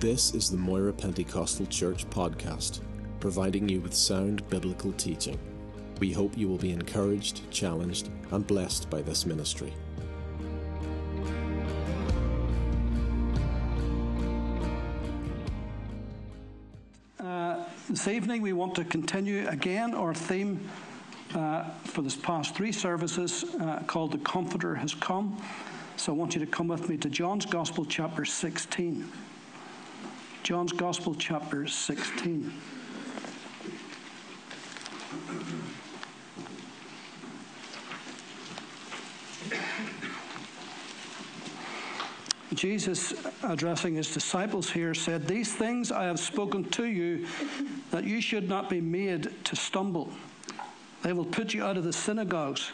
This 0.00 0.34
is 0.34 0.50
the 0.50 0.58
Moira 0.58 0.92
Pentecostal 0.92 1.64
Church 1.64 2.04
podcast, 2.10 2.80
providing 3.18 3.66
you 3.66 3.80
with 3.80 3.94
sound 3.94 4.46
biblical 4.50 4.92
teaching. 4.92 5.38
We 6.00 6.12
hope 6.12 6.36
you 6.36 6.48
will 6.48 6.58
be 6.58 6.72
encouraged, 6.72 7.50
challenged, 7.50 8.10
and 8.30 8.46
blessed 8.46 8.90
by 8.90 9.00
this 9.00 9.24
ministry. 9.24 9.72
Uh, 17.18 17.64
this 17.88 18.06
evening, 18.06 18.42
we 18.42 18.52
want 18.52 18.74
to 18.74 18.84
continue 18.84 19.48
again 19.48 19.94
our 19.94 20.12
theme 20.12 20.68
uh, 21.34 21.70
for 21.84 22.02
this 22.02 22.16
past 22.16 22.54
three 22.54 22.72
services 22.72 23.44
uh, 23.62 23.82
called 23.86 24.12
The 24.12 24.18
Comforter 24.18 24.74
Has 24.74 24.92
Come. 24.92 25.40
So 25.96 26.12
I 26.12 26.16
want 26.16 26.34
you 26.34 26.40
to 26.40 26.46
come 26.46 26.68
with 26.68 26.86
me 26.90 26.98
to 26.98 27.08
John's 27.08 27.46
Gospel, 27.46 27.86
chapter 27.86 28.26
16. 28.26 29.10
John's 30.46 30.70
Gospel, 30.70 31.12
chapter 31.12 31.66
16. 31.66 32.52
Jesus, 42.54 43.12
addressing 43.42 43.96
his 43.96 44.14
disciples 44.14 44.70
here, 44.70 44.94
said, 44.94 45.26
These 45.26 45.52
things 45.52 45.90
I 45.90 46.04
have 46.04 46.20
spoken 46.20 46.62
to 46.70 46.84
you, 46.84 47.26
that 47.90 48.04
you 48.04 48.20
should 48.20 48.48
not 48.48 48.70
be 48.70 48.80
made 48.80 49.44
to 49.46 49.56
stumble. 49.56 50.12
They 51.02 51.12
will 51.12 51.24
put 51.24 51.54
you 51.54 51.64
out 51.64 51.76
of 51.76 51.82
the 51.82 51.92
synagogues. 51.92 52.70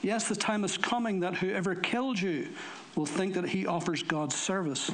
Yes, 0.00 0.26
the 0.26 0.36
time 0.36 0.64
is 0.64 0.78
coming 0.78 1.20
that 1.20 1.34
whoever 1.34 1.74
kills 1.74 2.22
you 2.22 2.48
will 2.96 3.04
think 3.04 3.34
that 3.34 3.50
he 3.50 3.66
offers 3.66 4.02
God's 4.02 4.36
service. 4.36 4.90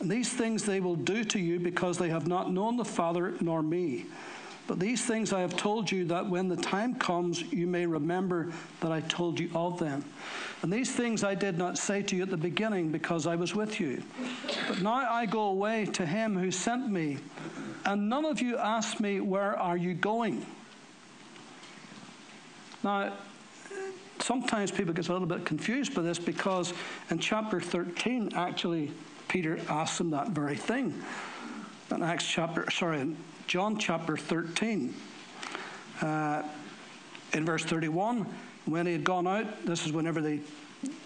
And 0.00 0.10
these 0.10 0.32
things 0.32 0.64
they 0.64 0.80
will 0.80 0.96
do 0.96 1.24
to 1.24 1.38
you 1.38 1.58
because 1.58 1.98
they 1.98 2.10
have 2.10 2.26
not 2.26 2.52
known 2.52 2.76
the 2.76 2.84
Father 2.84 3.34
nor 3.40 3.62
me. 3.62 4.06
But 4.66 4.80
these 4.80 5.04
things 5.04 5.32
I 5.32 5.40
have 5.40 5.56
told 5.56 5.90
you 5.92 6.04
that 6.06 6.28
when 6.28 6.48
the 6.48 6.56
time 6.56 6.96
comes, 6.96 7.40
you 7.52 7.66
may 7.66 7.86
remember 7.86 8.52
that 8.80 8.90
I 8.90 9.00
told 9.02 9.38
you 9.38 9.48
of 9.54 9.78
them. 9.78 10.04
And 10.62 10.72
these 10.72 10.90
things 10.90 11.22
I 11.22 11.36
did 11.36 11.56
not 11.56 11.78
say 11.78 12.02
to 12.02 12.16
you 12.16 12.22
at 12.22 12.30
the 12.30 12.36
beginning 12.36 12.90
because 12.90 13.26
I 13.26 13.36
was 13.36 13.54
with 13.54 13.78
you. 13.78 14.02
But 14.66 14.82
now 14.82 14.94
I 14.94 15.26
go 15.26 15.42
away 15.44 15.86
to 15.86 16.04
him 16.04 16.36
who 16.36 16.50
sent 16.50 16.90
me, 16.90 17.18
and 17.84 18.08
none 18.08 18.24
of 18.24 18.40
you 18.40 18.58
ask 18.58 18.98
me, 18.98 19.20
Where 19.20 19.56
are 19.56 19.76
you 19.76 19.94
going? 19.94 20.44
Now, 22.82 23.12
sometimes 24.18 24.72
people 24.72 24.92
get 24.92 25.08
a 25.08 25.12
little 25.12 25.28
bit 25.28 25.44
confused 25.44 25.94
by 25.94 26.02
this 26.02 26.18
because 26.18 26.72
in 27.10 27.20
chapter 27.20 27.60
13, 27.60 28.32
actually, 28.34 28.90
Peter 29.28 29.58
asked 29.68 30.00
him 30.00 30.10
that 30.10 30.30
very 30.30 30.56
thing. 30.56 30.94
In 31.90 32.02
Acts 32.02 32.26
chapter, 32.26 32.68
sorry, 32.70 33.14
John 33.46 33.78
chapter 33.78 34.16
13, 34.16 34.94
uh, 36.02 36.42
in 37.32 37.44
verse 37.44 37.64
31, 37.64 38.26
when 38.64 38.86
he 38.86 38.92
had 38.92 39.04
gone 39.04 39.26
out, 39.26 39.64
this 39.64 39.86
is 39.86 39.92
whenever 39.92 40.20
the, 40.20 40.40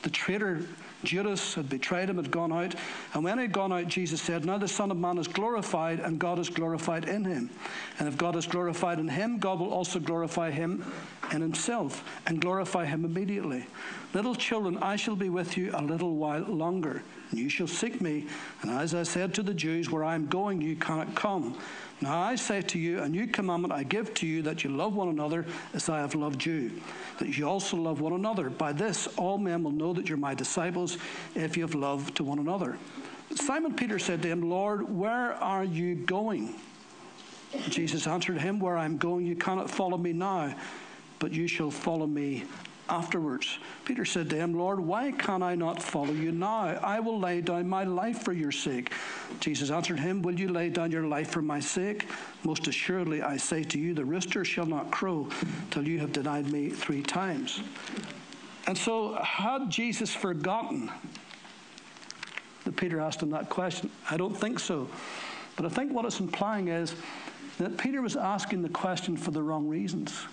the 0.02 0.10
traitor 0.10 0.62
Judas 1.04 1.54
had 1.54 1.68
betrayed 1.68 2.08
him, 2.10 2.16
had 2.16 2.30
gone 2.30 2.52
out. 2.52 2.74
And 3.14 3.24
when 3.24 3.38
he 3.38 3.44
had 3.44 3.52
gone 3.52 3.72
out, 3.72 3.88
Jesus 3.88 4.20
said, 4.20 4.44
Now 4.44 4.58
the 4.58 4.68
Son 4.68 4.91
of 4.91 4.96
Man 4.96 5.18
is 5.18 5.28
glorified, 5.28 6.00
and 6.00 6.18
God 6.18 6.38
is 6.38 6.48
glorified 6.48 7.06
in 7.06 7.24
him. 7.24 7.50
And 7.98 8.08
if 8.08 8.16
God 8.16 8.36
is 8.36 8.46
glorified 8.46 8.98
in 8.98 9.08
him, 9.08 9.38
God 9.38 9.60
will 9.60 9.72
also 9.72 9.98
glorify 9.98 10.50
him 10.50 10.84
in 11.32 11.40
himself, 11.40 12.04
and 12.26 12.40
glorify 12.40 12.84
him 12.84 13.04
immediately. 13.04 13.66
Little 14.14 14.34
children, 14.34 14.78
I 14.78 14.96
shall 14.96 15.16
be 15.16 15.28
with 15.28 15.56
you 15.56 15.70
a 15.74 15.82
little 15.82 16.16
while 16.16 16.42
longer, 16.42 17.02
and 17.30 17.38
you 17.38 17.48
shall 17.48 17.66
seek 17.66 18.00
me. 18.00 18.26
And 18.62 18.70
as 18.70 18.94
I 18.94 19.04
said 19.04 19.34
to 19.34 19.42
the 19.42 19.54
Jews, 19.54 19.90
Where 19.90 20.04
I 20.04 20.14
am 20.14 20.26
going, 20.26 20.60
you 20.60 20.76
cannot 20.76 21.14
come. 21.14 21.56
Now 22.00 22.18
I 22.18 22.34
say 22.36 22.62
to 22.62 22.78
you, 22.78 23.02
a 23.02 23.08
new 23.08 23.26
commandment 23.26 23.74
I 23.74 23.82
give 23.82 24.14
to 24.14 24.26
you, 24.26 24.42
that 24.42 24.64
you 24.64 24.70
love 24.70 24.94
one 24.94 25.08
another 25.08 25.44
as 25.74 25.88
I 25.88 25.98
have 25.98 26.14
loved 26.14 26.44
you, 26.44 26.80
that 27.19 27.36
you 27.36 27.46
also 27.46 27.76
love 27.76 28.00
one 28.00 28.14
another. 28.14 28.48
By 28.48 28.72
this 28.72 29.06
all 29.19 29.36
men 29.36 29.62
will 29.62 29.70
know 29.70 29.92
that 29.92 30.08
you're 30.08 30.19
my 30.19 30.34
disciples, 30.34 30.96
if 31.34 31.56
you 31.56 31.62
have 31.62 31.74
love 31.74 32.12
to 32.14 32.24
one 32.24 32.38
another. 32.38 32.78
Simon 33.36 33.74
Peter 33.74 33.98
said 33.98 34.22
to 34.22 34.28
him, 34.28 34.48
Lord, 34.48 34.90
where 34.90 35.34
are 35.34 35.62
you 35.62 35.94
going? 35.94 36.54
Jesus 37.69 38.06
answered 38.06 38.38
him, 38.38 38.60
Where 38.60 38.76
I 38.76 38.84
am 38.84 38.96
going, 38.96 39.26
you 39.26 39.36
cannot 39.36 39.70
follow 39.70 39.98
me 39.98 40.12
now, 40.12 40.54
but 41.20 41.32
you 41.32 41.47
shall 41.47 41.70
follow 41.70 42.08
me 42.08 42.44
afterwards. 42.88 43.58
Peter 43.84 44.04
said 44.04 44.28
to 44.31 44.36
him, 44.36 44.53
Lord, 44.53 44.81
why 44.81 45.12
can 45.12 45.42
I 45.42 45.54
not 45.54 45.81
follow 45.81 46.12
you 46.12 46.32
now? 46.32 46.78
I 46.82 46.98
will 46.98 47.20
lay 47.20 47.41
down 47.41 47.69
my 47.69 47.84
life 47.84 48.22
for 48.22 48.32
your 48.32 48.50
sake. 48.50 48.92
Jesus 49.38 49.70
answered 49.70 50.00
him, 50.00 50.22
Will 50.22 50.38
you 50.38 50.48
lay 50.48 50.70
down 50.70 50.91
your 50.91 51.06
life 51.06 51.31
for 51.31 51.41
my 51.41 51.60
sake? 51.60 52.08
Most 52.42 52.66
assuredly, 52.66 53.22
I 53.22 53.36
say 53.36 53.62
to 53.62 53.78
you, 53.78 53.94
the 53.94 54.04
rooster 54.04 54.44
shall 54.44 54.66
not 54.66 54.91
crow 54.91 55.28
till 55.70 55.86
you 55.86 56.00
have 56.00 56.12
denied 56.12 56.50
me 56.50 56.69
three 56.69 57.03
times. 57.03 57.60
And 58.66 58.76
so, 58.76 59.14
had 59.14 59.70
Jesus 59.70 60.12
forgotten 60.12 60.91
that 62.64 62.76
Peter 62.76 63.00
asked 63.00 63.22
him 63.22 63.31
that 63.31 63.48
question? 63.48 63.91
I 64.10 64.16
don't 64.16 64.37
think 64.37 64.58
so. 64.58 64.88
But 65.56 65.66
I 65.66 65.69
think 65.69 65.92
what 65.92 66.04
it's 66.04 66.20
implying 66.20 66.69
is 66.69 66.94
that 67.58 67.78
Peter 67.78 68.02
was 68.02 68.16
asking 68.16 68.62
the 68.62 68.69
question 68.69 69.16
for 69.16 69.31
the 69.31 69.42
wrong 69.42 69.69
reasons. 69.69 70.26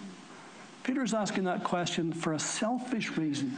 Peter 0.88 1.04
is 1.04 1.14
asking 1.14 1.44
that 1.44 1.66
question 1.66 2.14
for 2.14 2.32
a 2.32 2.40
selfish 2.40 3.18
reason. 3.18 3.52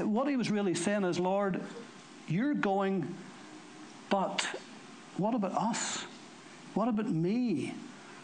What 0.00 0.28
he 0.28 0.36
was 0.36 0.50
really 0.50 0.74
saying 0.74 1.04
is, 1.04 1.20
Lord, 1.20 1.60
you're 2.26 2.54
going, 2.54 3.14
but 4.10 4.44
what 5.16 5.32
about 5.32 5.52
us? 5.52 6.04
What 6.74 6.88
about 6.88 7.08
me? 7.08 7.74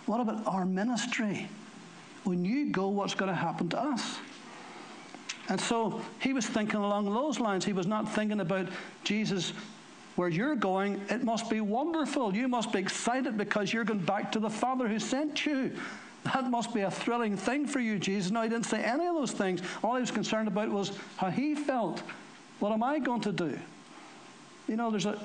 What 0.06 0.18
about 0.20 0.44
our 0.44 0.64
ministry? 0.64 1.48
When 2.24 2.44
you 2.44 2.70
go, 2.70 2.88
what's 2.88 3.14
going 3.14 3.30
to 3.30 3.36
happen 3.36 3.68
to 3.68 3.80
us? 3.80 4.18
And 5.48 5.60
so 5.60 6.02
he 6.18 6.32
was 6.32 6.46
thinking 6.46 6.80
along 6.80 7.04
those 7.04 7.38
lines. 7.38 7.64
He 7.64 7.72
was 7.72 7.86
not 7.86 8.12
thinking 8.12 8.40
about 8.40 8.68
Jesus, 9.04 9.52
where 10.16 10.28
you're 10.28 10.56
going, 10.56 11.00
it 11.10 11.22
must 11.22 11.48
be 11.48 11.60
wonderful. 11.60 12.34
You 12.34 12.48
must 12.48 12.72
be 12.72 12.80
excited 12.80 13.38
because 13.38 13.72
you're 13.72 13.84
going 13.84 14.00
back 14.00 14.32
to 14.32 14.40
the 14.40 14.50
Father 14.50 14.88
who 14.88 14.98
sent 14.98 15.46
you. 15.46 15.76
That 16.24 16.50
must 16.50 16.74
be 16.74 16.80
a 16.80 16.90
thrilling 16.90 17.36
thing 17.36 17.66
for 17.66 17.80
you, 17.80 17.98
Jesus. 17.98 18.30
No, 18.30 18.42
he 18.42 18.48
didn't 18.48 18.66
say 18.66 18.82
any 18.82 19.06
of 19.06 19.14
those 19.14 19.32
things. 19.32 19.62
All 19.82 19.94
he 19.94 20.00
was 20.00 20.10
concerned 20.10 20.48
about 20.48 20.70
was 20.70 20.92
how 21.16 21.30
he 21.30 21.54
felt. 21.54 22.02
What 22.58 22.72
am 22.72 22.82
I 22.82 22.98
going 22.98 23.20
to 23.22 23.32
do? 23.32 23.58
You 24.68 24.76
know, 24.76 24.90
there's 24.90 25.06
a. 25.06 25.18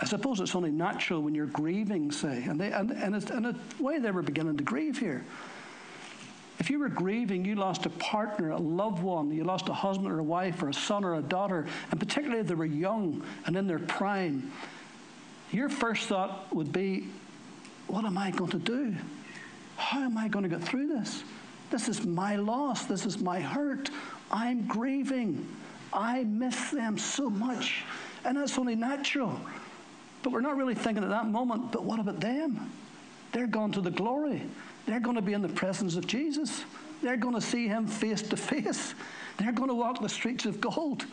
I 0.00 0.04
suppose 0.04 0.40
it's 0.40 0.54
only 0.54 0.70
natural 0.70 1.22
when 1.22 1.34
you're 1.34 1.46
grieving, 1.46 2.12
say, 2.12 2.42
and 2.44 2.60
they, 2.60 2.70
and, 2.70 2.90
and 2.90 3.14
it's, 3.14 3.30
in 3.30 3.46
a 3.46 3.54
way 3.80 3.98
they 3.98 4.10
were 4.10 4.20
beginning 4.20 4.58
to 4.58 4.62
grieve 4.62 4.98
here. 4.98 5.24
If 6.58 6.68
you 6.68 6.78
were 6.78 6.90
grieving, 6.90 7.44
you 7.44 7.54
lost 7.54 7.86
a 7.86 7.90
partner, 7.90 8.50
a 8.50 8.58
loved 8.58 9.02
one, 9.02 9.30
you 9.30 9.44
lost 9.44 9.68
a 9.68 9.72
husband 9.72 10.12
or 10.12 10.18
a 10.18 10.24
wife 10.24 10.62
or 10.62 10.68
a 10.68 10.74
son 10.74 11.02
or 11.02 11.14
a 11.14 11.22
daughter, 11.22 11.66
and 11.90 11.98
particularly 11.98 12.40
if 12.40 12.46
they 12.46 12.54
were 12.54 12.66
young 12.66 13.22
and 13.46 13.56
in 13.56 13.66
their 13.66 13.78
prime, 13.78 14.52
your 15.50 15.68
first 15.68 16.08
thought 16.08 16.54
would 16.54 16.72
be, 16.72 17.08
What 17.86 18.04
am 18.04 18.18
I 18.18 18.30
going 18.30 18.50
to 18.50 18.58
do? 18.58 18.94
How 19.76 20.00
am 20.00 20.18
I 20.18 20.28
going 20.28 20.42
to 20.42 20.48
get 20.48 20.62
through 20.62 20.88
this? 20.88 21.22
This 21.70 21.88
is 21.88 22.04
my 22.06 22.36
loss. 22.36 22.86
This 22.86 23.06
is 23.06 23.18
my 23.18 23.40
hurt. 23.40 23.90
I'm 24.30 24.66
grieving. 24.66 25.46
I 25.92 26.24
miss 26.24 26.70
them 26.70 26.98
so 26.98 27.30
much. 27.30 27.84
And 28.24 28.36
that's 28.36 28.58
only 28.58 28.74
natural. 28.74 29.38
But 30.22 30.32
we're 30.32 30.40
not 30.40 30.56
really 30.56 30.74
thinking 30.74 31.04
at 31.04 31.10
that 31.10 31.28
moment, 31.28 31.72
but 31.72 31.84
what 31.84 32.00
about 32.00 32.20
them? 32.20 32.70
They're 33.32 33.46
gone 33.46 33.72
to 33.72 33.80
the 33.80 33.90
glory. 33.90 34.42
They're 34.86 35.00
going 35.00 35.16
to 35.16 35.22
be 35.22 35.32
in 35.32 35.42
the 35.42 35.48
presence 35.48 35.96
of 35.96 36.06
Jesus. 36.06 36.64
They're 37.02 37.16
going 37.16 37.34
to 37.34 37.40
see 37.40 37.68
him 37.68 37.86
face 37.86 38.22
to 38.22 38.36
face. 38.36 38.94
They're 39.38 39.52
going 39.52 39.68
to 39.68 39.74
walk 39.74 40.00
the 40.00 40.08
streets 40.08 40.46
of 40.46 40.60
gold. 40.60 41.04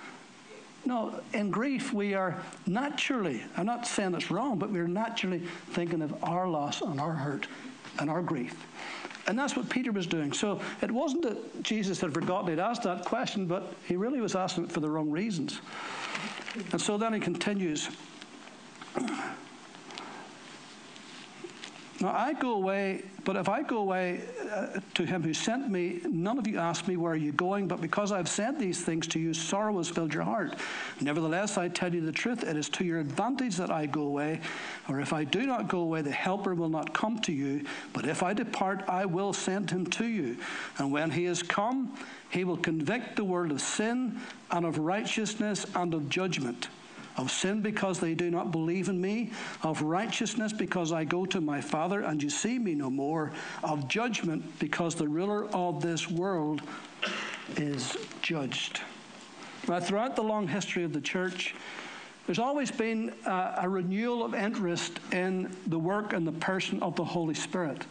No, 0.86 1.20
in 1.34 1.50
grief, 1.50 1.94
we 1.94 2.14
are 2.14 2.42
naturally, 2.68 3.44
I'm 3.56 3.66
not 3.66 3.88
saying 3.88 4.16
it's 4.16 4.30
wrong, 4.32 4.60
but 4.60 4.70
we're 4.70 4.88
naturally 4.88 5.40
thinking 5.72 6.02
of 6.02 6.24
our 6.24 6.48
loss 6.48 6.82
and 6.82 7.00
our 7.00 7.14
hurt 7.14 7.48
and 8.00 8.10
our 8.10 8.22
grief. 8.22 8.56
And 9.28 9.40
that's 9.40 9.56
what 9.56 9.70
Peter 9.70 9.92
was 9.92 10.06
doing. 10.06 10.34
So 10.34 10.60
it 10.82 10.92
wasn't 10.92 11.24
that 11.24 11.64
Jesus 11.64 12.02
had 12.02 12.14
forgotten 12.14 12.50
he'd 12.50 12.60
asked 12.60 12.84
that 12.84 13.06
question, 13.06 13.46
but 13.46 13.74
he 13.88 13.96
really 13.96 14.20
was 14.20 14.36
asking 14.36 14.66
it 14.66 14.72
for 14.72 14.82
the 14.82 14.90
wrong 14.90 15.10
reasons. 15.10 15.62
And 16.72 16.82
so 16.82 16.98
then 16.98 17.14
he 17.14 17.20
continues. 17.20 17.90
Now 22.04 22.12
I 22.12 22.34
go 22.34 22.56
away, 22.56 23.02
but 23.24 23.38
if 23.38 23.48
I 23.48 23.64
go 23.64 23.78
away 23.78 24.24
uh, 24.52 24.82
to 24.96 25.06
him 25.06 25.24
who 25.24 25.34
sent 25.34 25.72
me, 25.72 26.02
none 26.04 26.38
of 26.38 26.46
you 26.46 26.60
ask 26.60 26.86
me, 26.86 26.98
Where 26.98 27.14
are 27.14 27.16
you 27.16 27.32
going? 27.32 27.66
But 27.66 27.80
because 27.80 28.12
I 28.12 28.18
have 28.18 28.28
said 28.28 28.60
these 28.60 28.84
things 28.84 29.08
to 29.08 29.20
you, 29.22 29.34
sorrow 29.34 29.78
has 29.78 29.88
filled 29.88 30.14
your 30.14 30.24
heart. 30.24 30.58
Nevertheless, 31.00 31.58
I 31.58 31.70
tell 31.70 31.96
you 31.96 32.02
the 32.02 32.12
truth, 32.12 32.44
it 32.44 32.58
is 32.58 32.68
to 32.72 32.84
your 32.84 33.00
advantage 33.00 33.56
that 33.56 33.72
I 33.72 33.86
go 33.86 34.02
away. 34.02 34.42
Or 34.90 35.00
if 35.00 35.14
I 35.14 35.24
do 35.24 35.46
not 35.46 35.70
go 35.70 35.80
away, 35.80 36.02
the 36.02 36.12
Helper 36.12 36.54
will 36.56 36.68
not 36.68 36.94
come 36.94 37.20
to 37.20 37.32
you. 37.32 37.64
But 37.94 38.06
if 38.06 38.22
I 38.22 38.34
depart, 38.34 38.84
I 38.90 39.06
will 39.06 39.32
send 39.32 39.72
him 39.72 39.86
to 39.92 40.06
you. 40.06 40.36
And 40.80 40.92
when 40.92 41.10
he 41.10 41.24
is 41.24 41.42
come, 41.42 41.98
he 42.30 42.44
will 42.44 42.58
convict 42.58 43.16
the 43.16 43.24
world 43.24 43.52
of 43.52 43.62
sin 43.62 44.20
and 44.52 44.66
of 44.66 44.78
righteousness 44.78 45.66
and 45.74 45.94
of 45.94 46.10
judgment. 46.10 46.68
Of 47.18 47.32
sin 47.32 47.62
because 47.62 48.00
they 48.00 48.14
do 48.14 48.32
not 48.32 48.52
believe 48.52 48.90
in 48.90 49.00
me, 49.00 49.32
of 49.62 49.82
righteousness 49.82 50.52
because 50.52 50.92
I 50.92 51.04
go 51.04 51.26
to 51.28 51.42
my 51.42 51.62
Father 51.62 52.02
and 52.02 52.22
you 52.22 52.30
see 52.30 52.58
me 52.58 52.74
no 52.74 52.90
more, 52.90 53.32
of 53.64 53.88
judgment 53.88 54.60
because 54.60 54.96
the 54.96 55.08
ruler 55.08 55.46
of 55.54 55.82
this 55.82 56.10
world 56.10 56.62
is 57.58 57.96
judged. 58.22 58.82
Now, 59.68 59.80
throughout 59.80 60.16
the 60.16 60.24
long 60.24 60.48
history 60.48 60.84
of 60.84 60.94
the 60.94 61.02
church, 61.02 61.56
there's 62.26 62.40
always 62.40 62.72
been 62.72 63.14
a, 63.26 63.56
a 63.62 63.70
renewal 63.70 64.24
of 64.24 64.34
interest 64.34 65.00
in 65.12 65.54
the 65.68 65.80
work 65.80 66.14
and 66.14 66.26
the 66.26 66.32
person 66.34 66.82
of 66.82 66.96
the 66.96 67.04
Holy 67.04 67.34
Spirit. 67.34 67.86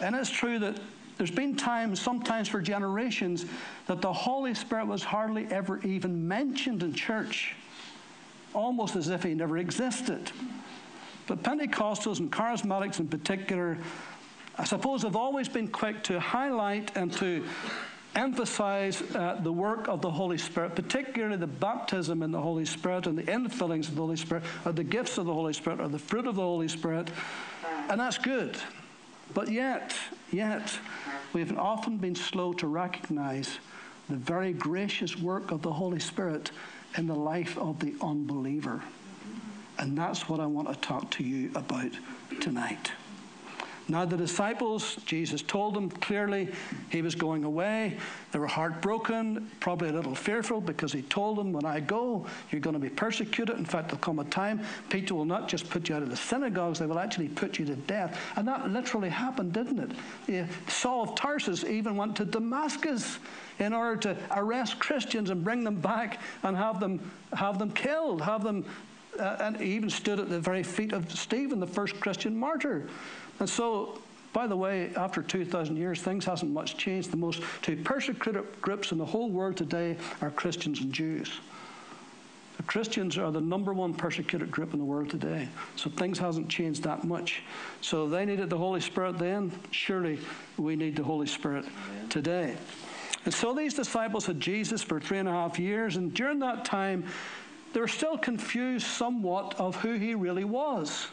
And 0.00 0.14
it's 0.14 0.30
true 0.30 0.58
that 0.58 0.78
there's 1.18 1.30
been 1.30 1.56
times, 1.56 2.00
sometimes 2.00 2.48
for 2.48 2.60
generations, 2.60 3.44
that 3.86 4.00
the 4.00 4.12
Holy 4.12 4.54
Spirit 4.54 4.86
was 4.86 5.02
hardly 5.02 5.46
ever 5.50 5.80
even 5.82 6.26
mentioned 6.26 6.82
in 6.82 6.94
church 6.94 7.54
almost 8.54 8.96
as 8.96 9.08
if 9.08 9.22
he 9.22 9.34
never 9.34 9.58
existed. 9.58 10.30
But 11.26 11.42
Pentecostals 11.42 12.20
and 12.20 12.32
charismatics 12.32 13.00
in 13.00 13.08
particular, 13.08 13.76
I 14.56 14.64
suppose, 14.64 15.02
have 15.02 15.16
always 15.16 15.48
been 15.48 15.68
quick 15.68 16.02
to 16.04 16.18
highlight 16.18 16.96
and 16.96 17.12
to 17.14 17.44
emphasize 18.16 19.02
uh, 19.14 19.38
the 19.42 19.52
work 19.52 19.86
of 19.88 20.00
the 20.00 20.10
Holy 20.10 20.38
Spirit, 20.38 20.74
particularly 20.74 21.36
the 21.36 21.46
baptism 21.46 22.22
in 22.22 22.30
the 22.30 22.40
Holy 22.40 22.64
Spirit 22.64 23.06
and 23.06 23.16
the 23.16 23.22
infillings 23.24 23.88
of 23.88 23.94
the 23.94 24.00
Holy 24.00 24.16
Spirit, 24.16 24.42
or 24.64 24.72
the 24.72 24.84
gifts 24.84 25.18
of 25.18 25.26
the 25.26 25.32
Holy 25.32 25.52
Spirit, 25.52 25.80
or 25.80 25.88
the 25.88 25.98
fruit 25.98 26.26
of 26.26 26.34
the 26.34 26.42
Holy 26.42 26.68
Spirit. 26.68 27.10
And 27.90 28.00
that's 28.00 28.18
good. 28.18 28.56
But 29.34 29.50
yet, 29.50 29.94
yet, 30.32 30.78
we've 31.32 31.56
often 31.56 31.98
been 31.98 32.14
slow 32.14 32.54
to 32.54 32.66
recognize 32.66 33.58
the 34.08 34.16
very 34.16 34.54
gracious 34.54 35.16
work 35.18 35.50
of 35.50 35.60
the 35.60 35.72
Holy 35.72 36.00
Spirit 36.00 36.50
in 36.98 37.06
the 37.06 37.14
life 37.14 37.56
of 37.56 37.78
the 37.78 37.94
unbeliever. 38.02 38.82
And 39.78 39.96
that's 39.96 40.28
what 40.28 40.40
I 40.40 40.46
want 40.46 40.68
to 40.68 40.74
talk 40.74 41.08
to 41.12 41.22
you 41.22 41.50
about 41.54 41.92
tonight. 42.40 42.90
Now, 43.90 44.04
the 44.04 44.18
disciples, 44.18 44.96
Jesus 45.06 45.40
told 45.40 45.74
them 45.74 45.88
clearly 45.88 46.50
he 46.90 47.00
was 47.00 47.14
going 47.14 47.44
away. 47.44 47.96
They 48.32 48.38
were 48.38 48.46
heartbroken, 48.46 49.50
probably 49.60 49.88
a 49.88 49.92
little 49.92 50.14
fearful 50.14 50.60
because 50.60 50.92
he 50.92 51.00
told 51.02 51.38
them, 51.38 51.52
When 51.52 51.64
I 51.64 51.80
go, 51.80 52.26
you're 52.50 52.60
going 52.60 52.74
to 52.74 52.80
be 52.80 52.90
persecuted. 52.90 53.56
In 53.56 53.64
fact, 53.64 53.88
there'll 53.88 54.00
come 54.00 54.18
a 54.18 54.24
time 54.24 54.60
Peter 54.90 55.14
will 55.14 55.24
not 55.24 55.48
just 55.48 55.70
put 55.70 55.88
you 55.88 55.94
out 55.94 56.02
of 56.02 56.10
the 56.10 56.16
synagogues, 56.16 56.78
they 56.78 56.86
will 56.86 56.98
actually 56.98 57.28
put 57.28 57.58
you 57.58 57.64
to 57.64 57.76
death. 57.76 58.20
And 58.36 58.46
that 58.46 58.70
literally 58.70 59.08
happened, 59.08 59.54
didn't 59.54 59.96
it? 60.28 60.46
Saul 60.68 61.04
of 61.04 61.14
Tarsus 61.14 61.64
even 61.64 61.96
went 61.96 62.14
to 62.16 62.26
Damascus 62.26 63.18
in 63.58 63.72
order 63.72 63.96
to 64.02 64.16
arrest 64.36 64.78
Christians 64.78 65.30
and 65.30 65.42
bring 65.42 65.64
them 65.64 65.80
back 65.80 66.20
and 66.42 66.54
have 66.56 66.78
them, 66.78 67.10
have 67.32 67.58
them 67.58 67.70
killed, 67.70 68.20
have 68.20 68.44
them 68.44 68.66
uh, 69.18 69.36
and 69.40 69.56
he 69.56 69.72
even 69.74 69.90
stood 69.90 70.20
at 70.20 70.28
the 70.28 70.38
very 70.38 70.62
feet 70.62 70.92
of 70.92 71.10
Stephen, 71.12 71.58
the 71.58 71.66
first 71.66 71.98
Christian 72.00 72.36
martyr. 72.36 72.88
And 73.40 73.48
so, 73.48 73.98
by 74.32 74.46
the 74.46 74.56
way, 74.56 74.92
after 74.96 75.22
2,000 75.22 75.76
years, 75.76 76.02
things 76.02 76.24
hasn't 76.24 76.52
much 76.52 76.76
changed. 76.76 77.10
The 77.10 77.16
most 77.16 77.42
two 77.62 77.76
persecuted 77.76 78.44
groups 78.60 78.92
in 78.92 78.98
the 78.98 79.04
whole 79.04 79.30
world 79.30 79.56
today 79.56 79.96
are 80.20 80.30
Christians 80.30 80.80
and 80.80 80.92
Jews. 80.92 81.40
The 82.56 82.64
Christians 82.64 83.16
are 83.16 83.30
the 83.30 83.40
number 83.40 83.72
one 83.72 83.94
persecuted 83.94 84.50
group 84.50 84.72
in 84.72 84.80
the 84.80 84.84
world 84.84 85.10
today. 85.10 85.48
So 85.76 85.88
things 85.90 86.18
hasn't 86.18 86.48
changed 86.48 86.82
that 86.82 87.04
much. 87.04 87.42
So 87.80 88.08
they 88.08 88.24
needed 88.24 88.50
the 88.50 88.58
Holy 88.58 88.80
Spirit 88.80 89.16
then. 89.16 89.52
Surely 89.70 90.18
we 90.56 90.74
need 90.74 90.96
the 90.96 91.04
Holy 91.04 91.28
Spirit 91.28 91.64
Amen. 91.64 92.08
today. 92.08 92.56
And 93.24 93.32
so 93.32 93.54
these 93.54 93.74
disciples 93.74 94.26
had 94.26 94.40
Jesus 94.40 94.82
for 94.82 94.98
three 94.98 95.18
and 95.18 95.28
a 95.28 95.32
half 95.32 95.58
years, 95.58 95.96
and 95.96 96.12
during 96.12 96.40
that 96.40 96.64
time, 96.64 97.04
they 97.72 97.80
were 97.80 97.88
still 97.88 98.18
confused 98.18 98.86
somewhat 98.86 99.54
of 99.60 99.76
who 99.76 99.94
he 99.94 100.14
really 100.14 100.44
was 100.44 101.08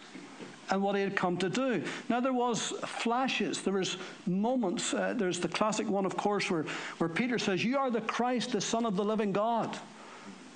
and 0.69 0.81
what 0.81 0.95
he 0.95 1.01
had 1.01 1.15
come 1.15 1.37
to 1.37 1.49
do. 1.49 1.83
Now 2.09 2.19
there 2.19 2.33
was 2.33 2.69
flashes, 2.85 3.61
there 3.61 3.73
was 3.73 3.97
moments. 4.25 4.93
Uh, 4.93 5.13
there's 5.15 5.39
the 5.39 5.47
classic 5.47 5.87
one, 5.87 6.05
of 6.05 6.17
course, 6.17 6.49
where, 6.49 6.63
where 6.97 7.09
Peter 7.09 7.37
says, 7.37 7.63
"You 7.63 7.77
are 7.77 7.91
the 7.91 8.01
Christ, 8.01 8.51
the 8.51 8.61
Son 8.61 8.85
of 8.85 8.95
the 8.95 9.03
living 9.03 9.31
God." 9.31 9.77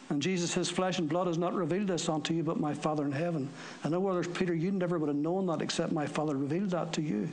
And 0.10 0.22
Jesus 0.22 0.52
says, 0.52 0.70
Flesh 0.70 0.98
and 0.98 1.08
blood 1.08 1.28
has 1.28 1.38
not 1.38 1.54
revealed 1.54 1.88
this 1.88 2.10
unto 2.10 2.34
you, 2.34 2.42
but 2.44 2.60
my 2.60 2.74
Father 2.74 3.06
in 3.06 3.12
heaven. 3.12 3.48
And 3.84 3.92
no 3.92 4.00
words, 4.00 4.28
Peter, 4.28 4.56
you 4.56 4.72
never 4.72 4.98
would 4.98 5.08
have 5.08 5.16
known 5.16 5.46
that 5.48 5.62
except 5.62 5.92
my 5.92 6.08
Father 6.08 6.36
revealed 6.36 6.72
that 6.72 6.94
to 6.94 7.02
you. 7.02 7.30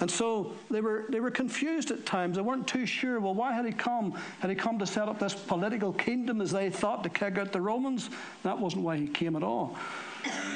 And 0.00 0.10
so 0.10 0.52
they 0.70 0.80
were, 0.80 1.04
they 1.10 1.20
were 1.20 1.30
confused 1.30 1.90
at 1.90 2.06
times. 2.06 2.36
They 2.36 2.42
weren't 2.42 2.66
too 2.66 2.86
sure. 2.86 3.20
Well, 3.20 3.34
why 3.34 3.52
had 3.52 3.66
he 3.66 3.72
come? 3.72 4.18
Had 4.40 4.50
he 4.50 4.56
come 4.56 4.78
to 4.78 4.86
set 4.86 5.06
up 5.06 5.18
this 5.18 5.34
political 5.34 5.92
kingdom 5.92 6.40
as 6.40 6.50
they 6.50 6.70
thought 6.70 7.04
to 7.04 7.10
kick 7.10 7.36
out 7.36 7.52
the 7.52 7.60
Romans? 7.60 8.08
That 8.42 8.58
wasn't 8.58 8.84
why 8.84 8.96
he 8.96 9.06
came 9.06 9.36
at 9.36 9.42
all. 9.42 9.76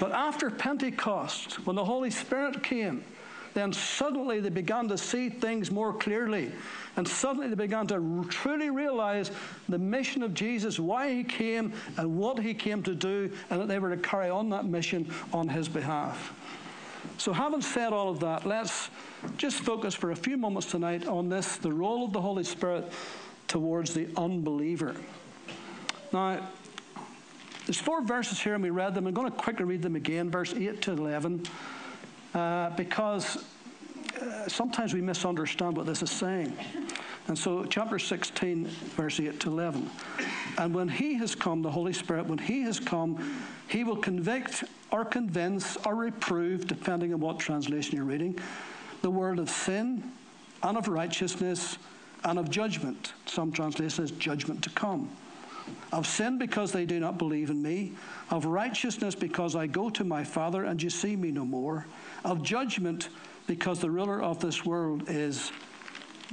But 0.01 0.13
after 0.13 0.51
Pentecost, 0.51 1.67
when 1.67 1.77
the 1.77 1.85
Holy 1.85 2.11
Spirit 2.11 2.63
came, 2.63 3.05
then 3.55 3.73
suddenly 3.73 4.39
they 4.39 4.51
began 4.51 4.87
to 4.89 4.99
see 4.99 5.31
things 5.31 5.71
more 5.71 5.95
clearly. 5.95 6.53
And 6.97 7.09
suddenly 7.09 7.49
they 7.49 7.55
began 7.55 7.87
to 7.87 8.27
truly 8.29 8.69
realize 8.69 9.31
the 9.69 9.79
mission 9.79 10.23
of 10.23 10.35
Jesus, 10.35 10.79
why 10.79 11.15
he 11.15 11.25
came 11.25 11.73
and 11.97 12.19
what 12.19 12.39
he 12.39 12.53
came 12.53 12.83
to 12.83 12.95
do, 12.95 13.33
and 13.49 13.61
that 13.61 13.69
they 13.69 13.79
were 13.79 13.97
to 13.97 14.03
carry 14.03 14.29
on 14.29 14.51
that 14.51 14.67
mission 14.67 15.11
on 15.33 15.49
his 15.49 15.69
behalf. 15.69 16.35
So, 17.17 17.33
having 17.33 17.63
said 17.63 17.95
all 17.95 18.11
of 18.11 18.21
that, 18.21 18.45
let's 18.45 18.91
just 19.39 19.61
focus 19.61 19.95
for 19.95 20.11
a 20.11 20.17
few 20.17 20.37
moments 20.37 20.71
tonight 20.71 21.07
on 21.07 21.31
this 21.31 21.57
the 21.57 21.73
role 21.73 22.05
of 22.05 22.13
the 22.13 22.21
Holy 22.21 22.45
Spirit 22.45 22.93
towards 23.49 23.95
the 23.95 24.09
unbeliever. 24.19 24.97
Now, 26.13 26.47
there's 27.67 27.81
four 27.81 28.01
verses 28.01 28.41
here, 28.41 28.55
and 28.55 28.63
we 28.63 28.71
read 28.71 28.95
them. 28.95 29.09
I'm 29.09 29.15
going 29.15 29.31
to 29.31 29.37
quickly 29.37 29.65
read 29.65 29.83
them 29.83 29.97
again, 29.97 30.31
verse 30.31 30.55
8 30.55 30.81
to 30.83 30.93
11, 30.93 31.43
uh, 32.33 32.71
because 32.71 33.45
uh, 34.23 34.49
sometimes 34.49 34.95
we 34.95 35.03
misunderstand 35.03 35.77
what 35.77 35.85
this 35.85 36.01
is 36.01 36.11
saying. 36.11 36.57
And 37.27 37.37
so, 37.37 37.65
chapter 37.65 37.99
16, 37.99 38.67
verse 38.95 39.19
8 39.19 39.41
to 39.41 39.49
11. 39.51 39.91
And 40.59 40.73
when 40.73 40.89
He 40.89 41.15
has 41.15 41.35
come, 41.35 41.61
the 41.61 41.71
Holy 41.71 41.93
Spirit, 41.93 42.27
when 42.27 42.39
He 42.39 42.63
has 42.63 42.79
come, 42.79 43.37
He 43.67 43.83
will 43.83 43.97
convict 43.97 44.63
or 44.93 45.05
convince 45.05 45.77
or 45.85 45.97
reprove, 45.97 46.69
depending 46.69 47.13
on 47.13 47.19
what 47.19 47.41
translation 47.41 47.97
you're 47.97 48.05
reading, 48.05 48.39
the 49.03 49.11
world 49.11 49.41
of 49.41 49.51
sin 49.51 50.13
and 50.63 50.79
of 50.79 50.87
righteousness 50.87 51.79
and 52.23 52.39
of 52.39 52.49
judgment. 52.49 53.13
Some 53.27 53.51
translations, 53.51 54.13
judgment 54.13 54.63
to 54.63 54.71
come 54.71 55.11
of 55.93 56.07
sin 56.07 56.39
because 56.39 56.73
they 56.73 56.85
do 56.85 56.99
not 56.99 57.19
believe 57.19 57.51
in 57.51 57.63
me, 57.63 57.93
of 58.31 58.45
righteousness 58.45 59.15
because 59.15 59.55
I 59.55 59.67
go 59.67 59.91
to 59.91 60.05
my 60.05 60.25
Father 60.25 60.65
and 60.65 60.83
you 60.83 60.91
see 60.91 61.17
me 61.17 61.31
no 61.31 61.45
more, 61.45 61.87
of 62.25 62.43
judgment 62.43 63.09
because 63.47 63.81
the 63.81 63.91
ruler 63.91 64.21
of 64.21 64.41
this 64.41 64.65
world 64.65 65.05
is 65.09 65.53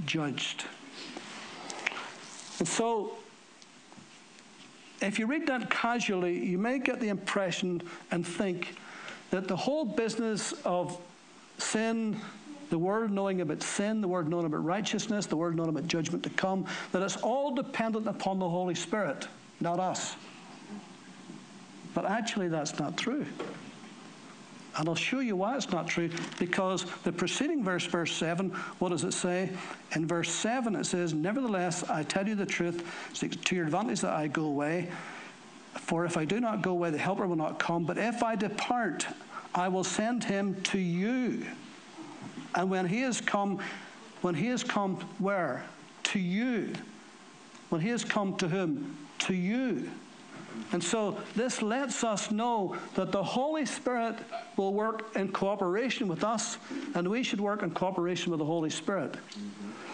judged. 0.06 0.66
And 2.60 2.68
so, 2.68 3.14
if 5.02 5.20
you 5.20 5.28
read 5.28 5.48
that 5.48 5.70
casually, 5.70 6.46
you 6.46 6.58
may 6.58 6.80
get 6.80 7.00
the 7.00 7.10
impression 7.10 7.82
and 8.10 8.26
think 8.26 8.76
that 9.32 9.48
the 9.48 9.56
whole 9.56 9.86
business 9.86 10.54
of 10.64 10.98
sin, 11.58 12.20
the 12.70 12.78
world 12.78 13.12
knowing 13.12 13.42
about 13.42 13.62
sin, 13.62 14.02
the 14.02 14.08
world 14.08 14.28
knowing 14.28 14.46
about 14.46 14.64
righteousness, 14.64 15.26
the 15.26 15.36
world 15.36 15.56
knowing 15.56 15.70
about 15.70 15.88
judgment 15.88 16.24
to 16.24 16.30
come, 16.32 16.66
that 16.92 17.02
it's 17.02 17.18
all 17.18 17.54
dependent 17.54 18.08
upon 18.08 18.40
the 18.40 18.48
Holy 18.48 18.76
Spirit 18.76 19.28
not 19.60 19.80
us. 19.80 20.16
But 21.94 22.06
actually, 22.06 22.48
that's 22.48 22.80
not 22.80 22.98
true. 22.98 23.26
And 24.76 24.90
I'll 24.90 24.96
show 24.96 25.20
you 25.20 25.36
why 25.36 25.56
it's 25.56 25.70
not 25.70 25.88
true. 25.88 26.10
Because 26.40 26.86
the 27.04 27.12
preceding 27.12 27.64
verse, 27.64 27.86
verse 27.86 28.12
7, 28.12 28.50
what 28.80 28.90
does 28.90 29.04
it 29.04 29.14
say? 29.14 29.52
In 29.96 30.08
verse 30.08 30.32
7, 30.32 30.76
it 30.76 30.86
says, 30.86 31.14
Nevertheless, 31.14 31.88
I 31.90 32.04
tell 32.04 32.28
you 32.28 32.34
the 32.34 32.46
truth, 32.46 32.84
to 33.20 33.56
your 33.56 33.66
advantage 33.66 34.02
that 34.02 34.14
I 34.14 34.28
go 34.28 34.46
away. 34.46 34.90
For 35.76 36.06
if 36.06 36.18
I 36.18 36.26
do 36.26 36.40
not 36.40 36.62
go 36.62 36.72
away, 36.72 36.90
the 36.90 36.98
Helper 36.98 37.28
will 37.28 37.36
not 37.36 37.60
come. 37.60 37.86
But 37.86 37.98
if 37.98 38.24
I 38.24 38.36
depart, 38.36 39.06
I 39.54 39.68
will 39.68 39.84
send 39.84 40.24
him 40.24 40.60
to 40.64 40.80
you. 40.80 41.46
And 42.56 42.70
when 42.70 42.88
he 42.88 43.02
has 43.02 43.22
come, 43.22 43.60
when 44.22 44.34
he 44.34 44.48
has 44.48 44.64
come 44.64 44.96
where? 45.20 45.66
To 46.04 46.20
you. 46.20 46.74
When 47.70 47.82
he 47.82 47.90
has 47.90 48.04
come 48.04 48.36
to 48.38 48.48
whom? 48.48 48.98
To 49.20 49.34
you. 49.34 49.90
And 50.72 50.84
so 50.84 51.18
this 51.36 51.62
lets 51.62 52.04
us 52.04 52.32
know 52.32 52.76
that 52.96 53.12
the 53.12 53.24
Holy 53.24 53.66
Spirit 53.66 54.16
will 54.56 54.74
work 54.74 55.16
in 55.16 55.32
cooperation 55.32 56.08
with 56.08 56.24
us, 56.24 56.58
and 56.96 57.08
we 57.08 57.24
should 57.24 57.42
work 57.42 57.64
in 57.64 57.72
cooperation 57.72 58.32
with 58.32 58.40
the 58.40 58.46
Holy 58.46 58.70
Spirit. 58.70 59.16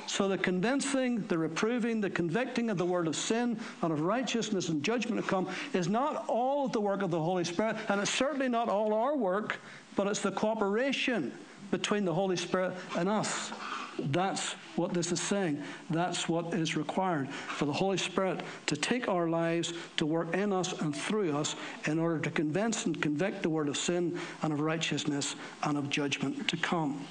So 0.07 0.27
the 0.27 0.37
convincing, 0.37 1.25
the 1.27 1.37
reproving, 1.37 2.01
the 2.01 2.09
convicting 2.09 2.69
of 2.69 2.77
the 2.77 2.85
word 2.85 3.07
of 3.07 3.15
sin 3.15 3.59
and 3.81 3.93
of 3.93 4.01
righteousness 4.01 4.69
and 4.69 4.83
judgment 4.83 5.23
to 5.23 5.29
come 5.29 5.47
is 5.73 5.87
not 5.87 6.25
all 6.27 6.65
of 6.65 6.71
the 6.71 6.81
work 6.81 7.03
of 7.03 7.11
the 7.11 7.21
Holy 7.21 7.43
Spirit, 7.43 7.75
and 7.89 8.01
it's 8.01 8.11
certainly 8.11 8.49
not 8.49 8.69
all 8.69 8.93
our 8.93 9.15
work, 9.15 9.57
but 9.95 10.07
it's 10.07 10.21
the 10.21 10.31
cooperation 10.31 11.31
between 11.71 12.05
the 12.05 12.13
Holy 12.13 12.35
Spirit 12.35 12.73
and 12.97 13.07
us. 13.07 13.51
That's 13.97 14.53
what 14.75 14.93
this 14.93 15.11
is 15.11 15.19
saying. 15.19 15.61
That's 15.89 16.29
what 16.29 16.53
is 16.53 16.75
required 16.75 17.29
for 17.29 17.65
the 17.65 17.73
Holy 17.73 17.97
Spirit 17.97 18.41
to 18.67 18.75
take 18.75 19.07
our 19.07 19.27
lives, 19.27 19.73
to 19.97 20.05
work 20.05 20.33
in 20.33 20.53
us 20.53 20.79
and 20.81 20.95
through 20.95 21.35
us 21.35 21.55
in 21.85 21.99
order 21.99 22.19
to 22.19 22.31
convince 22.31 22.85
and 22.85 23.01
convict 23.01 23.43
the 23.43 23.49
world 23.49 23.69
of 23.69 23.77
sin 23.77 24.17
and 24.41 24.53
of 24.53 24.61
righteousness 24.61 25.35
and 25.63 25.77
of 25.77 25.89
judgment 25.89 26.47
to 26.47 26.57
come. 26.57 27.05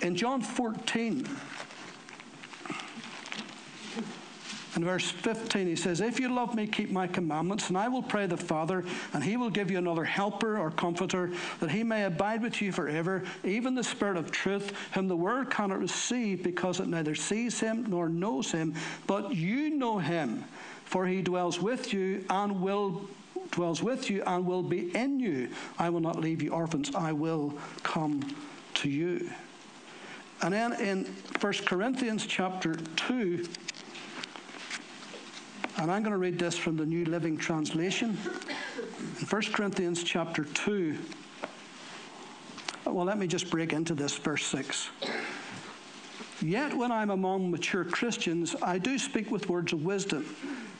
In 0.00 0.16
John 0.16 0.40
14, 0.40 1.28
In 4.74 4.84
verse 4.84 5.10
15, 5.10 5.66
he 5.66 5.76
says, 5.76 6.00
If 6.00 6.18
you 6.18 6.34
love 6.34 6.54
me, 6.54 6.66
keep 6.66 6.90
my 6.90 7.06
commandments, 7.06 7.68
and 7.68 7.76
I 7.76 7.88
will 7.88 8.02
pray 8.02 8.26
the 8.26 8.38
Father, 8.38 8.84
and 9.12 9.22
he 9.22 9.36
will 9.36 9.50
give 9.50 9.70
you 9.70 9.76
another 9.76 10.04
helper 10.04 10.58
or 10.58 10.70
comforter, 10.70 11.30
that 11.60 11.70
he 11.70 11.84
may 11.84 12.04
abide 12.04 12.42
with 12.42 12.62
you 12.62 12.72
forever, 12.72 13.22
even 13.44 13.74
the 13.74 13.84
Spirit 13.84 14.16
of 14.16 14.30
truth, 14.30 14.72
whom 14.94 15.08
the 15.08 15.16
world 15.16 15.50
cannot 15.50 15.78
receive, 15.78 16.42
because 16.42 16.80
it 16.80 16.88
neither 16.88 17.14
sees 17.14 17.60
him 17.60 17.84
nor 17.88 18.08
knows 18.08 18.50
him. 18.50 18.74
But 19.06 19.34
you 19.34 19.70
know 19.70 19.98
him, 19.98 20.44
for 20.86 21.06
he 21.06 21.20
dwells 21.20 21.60
with 21.60 21.92
you 21.92 22.24
and 22.30 22.62
will 22.62 23.08
dwells 23.50 23.82
with 23.82 24.08
you 24.08 24.22
and 24.26 24.46
will 24.46 24.62
be 24.62 24.94
in 24.96 25.20
you. 25.20 25.50
I 25.78 25.90
will 25.90 26.00
not 26.00 26.18
leave 26.18 26.42
you 26.42 26.52
orphans, 26.52 26.94
I 26.94 27.12
will 27.12 27.52
come 27.82 28.34
to 28.74 28.88
you. 28.88 29.30
And 30.40 30.52
then 30.52 30.72
in 30.80 31.04
1 31.40 31.52
Corinthians 31.66 32.26
chapter 32.26 32.74
2, 32.74 33.46
and 35.78 35.90
I'm 35.90 36.02
going 36.02 36.12
to 36.12 36.18
read 36.18 36.38
this 36.38 36.56
from 36.56 36.76
the 36.76 36.86
New 36.86 37.04
Living 37.04 37.36
Translation. 37.36 38.16
In 39.20 39.26
1 39.26 39.42
Corinthians 39.52 40.02
chapter 40.02 40.44
2, 40.44 40.96
well, 42.86 43.04
let 43.04 43.18
me 43.18 43.26
just 43.26 43.50
break 43.50 43.72
into 43.72 43.94
this, 43.94 44.16
verse 44.16 44.44
6. 44.46 44.90
Yet 46.40 46.76
when 46.76 46.90
I'm 46.90 47.10
among 47.10 47.50
mature 47.50 47.84
Christians, 47.84 48.56
I 48.60 48.78
do 48.78 48.98
speak 48.98 49.30
with 49.30 49.48
words 49.48 49.72
of 49.72 49.84
wisdom, 49.84 50.26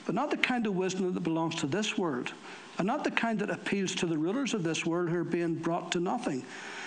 but 0.04 0.14
not 0.14 0.30
the 0.30 0.36
kind 0.36 0.66
of 0.66 0.74
wisdom 0.74 1.12
that 1.14 1.20
belongs 1.20 1.54
to 1.56 1.66
this 1.66 1.96
world, 1.96 2.32
and 2.78 2.86
not 2.86 3.04
the 3.04 3.10
kind 3.10 3.38
that 3.38 3.50
appeals 3.50 3.94
to 3.96 4.06
the 4.06 4.16
rulers 4.18 4.54
of 4.54 4.62
this 4.62 4.86
world 4.86 5.10
who 5.10 5.16
are 5.16 5.24
being 5.24 5.54
brought 5.54 5.92
to 5.92 6.00
nothing. 6.00 6.44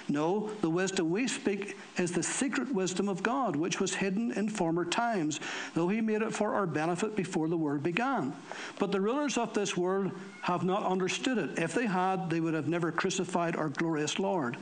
No, 0.07 0.51
the 0.61 0.69
wisdom 0.69 1.09
we 1.09 1.27
speak 1.27 1.77
is 1.97 2.11
the 2.11 2.21
secret 2.21 2.73
wisdom 2.73 3.09
of 3.09 3.23
God, 3.23 3.55
which 3.55 3.79
was 3.79 3.95
hidden 3.95 4.31
in 4.33 4.49
former 4.49 4.85
times, 4.85 5.39
though 5.73 5.87
He 5.87 6.01
made 6.01 6.21
it 6.21 6.33
for 6.33 6.53
our 6.53 6.67
benefit 6.67 7.15
before 7.15 7.47
the 7.47 7.57
world 7.57 7.81
began. 7.81 8.33
But 8.77 8.91
the 8.91 9.01
rulers 9.01 9.37
of 9.37 9.53
this 9.53 9.75
world 9.75 10.11
have 10.41 10.63
not 10.63 10.85
understood 10.85 11.37
it. 11.37 11.57
If 11.57 11.73
they 11.73 11.87
had, 11.87 12.29
they 12.29 12.39
would 12.39 12.53
have 12.53 12.67
never 12.67 12.91
crucified 12.91 13.55
our 13.55 13.69
glorious 13.69 14.19
Lord. 14.19 14.57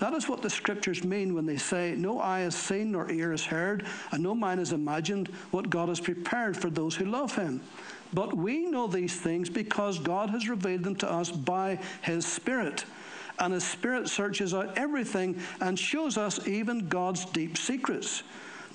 That 0.00 0.12
is 0.12 0.28
what 0.28 0.42
the 0.42 0.50
scriptures 0.50 1.04
mean 1.04 1.34
when 1.34 1.46
they 1.46 1.56
say, 1.56 1.94
No 1.96 2.20
eye 2.20 2.40
has 2.40 2.56
seen, 2.56 2.92
nor 2.92 3.10
ear 3.10 3.30
has 3.30 3.44
heard, 3.44 3.86
and 4.10 4.22
no 4.22 4.34
mind 4.34 4.58
has 4.58 4.72
imagined 4.72 5.28
what 5.50 5.70
God 5.70 5.88
has 5.88 6.00
prepared 6.00 6.56
for 6.56 6.68
those 6.68 6.96
who 6.96 7.04
love 7.04 7.34
Him. 7.34 7.60
But 8.14 8.36
we 8.36 8.66
know 8.66 8.86
these 8.86 9.16
things 9.20 9.50
because 9.50 9.98
God 9.98 10.30
has 10.30 10.48
revealed 10.48 10.84
them 10.84 10.96
to 10.96 11.10
us 11.10 11.30
by 11.30 11.78
His 12.02 12.24
Spirit 12.24 12.84
and 13.38 13.52
His 13.52 13.64
Spirit 13.64 14.08
searches 14.08 14.54
out 14.54 14.76
everything 14.78 15.40
and 15.60 15.78
shows 15.78 16.16
us 16.16 16.46
even 16.46 16.88
God's 16.88 17.24
deep 17.24 17.56
secrets. 17.56 18.22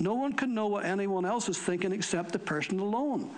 No 0.02 0.14
one 0.14 0.32
can 0.32 0.54
know 0.54 0.68
what 0.68 0.86
anyone 0.86 1.26
else 1.26 1.50
is 1.50 1.58
thinking 1.58 1.92
except 1.92 2.32
the 2.32 2.40
person 2.40 2.80
alone. 2.80 3.30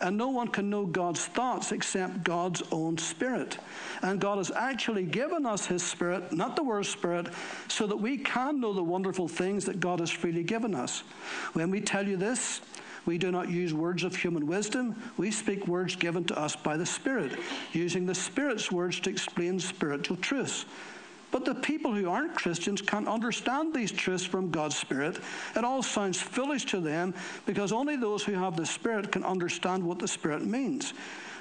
And 0.00 0.16
no 0.16 0.30
one 0.30 0.48
can 0.48 0.68
know 0.68 0.84
God's 0.84 1.24
thoughts 1.24 1.70
except 1.70 2.24
God's 2.24 2.60
own 2.72 2.98
spirit. 2.98 3.58
And 4.02 4.20
God 4.20 4.38
has 4.38 4.50
actually 4.50 5.04
given 5.04 5.46
us 5.46 5.66
His 5.66 5.82
Spirit, 5.82 6.32
not 6.32 6.56
the 6.56 6.64
world's 6.64 6.88
Spirit, 6.88 7.28
so 7.68 7.86
that 7.86 7.96
we 7.96 8.18
can 8.18 8.60
know 8.60 8.72
the 8.72 8.82
wonderful 8.82 9.28
things 9.28 9.64
that 9.66 9.78
God 9.78 10.00
has 10.00 10.10
freely 10.10 10.42
given 10.42 10.74
us. 10.74 11.04
When 11.52 11.70
we 11.70 11.80
tell 11.80 12.06
you 12.06 12.16
this, 12.16 12.62
we 13.08 13.16
do 13.16 13.32
not 13.32 13.48
use 13.48 13.72
words 13.72 14.04
of 14.04 14.14
human 14.14 14.46
wisdom. 14.46 14.94
We 15.16 15.30
speak 15.30 15.66
words 15.66 15.96
given 15.96 16.24
to 16.24 16.38
us 16.38 16.54
by 16.54 16.76
the 16.76 16.84
Spirit, 16.84 17.38
using 17.72 18.04
the 18.04 18.14
Spirit's 18.14 18.70
words 18.70 19.00
to 19.00 19.08
explain 19.08 19.58
spiritual 19.60 20.18
truths. 20.18 20.66
But 21.30 21.46
the 21.46 21.54
people 21.54 21.94
who 21.94 22.10
aren't 22.10 22.34
Christians 22.34 22.82
can't 22.82 23.08
understand 23.08 23.72
these 23.72 23.92
truths 23.92 24.26
from 24.26 24.50
God's 24.50 24.76
Spirit. 24.76 25.20
It 25.56 25.64
all 25.64 25.82
sounds 25.82 26.20
foolish 26.20 26.66
to 26.66 26.80
them 26.80 27.14
because 27.46 27.72
only 27.72 27.96
those 27.96 28.24
who 28.24 28.34
have 28.34 28.58
the 28.58 28.66
Spirit 28.66 29.10
can 29.10 29.24
understand 29.24 29.82
what 29.82 29.98
the 29.98 30.08
Spirit 30.08 30.44
means. 30.44 30.92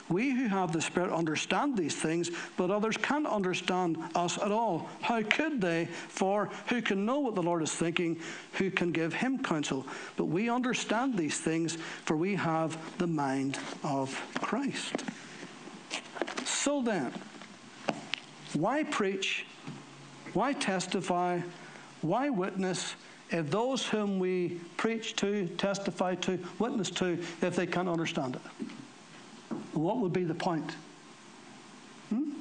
We 0.10 0.32
who 0.32 0.48
have 0.48 0.72
the 0.72 0.82
Spirit 0.82 1.12
understand 1.12 1.78
these 1.78 1.96
things, 1.96 2.32
but 2.56 2.72
others 2.72 2.98
can't 2.98 3.28
understand 3.28 3.98
us 4.16 4.38
at 4.38 4.52
all. 4.52 4.90
How 5.02 5.22
could 5.22 5.60
they? 5.60 5.86
For 6.08 6.50
who 6.68 6.82
can 6.82 7.06
know 7.06 7.20
what 7.20 7.36
the 7.36 7.44
Lord 7.44 7.62
is 7.62 7.74
thinking? 7.74 8.20
Who 8.54 8.72
can 8.72 8.92
give 8.92 9.14
him 9.14 9.44
counsel? 9.44 9.86
But 10.16 10.26
we 10.26 10.50
understand 10.50 11.18
these 11.18 11.40
things, 11.40 11.78
for 12.06 12.16
we 12.16 12.36
have 12.36 12.78
the 12.98 13.08
mind 13.08 13.60
of 13.84 14.20
Christ. 14.42 15.04
So 16.46 16.82
then, 16.82 17.14
why 18.54 18.84
preach? 18.84 19.46
Why 20.34 20.54
testify? 20.54 21.42
Why 22.02 22.30
witness? 22.30 22.96
if 23.30 23.50
those 23.50 23.86
whom 23.86 24.20
we 24.20 24.60
preach 24.78 25.16
to, 25.18 25.48
testify 25.58 26.16
to, 26.16 26.40
witness 26.60 26.90
to, 26.92 27.20
if 27.42 27.56
they 27.56 27.66
can't 27.66 27.90
understand 27.90 28.36
it? 28.36 28.68
What 29.78 29.98
would 29.98 30.14
be 30.14 30.24
the 30.24 30.34
point? 30.34 30.76
Hmm? 32.10 32.32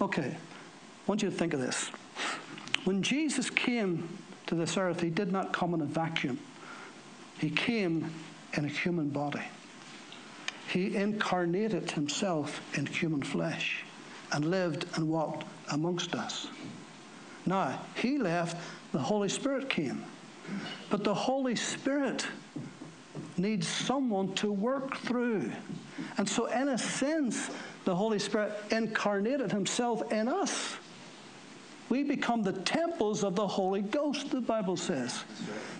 Okay, 0.00 0.36
I 0.36 1.02
want 1.06 1.22
you 1.22 1.30
to 1.30 1.36
think 1.36 1.54
of 1.54 1.60
this. 1.60 1.90
When 2.84 3.02
Jesus 3.02 3.50
came 3.50 4.08
to 4.46 4.54
this 4.54 4.76
earth, 4.76 5.00
he 5.00 5.10
did 5.10 5.32
not 5.32 5.52
come 5.52 5.74
in 5.74 5.80
a 5.80 5.86
vacuum, 5.86 6.38
he 7.38 7.50
came 7.50 8.12
in 8.54 8.64
a 8.64 8.68
human 8.68 9.08
body. 9.08 9.42
He 10.68 10.94
incarnated 10.94 11.90
himself 11.90 12.60
in 12.76 12.86
human 12.86 13.22
flesh 13.22 13.84
and 14.32 14.50
lived 14.50 14.86
and 14.94 15.08
walked 15.08 15.44
amongst 15.72 16.14
us. 16.14 16.46
Now, 17.46 17.80
he 17.96 18.18
left, 18.18 18.56
the 18.92 18.98
Holy 18.98 19.28
Spirit 19.28 19.68
came. 19.68 20.04
But 20.90 21.02
the 21.02 21.14
Holy 21.14 21.56
Spirit 21.56 22.26
needs 23.36 23.66
someone 23.66 24.34
to 24.34 24.52
work 24.52 24.96
through. 24.98 25.50
And 26.20 26.28
so, 26.28 26.44
in 26.48 26.68
a 26.68 26.76
sense, 26.76 27.48
the 27.86 27.96
Holy 27.96 28.18
Spirit 28.18 28.52
incarnated 28.70 29.50
himself 29.50 30.12
in 30.12 30.28
us. 30.28 30.76
We 31.88 32.02
become 32.02 32.42
the 32.42 32.52
temples 32.52 33.24
of 33.24 33.34
the 33.34 33.46
Holy 33.46 33.80
Ghost, 33.80 34.30
the 34.30 34.42
Bible 34.42 34.76
says. 34.76 35.24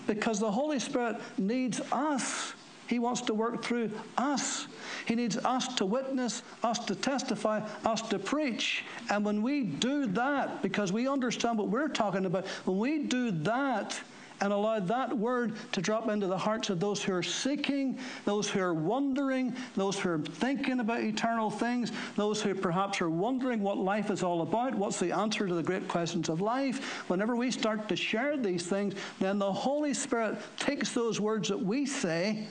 Because 0.07 0.39
the 0.39 0.49
Holy 0.49 0.79
Spirit 0.79 1.17
needs 1.37 1.79
us. 1.91 2.53
He 2.87 2.97
wants 2.97 3.21
to 3.21 3.35
work 3.35 3.63
through 3.63 3.91
us. 4.17 4.65
He 5.05 5.13
needs 5.13 5.37
us 5.37 5.75
to 5.75 5.85
witness, 5.85 6.41
us 6.63 6.79
to 6.85 6.95
testify, 6.95 7.61
us 7.85 8.01
to 8.09 8.17
preach. 8.17 8.83
And 9.11 9.23
when 9.23 9.43
we 9.43 9.61
do 9.61 10.07
that, 10.07 10.63
because 10.63 10.91
we 10.91 11.07
understand 11.07 11.59
what 11.59 11.67
we're 11.67 11.87
talking 11.87 12.25
about, 12.25 12.47
when 12.65 12.79
we 12.79 13.03
do 13.03 13.29
that, 13.29 13.95
and 14.41 14.51
allow 14.51 14.79
that 14.79 15.15
word 15.15 15.53
to 15.71 15.81
drop 15.81 16.09
into 16.09 16.27
the 16.27 16.37
hearts 16.37 16.69
of 16.69 16.79
those 16.79 17.01
who 17.01 17.13
are 17.13 17.23
seeking, 17.23 17.97
those 18.25 18.49
who 18.49 18.59
are 18.59 18.73
wondering, 18.73 19.55
those 19.75 19.99
who 19.99 20.09
are 20.09 20.19
thinking 20.19 20.79
about 20.79 21.01
eternal 21.01 21.49
things, 21.49 21.91
those 22.15 22.41
who 22.41 22.55
perhaps 22.55 22.99
are 23.01 23.09
wondering 23.09 23.61
what 23.61 23.77
life 23.77 24.09
is 24.09 24.23
all 24.23 24.41
about, 24.41 24.73
what's 24.73 24.99
the 24.99 25.11
answer 25.11 25.47
to 25.47 25.53
the 25.53 25.63
great 25.63 25.87
questions 25.87 26.27
of 26.27 26.41
life. 26.41 27.07
Whenever 27.07 27.35
we 27.35 27.51
start 27.51 27.87
to 27.87 27.95
share 27.95 28.35
these 28.35 28.65
things, 28.65 28.95
then 29.19 29.37
the 29.37 29.51
Holy 29.51 29.93
Spirit 29.93 30.37
takes 30.57 30.91
those 30.91 31.21
words 31.21 31.49
that 31.49 31.61
we 31.61 31.85
say 31.85 32.47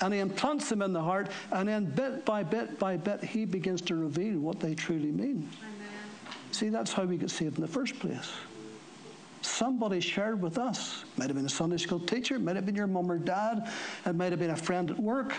and 0.00 0.14
he 0.14 0.20
implants 0.20 0.68
them 0.68 0.80
in 0.80 0.92
the 0.92 1.02
heart, 1.02 1.28
and 1.50 1.68
then 1.68 1.84
bit 1.84 2.24
by 2.24 2.44
bit 2.44 2.78
by 2.78 2.96
bit, 2.96 3.22
he 3.24 3.44
begins 3.44 3.80
to 3.82 3.96
reveal 3.96 4.38
what 4.38 4.60
they 4.60 4.72
truly 4.72 5.10
mean. 5.10 5.50
Amen. 5.60 5.88
See, 6.52 6.68
that's 6.68 6.92
how 6.92 7.02
we 7.02 7.16
get 7.16 7.30
saved 7.30 7.56
in 7.56 7.62
the 7.62 7.66
first 7.66 7.98
place. 7.98 8.30
Somebody 9.42 10.00
shared 10.00 10.40
with 10.40 10.58
us. 10.58 11.04
Might 11.16 11.28
have 11.28 11.36
been 11.36 11.46
a 11.46 11.50
Sunday 11.50 11.76
school 11.76 12.00
teacher, 12.00 12.36
it 12.36 12.40
might 12.40 12.56
have 12.56 12.66
been 12.66 12.74
your 12.74 12.86
mum 12.86 13.10
or 13.10 13.18
dad, 13.18 13.70
it 14.04 14.14
might 14.14 14.32
have 14.32 14.38
been 14.38 14.50
a 14.50 14.56
friend 14.56 14.90
at 14.90 14.98
work. 14.98 15.34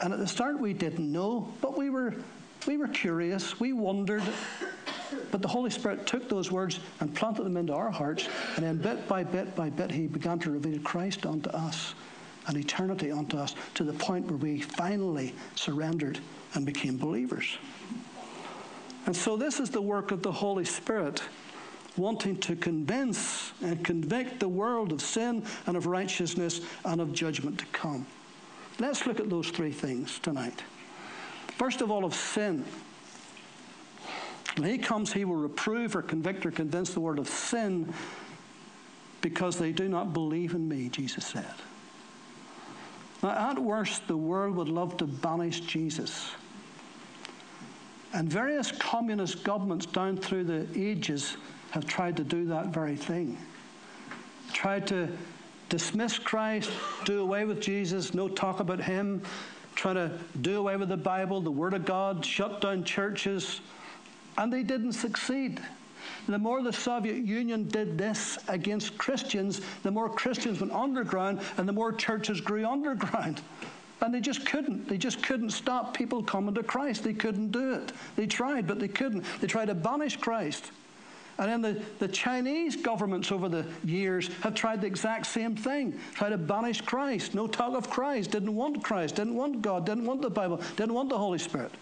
And 0.00 0.12
at 0.12 0.18
the 0.18 0.26
start 0.26 0.58
we 0.58 0.72
didn't 0.72 1.10
know, 1.10 1.52
but 1.60 1.76
we 1.76 1.90
were 1.90 2.14
we 2.66 2.76
were 2.76 2.88
curious, 2.88 3.58
we 3.58 3.72
wondered. 3.72 4.22
But 5.30 5.42
the 5.42 5.48
Holy 5.48 5.70
Spirit 5.70 6.06
took 6.06 6.28
those 6.28 6.52
words 6.52 6.80
and 7.00 7.14
planted 7.14 7.44
them 7.44 7.56
into 7.56 7.72
our 7.72 7.90
hearts, 7.90 8.28
and 8.56 8.64
then 8.64 8.76
bit 8.76 9.08
by 9.08 9.24
bit 9.24 9.54
by 9.56 9.70
bit 9.70 9.90
he 9.90 10.06
began 10.06 10.38
to 10.40 10.50
reveal 10.50 10.78
Christ 10.80 11.26
unto 11.26 11.50
us 11.50 11.94
and 12.46 12.56
eternity 12.56 13.12
unto 13.12 13.36
us 13.36 13.54
to 13.74 13.84
the 13.84 13.92
point 13.92 14.26
where 14.26 14.36
we 14.36 14.60
finally 14.60 15.34
surrendered 15.54 16.18
and 16.54 16.64
became 16.64 16.96
believers. 16.96 17.58
And 19.06 19.16
so 19.16 19.36
this 19.36 19.60
is 19.60 19.70
the 19.70 19.82
work 19.82 20.10
of 20.10 20.22
the 20.22 20.32
Holy 20.32 20.64
Spirit 20.64 21.22
wanting 22.00 22.36
to 22.38 22.56
convince 22.56 23.52
and 23.62 23.84
convict 23.84 24.40
the 24.40 24.48
world 24.48 24.90
of 24.90 25.02
sin 25.02 25.44
and 25.66 25.76
of 25.76 25.86
righteousness 25.86 26.62
and 26.84 27.00
of 27.00 27.12
judgment 27.12 27.58
to 27.58 27.66
come. 27.66 28.06
Let's 28.78 29.06
look 29.06 29.20
at 29.20 29.28
those 29.28 29.50
three 29.50 29.72
things 29.72 30.18
tonight. 30.18 30.62
First 31.58 31.82
of 31.82 31.90
all, 31.90 32.06
of 32.06 32.14
sin. 32.14 32.64
When 34.56 34.70
he 34.70 34.78
comes, 34.78 35.12
he 35.12 35.26
will 35.26 35.36
reprove 35.36 35.94
or 35.94 36.02
convict 36.02 36.46
or 36.46 36.50
convince 36.50 36.94
the 36.94 37.00
world 37.00 37.18
of 37.18 37.28
sin 37.28 37.92
because 39.20 39.58
they 39.58 39.70
do 39.70 39.88
not 39.88 40.14
believe 40.14 40.54
in 40.54 40.66
me, 40.66 40.88
Jesus 40.88 41.26
said. 41.26 41.54
Now, 43.22 43.50
at 43.50 43.58
worst, 43.58 44.08
the 44.08 44.16
world 44.16 44.56
would 44.56 44.70
love 44.70 44.96
to 44.96 45.06
banish 45.06 45.60
Jesus. 45.60 46.30
And 48.14 48.30
various 48.30 48.72
communist 48.72 49.44
governments 49.44 49.84
down 49.84 50.16
through 50.16 50.44
the 50.44 50.66
ages 50.74 51.36
have 51.70 51.86
tried 51.86 52.16
to 52.16 52.24
do 52.24 52.46
that 52.46 52.66
very 52.66 52.96
thing. 52.96 53.38
Tried 54.52 54.86
to 54.88 55.08
dismiss 55.68 56.18
Christ, 56.18 56.70
do 57.04 57.20
away 57.20 57.44
with 57.44 57.60
Jesus, 57.60 58.12
no 58.12 58.28
talk 58.28 58.60
about 58.60 58.80
him, 58.80 59.22
try 59.76 59.94
to 59.94 60.10
do 60.40 60.58
away 60.58 60.76
with 60.76 60.88
the 60.88 60.96
Bible, 60.96 61.40
the 61.40 61.50
Word 61.50 61.74
of 61.74 61.84
God, 61.84 62.24
shut 62.24 62.60
down 62.60 62.84
churches, 62.84 63.60
and 64.36 64.52
they 64.52 64.62
didn't 64.62 64.92
succeed. 64.92 65.60
The 66.28 66.38
more 66.38 66.62
the 66.62 66.72
Soviet 66.72 67.24
Union 67.24 67.68
did 67.68 67.98
this 67.98 68.38
against 68.48 68.96
Christians, 68.98 69.60
the 69.82 69.90
more 69.90 70.08
Christians 70.08 70.60
went 70.60 70.72
underground 70.72 71.40
and 71.56 71.68
the 71.68 71.72
more 71.72 71.92
churches 71.92 72.40
grew 72.40 72.66
underground. 72.66 73.42
And 74.00 74.14
they 74.14 74.20
just 74.20 74.46
couldn't. 74.46 74.88
They 74.88 74.96
just 74.96 75.22
couldn't 75.22 75.50
stop 75.50 75.94
people 75.94 76.22
coming 76.22 76.54
to 76.54 76.62
Christ. 76.62 77.04
They 77.04 77.12
couldn't 77.12 77.52
do 77.52 77.74
it. 77.74 77.92
They 78.16 78.26
tried, 78.26 78.66
but 78.66 78.80
they 78.80 78.88
couldn't. 78.88 79.24
They 79.40 79.46
tried 79.46 79.66
to 79.66 79.74
banish 79.74 80.16
Christ. 80.16 80.70
And 81.40 81.48
then 81.48 81.62
the, 81.62 81.82
the 81.98 82.06
Chinese 82.06 82.76
governments 82.76 83.32
over 83.32 83.48
the 83.48 83.64
years 83.82 84.28
have 84.42 84.54
tried 84.54 84.82
the 84.82 84.86
exact 84.86 85.24
same 85.24 85.56
thing. 85.56 85.98
Tried 86.12 86.30
to 86.30 86.38
banish 86.38 86.82
Christ. 86.82 87.34
No 87.34 87.46
talk 87.46 87.74
of 87.74 87.88
Christ. 87.88 88.32
Didn't 88.32 88.54
want 88.54 88.84
Christ. 88.84 89.14
Didn't 89.14 89.34
want 89.34 89.62
God. 89.62 89.86
Didn't 89.86 90.04
want 90.04 90.20
the 90.20 90.28
Bible. 90.28 90.60
Didn't 90.76 90.92
want 90.92 91.08
the 91.08 91.16
Holy 91.16 91.38
Spirit. 91.38 91.72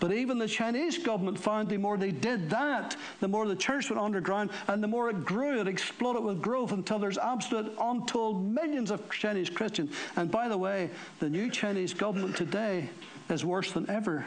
But 0.00 0.12
even 0.12 0.36
the 0.36 0.46
Chinese 0.46 0.98
government 0.98 1.38
found 1.38 1.70
the 1.70 1.78
more 1.78 1.96
they 1.96 2.10
did 2.10 2.50
that, 2.50 2.94
the 3.20 3.28
more 3.28 3.48
the 3.48 3.56
church 3.56 3.88
went 3.88 4.02
underground, 4.02 4.50
and 4.68 4.82
the 4.82 4.86
more 4.86 5.08
it 5.08 5.24
grew, 5.24 5.58
it 5.58 5.66
exploded 5.66 6.22
with 6.22 6.42
growth 6.42 6.72
until 6.72 6.98
there's 6.98 7.16
absolute 7.16 7.74
untold 7.80 8.44
millions 8.52 8.90
of 8.90 9.10
Chinese 9.10 9.48
Christians. 9.48 9.96
And 10.16 10.30
by 10.30 10.48
the 10.48 10.58
way, 10.58 10.90
the 11.20 11.30
new 11.30 11.50
Chinese 11.50 11.94
government 11.94 12.36
today 12.36 12.90
is 13.30 13.46
worse 13.46 13.72
than 13.72 13.88
ever 13.88 14.26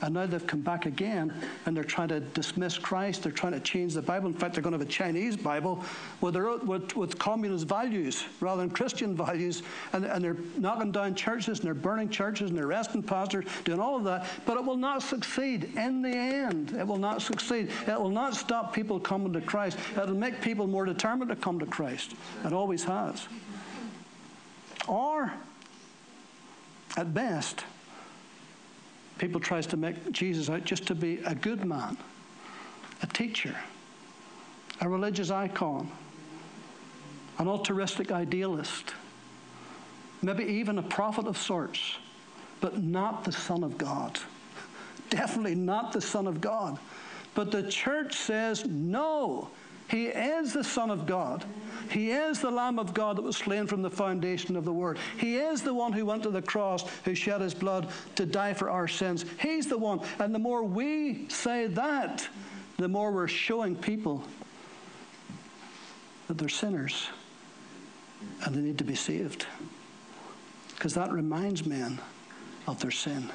and 0.00 0.14
now 0.14 0.26
they've 0.26 0.46
come 0.46 0.60
back 0.60 0.86
again 0.86 1.32
and 1.66 1.76
they're 1.76 1.82
trying 1.82 2.08
to 2.08 2.20
dismiss 2.20 2.78
Christ. 2.78 3.24
They're 3.24 3.32
trying 3.32 3.54
to 3.54 3.60
change 3.60 3.94
the 3.94 4.02
Bible. 4.02 4.28
In 4.28 4.34
fact, 4.34 4.54
they're 4.54 4.62
going 4.62 4.72
to 4.72 4.78
have 4.78 4.86
a 4.86 4.90
Chinese 4.90 5.36
Bible 5.36 5.84
with, 6.20 6.34
their, 6.34 6.56
with, 6.58 6.96
with 6.96 7.18
communist 7.18 7.66
values 7.66 8.24
rather 8.40 8.60
than 8.62 8.70
Christian 8.70 9.16
values. 9.16 9.62
And, 9.92 10.04
and 10.04 10.22
they're 10.22 10.36
knocking 10.56 10.92
down 10.92 11.16
churches 11.16 11.58
and 11.58 11.66
they're 11.66 11.74
burning 11.74 12.10
churches 12.10 12.50
and 12.50 12.58
they're 12.58 12.66
arresting 12.66 13.02
pastors, 13.02 13.44
doing 13.64 13.80
all 13.80 13.96
of 13.96 14.04
that. 14.04 14.26
But 14.46 14.56
it 14.56 14.64
will 14.64 14.76
not 14.76 15.02
succeed 15.02 15.72
in 15.76 16.02
the 16.02 16.10
end. 16.16 16.72
It 16.78 16.86
will 16.86 16.98
not 16.98 17.20
succeed. 17.20 17.70
It 17.88 18.00
will 18.00 18.08
not 18.08 18.36
stop 18.36 18.72
people 18.72 19.00
coming 19.00 19.32
to 19.32 19.40
Christ. 19.40 19.78
It 19.96 20.06
will 20.06 20.14
make 20.14 20.40
people 20.40 20.68
more 20.68 20.84
determined 20.84 21.30
to 21.30 21.36
come 21.36 21.58
to 21.58 21.66
Christ. 21.66 22.14
It 22.44 22.52
always 22.52 22.84
has. 22.84 23.26
Or, 24.86 25.32
at 26.96 27.12
best, 27.12 27.64
people 29.18 29.40
tries 29.40 29.66
to 29.66 29.76
make 29.76 30.12
Jesus 30.12 30.48
out 30.48 30.64
just 30.64 30.86
to 30.86 30.94
be 30.94 31.18
a 31.26 31.34
good 31.34 31.64
man, 31.64 31.96
a 33.02 33.06
teacher, 33.06 33.54
a 34.80 34.88
religious 34.88 35.30
icon, 35.30 35.90
an 37.38 37.48
altruistic 37.48 38.10
idealist, 38.10 38.94
maybe 40.22 40.44
even 40.44 40.78
a 40.78 40.82
prophet 40.82 41.26
of 41.26 41.36
sorts, 41.36 41.96
but 42.60 42.82
not 42.82 43.24
the 43.24 43.32
Son 43.32 43.62
of 43.62 43.78
God. 43.78 44.18
Definitely 45.10 45.54
not 45.54 45.92
the 45.92 46.00
Son 46.00 46.26
of 46.26 46.40
God. 46.40 46.78
But 47.34 47.50
the 47.52 47.70
church 47.70 48.16
says, 48.16 48.64
no, 48.66 49.50
he 49.88 50.06
is 50.06 50.52
the 50.52 50.64
Son 50.64 50.90
of 50.90 51.06
God. 51.06 51.44
He 51.90 52.10
is 52.10 52.40
the 52.40 52.50
Lamb 52.50 52.78
of 52.78 52.92
God 52.92 53.16
that 53.16 53.22
was 53.22 53.38
slain 53.38 53.66
from 53.66 53.80
the 53.80 53.90
foundation 53.90 54.54
of 54.54 54.66
the 54.66 54.72
world. 54.72 54.98
He 55.16 55.36
is 55.36 55.62
the 55.62 55.72
one 55.72 55.94
who 55.94 56.04
went 56.04 56.22
to 56.24 56.30
the 56.30 56.42
cross, 56.42 56.84
who 57.04 57.14
shed 57.14 57.40
his 57.40 57.54
blood 57.54 57.88
to 58.16 58.26
die 58.26 58.52
for 58.52 58.68
our 58.68 58.86
sins. 58.86 59.24
He's 59.40 59.66
the 59.66 59.78
one. 59.78 60.00
And 60.18 60.34
the 60.34 60.38
more 60.38 60.62
we 60.62 61.26
say 61.30 61.68
that, 61.68 62.28
the 62.76 62.88
more 62.88 63.10
we're 63.10 63.28
showing 63.28 63.74
people 63.74 64.22
that 66.26 66.36
they're 66.36 66.50
sinners 66.50 67.08
and 68.44 68.54
they 68.54 68.60
need 68.60 68.78
to 68.78 68.84
be 68.84 68.94
saved. 68.94 69.46
Because 70.74 70.94
that 70.94 71.10
reminds 71.10 71.64
men 71.64 71.98
of 72.66 72.78
their 72.80 72.90
sin. 72.90 73.30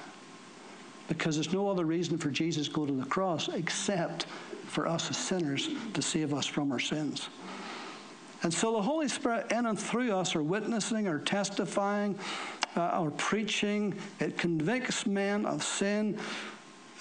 Because 1.08 1.36
there's 1.36 1.52
no 1.52 1.68
other 1.68 1.86
reason 1.86 2.20
for 2.20 2.30
Jesus 2.30 2.68
to 2.68 2.74
go 2.74 2.86
to 2.86 2.94
the 2.94 3.06
cross 3.06 3.50
except 3.50 4.28
for 4.74 4.88
us 4.88 5.10
as 5.10 5.18
sinners 5.18 5.70
to 5.94 6.02
save 6.02 6.34
us 6.34 6.46
from 6.46 6.72
our 6.72 6.80
sins. 6.80 7.30
And 8.42 8.54
so 8.54 8.74
the 8.74 8.82
Holy 8.82 9.08
Spirit 9.08 9.52
in 9.52 9.66
and 9.66 9.80
through 9.80 10.14
us 10.14 10.36
are 10.36 10.44
witnessing 10.44 11.08
or 11.08 11.20
testifying 11.20 12.20
uh, 12.76 13.00
or 13.02 13.12
preaching. 13.12 13.96
It 14.20 14.38
convicts 14.38 15.06
men 15.06 15.46
of 15.46 15.64
sin 15.64 16.18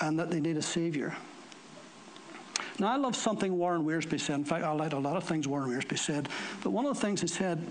and 0.00 0.18
that 0.18 0.30
they 0.30 0.38
need 0.38 0.56
a 0.56 0.62
Savior. 0.62 1.16
Now, 2.78 2.92
I 2.92 2.96
love 2.96 3.16
something 3.16 3.58
Warren 3.58 3.84
Wiersbe 3.84 4.18
said. 4.20 4.36
In 4.36 4.44
fact, 4.44 4.64
I 4.64 4.72
like 4.72 4.92
a 4.92 4.98
lot 4.98 5.16
of 5.16 5.24
things 5.24 5.48
Warren 5.48 5.70
Wiersbe 5.70 5.98
said. 5.98 6.28
But 6.62 6.70
one 6.70 6.86
of 6.86 6.94
the 6.94 7.00
things 7.00 7.20
he 7.20 7.26
said, 7.26 7.64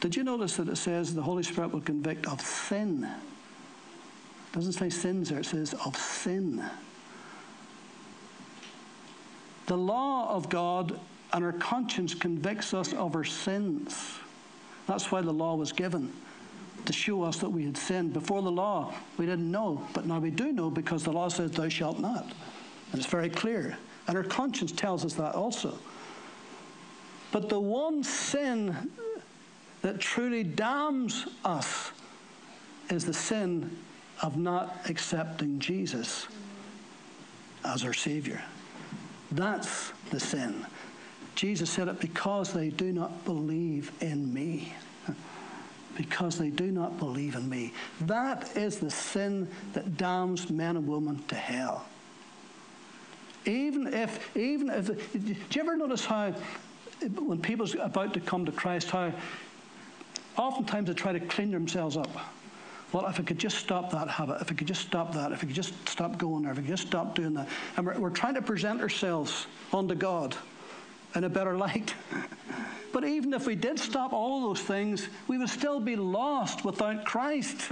did 0.00 0.14
you 0.14 0.22
notice 0.22 0.56
that 0.56 0.68
it 0.68 0.76
says 0.76 1.14
the 1.14 1.22
Holy 1.22 1.42
Spirit 1.42 1.72
will 1.72 1.80
convict 1.80 2.26
of 2.26 2.40
sin? 2.40 3.04
It 3.04 4.54
doesn't 4.54 4.72
say 4.72 4.90
sins 4.90 5.30
there, 5.30 5.40
it 5.40 5.46
says 5.46 5.74
of 5.84 5.96
sin. 5.96 6.64
The 9.70 9.76
law 9.76 10.34
of 10.34 10.48
God 10.48 10.98
and 11.32 11.44
our 11.44 11.52
conscience 11.52 12.12
convicts 12.12 12.74
us 12.74 12.92
of 12.92 13.14
our 13.14 13.22
sins. 13.22 14.18
That's 14.88 15.12
why 15.12 15.20
the 15.20 15.32
law 15.32 15.54
was 15.54 15.70
given, 15.70 16.12
to 16.86 16.92
show 16.92 17.22
us 17.22 17.36
that 17.36 17.50
we 17.50 17.66
had 17.66 17.76
sinned. 17.76 18.12
Before 18.12 18.42
the 18.42 18.50
law, 18.50 18.92
we 19.16 19.26
didn't 19.26 19.48
know, 19.48 19.86
but 19.92 20.06
now 20.06 20.18
we 20.18 20.30
do 20.30 20.50
know 20.50 20.70
because 20.70 21.04
the 21.04 21.12
law 21.12 21.28
says, 21.28 21.52
Thou 21.52 21.68
shalt 21.68 22.00
not. 22.00 22.24
And 22.90 23.00
it's 23.00 23.06
very 23.06 23.30
clear. 23.30 23.78
And 24.08 24.16
our 24.16 24.24
conscience 24.24 24.72
tells 24.72 25.04
us 25.04 25.14
that 25.14 25.36
also. 25.36 25.78
But 27.30 27.48
the 27.48 27.60
one 27.60 28.02
sin 28.02 28.90
that 29.82 30.00
truly 30.00 30.42
damns 30.42 31.28
us 31.44 31.92
is 32.90 33.04
the 33.04 33.14
sin 33.14 33.78
of 34.20 34.36
not 34.36 34.80
accepting 34.88 35.60
Jesus 35.60 36.26
as 37.64 37.84
our 37.84 37.92
Savior. 37.92 38.42
That's 39.32 39.92
the 40.10 40.20
sin. 40.20 40.66
Jesus 41.34 41.70
said 41.70 41.88
it 41.88 42.00
because 42.00 42.52
they 42.52 42.70
do 42.70 42.92
not 42.92 43.24
believe 43.24 43.92
in 44.00 44.32
me. 44.32 44.72
Because 45.96 46.38
they 46.38 46.50
do 46.50 46.70
not 46.70 46.98
believe 46.98 47.34
in 47.34 47.48
me. 47.48 47.72
That 48.02 48.56
is 48.56 48.78
the 48.78 48.90
sin 48.90 49.48
that 49.72 49.96
damns 49.96 50.50
men 50.50 50.76
and 50.76 50.86
women 50.86 51.22
to 51.28 51.34
hell. 51.34 51.86
Even 53.46 53.86
if, 53.92 54.36
even 54.36 54.68
if, 54.68 54.86
do 55.12 55.18
you 55.18 55.60
ever 55.60 55.76
notice 55.76 56.04
how, 56.04 56.34
when 57.14 57.40
people's 57.40 57.74
about 57.74 58.12
to 58.14 58.20
come 58.20 58.44
to 58.44 58.52
Christ, 58.52 58.90
how 58.90 59.12
oftentimes 60.36 60.88
they 60.88 60.94
try 60.94 61.12
to 61.12 61.20
clean 61.20 61.50
themselves 61.50 61.96
up? 61.96 62.10
Well, 62.92 63.06
if 63.06 63.20
I 63.20 63.22
could 63.22 63.38
just 63.38 63.58
stop 63.58 63.90
that 63.92 64.08
habit, 64.08 64.40
if 64.40 64.50
I 64.50 64.54
could 64.54 64.66
just 64.66 64.82
stop 64.82 65.12
that, 65.14 65.32
if 65.32 65.38
I 65.38 65.46
could 65.46 65.54
just 65.54 65.88
stop 65.88 66.18
going 66.18 66.42
there, 66.42 66.52
if 66.52 66.58
I 66.58 66.62
could 66.62 66.70
just 66.70 66.86
stop 66.86 67.14
doing 67.14 67.34
that. 67.34 67.48
And 67.76 67.86
we're, 67.86 67.98
we're 67.98 68.10
trying 68.10 68.34
to 68.34 68.42
present 68.42 68.80
ourselves 68.80 69.46
unto 69.72 69.94
God 69.94 70.36
in 71.14 71.24
a 71.24 71.28
better 71.28 71.56
light. 71.56 71.94
but 72.92 73.04
even 73.04 73.32
if 73.32 73.46
we 73.46 73.54
did 73.54 73.78
stop 73.78 74.12
all 74.12 74.42
those 74.42 74.60
things, 74.60 75.08
we 75.28 75.38
would 75.38 75.48
still 75.48 75.80
be 75.80 75.96
lost 75.96 76.64
without 76.64 77.04
Christ. 77.04 77.70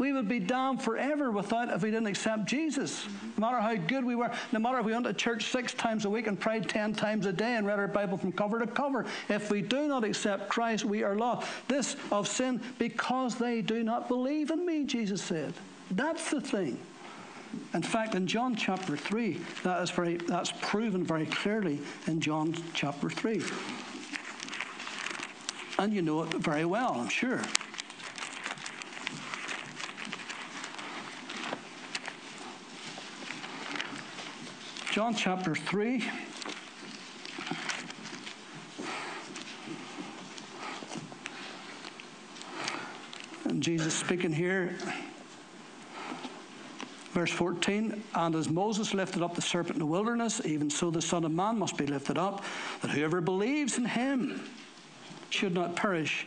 We 0.00 0.14
would 0.14 0.28
be 0.28 0.38
damned 0.38 0.80
forever 0.80 1.30
without 1.30 1.68
if 1.68 1.82
we 1.82 1.90
didn't 1.90 2.06
accept 2.06 2.46
Jesus. 2.46 3.06
No 3.36 3.46
matter 3.46 3.60
how 3.60 3.74
good 3.74 4.02
we 4.02 4.14
were, 4.14 4.30
no 4.50 4.58
matter 4.58 4.78
if 4.78 4.86
we 4.86 4.92
went 4.92 5.04
to 5.04 5.12
church 5.12 5.52
six 5.52 5.74
times 5.74 6.06
a 6.06 6.10
week 6.10 6.26
and 6.26 6.40
prayed 6.40 6.70
ten 6.70 6.94
times 6.94 7.26
a 7.26 7.32
day 7.34 7.56
and 7.56 7.66
read 7.66 7.78
our 7.78 7.86
Bible 7.86 8.16
from 8.16 8.32
cover 8.32 8.58
to 8.60 8.66
cover, 8.66 9.04
if 9.28 9.50
we 9.50 9.60
do 9.60 9.88
not 9.88 10.02
accept 10.02 10.48
Christ, 10.48 10.86
we 10.86 11.02
are 11.02 11.16
lost. 11.16 11.46
This 11.68 11.96
of 12.10 12.26
sin 12.26 12.62
because 12.78 13.34
they 13.34 13.60
do 13.60 13.84
not 13.84 14.08
believe 14.08 14.50
in 14.50 14.64
me, 14.64 14.84
Jesus 14.84 15.20
said. 15.20 15.52
That's 15.90 16.30
the 16.30 16.40
thing. 16.40 16.78
In 17.74 17.82
fact, 17.82 18.14
in 18.14 18.26
John 18.26 18.56
chapter 18.56 18.96
3, 18.96 19.38
that 19.64 19.82
is 19.82 19.90
very, 19.90 20.16
that's 20.16 20.54
proven 20.62 21.04
very 21.04 21.26
clearly 21.26 21.78
in 22.06 22.22
John 22.22 22.54
chapter 22.72 23.10
3. 23.10 23.42
And 25.78 25.92
you 25.92 26.00
know 26.00 26.22
it 26.22 26.32
very 26.32 26.64
well, 26.64 26.94
I'm 26.94 27.10
sure. 27.10 27.42
John 34.90 35.14
chapter 35.14 35.54
3. 35.54 36.04
And 43.44 43.62
Jesus 43.62 43.94
speaking 43.94 44.32
here. 44.32 44.76
Verse 47.12 47.30
14, 47.30 48.02
and 48.16 48.34
as 48.34 48.48
Moses 48.48 48.92
lifted 48.92 49.22
up 49.22 49.36
the 49.36 49.42
serpent 49.42 49.76
in 49.76 49.78
the 49.78 49.86
wilderness, 49.86 50.40
even 50.44 50.68
so 50.70 50.90
the 50.90 51.00
Son 51.00 51.24
of 51.24 51.30
Man 51.30 51.56
must 51.56 51.76
be 51.76 51.86
lifted 51.86 52.18
up, 52.18 52.44
that 52.82 52.90
whoever 52.90 53.20
believes 53.20 53.78
in 53.78 53.84
him 53.84 54.42
should 55.28 55.54
not 55.54 55.76
perish, 55.76 56.26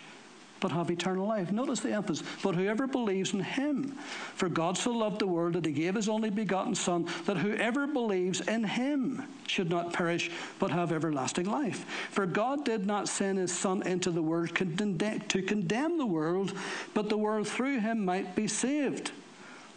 but 0.63 0.71
have 0.71 0.89
eternal 0.89 1.27
life. 1.27 1.51
Notice 1.51 1.81
the 1.81 1.91
emphasis. 1.91 2.25
But 2.41 2.55
whoever 2.55 2.87
believes 2.87 3.33
in 3.33 3.41
him, 3.41 3.97
for 4.33 4.47
God 4.47 4.77
so 4.77 4.91
loved 4.91 5.19
the 5.19 5.27
world 5.27 5.53
that 5.53 5.65
he 5.65 5.73
gave 5.73 5.95
his 5.95 6.07
only 6.07 6.29
begotten 6.29 6.73
Son, 6.73 7.05
that 7.25 7.35
whoever 7.35 7.85
believes 7.85 8.39
in 8.39 8.63
him 8.63 9.23
should 9.45 9.69
not 9.69 9.91
perish, 9.91 10.31
but 10.59 10.71
have 10.71 10.93
everlasting 10.93 11.47
life. 11.47 11.85
For 12.11 12.25
God 12.25 12.63
did 12.63 12.85
not 12.85 13.09
send 13.09 13.39
his 13.39 13.51
Son 13.51 13.85
into 13.85 14.09
the 14.09 14.21
world 14.21 14.55
to 14.55 15.41
condemn 15.41 15.97
the 15.97 16.05
world, 16.05 16.53
but 16.93 17.09
the 17.09 17.17
world 17.17 17.45
through 17.45 17.81
him 17.81 18.05
might 18.05 18.33
be 18.33 18.47
saved. 18.47 19.11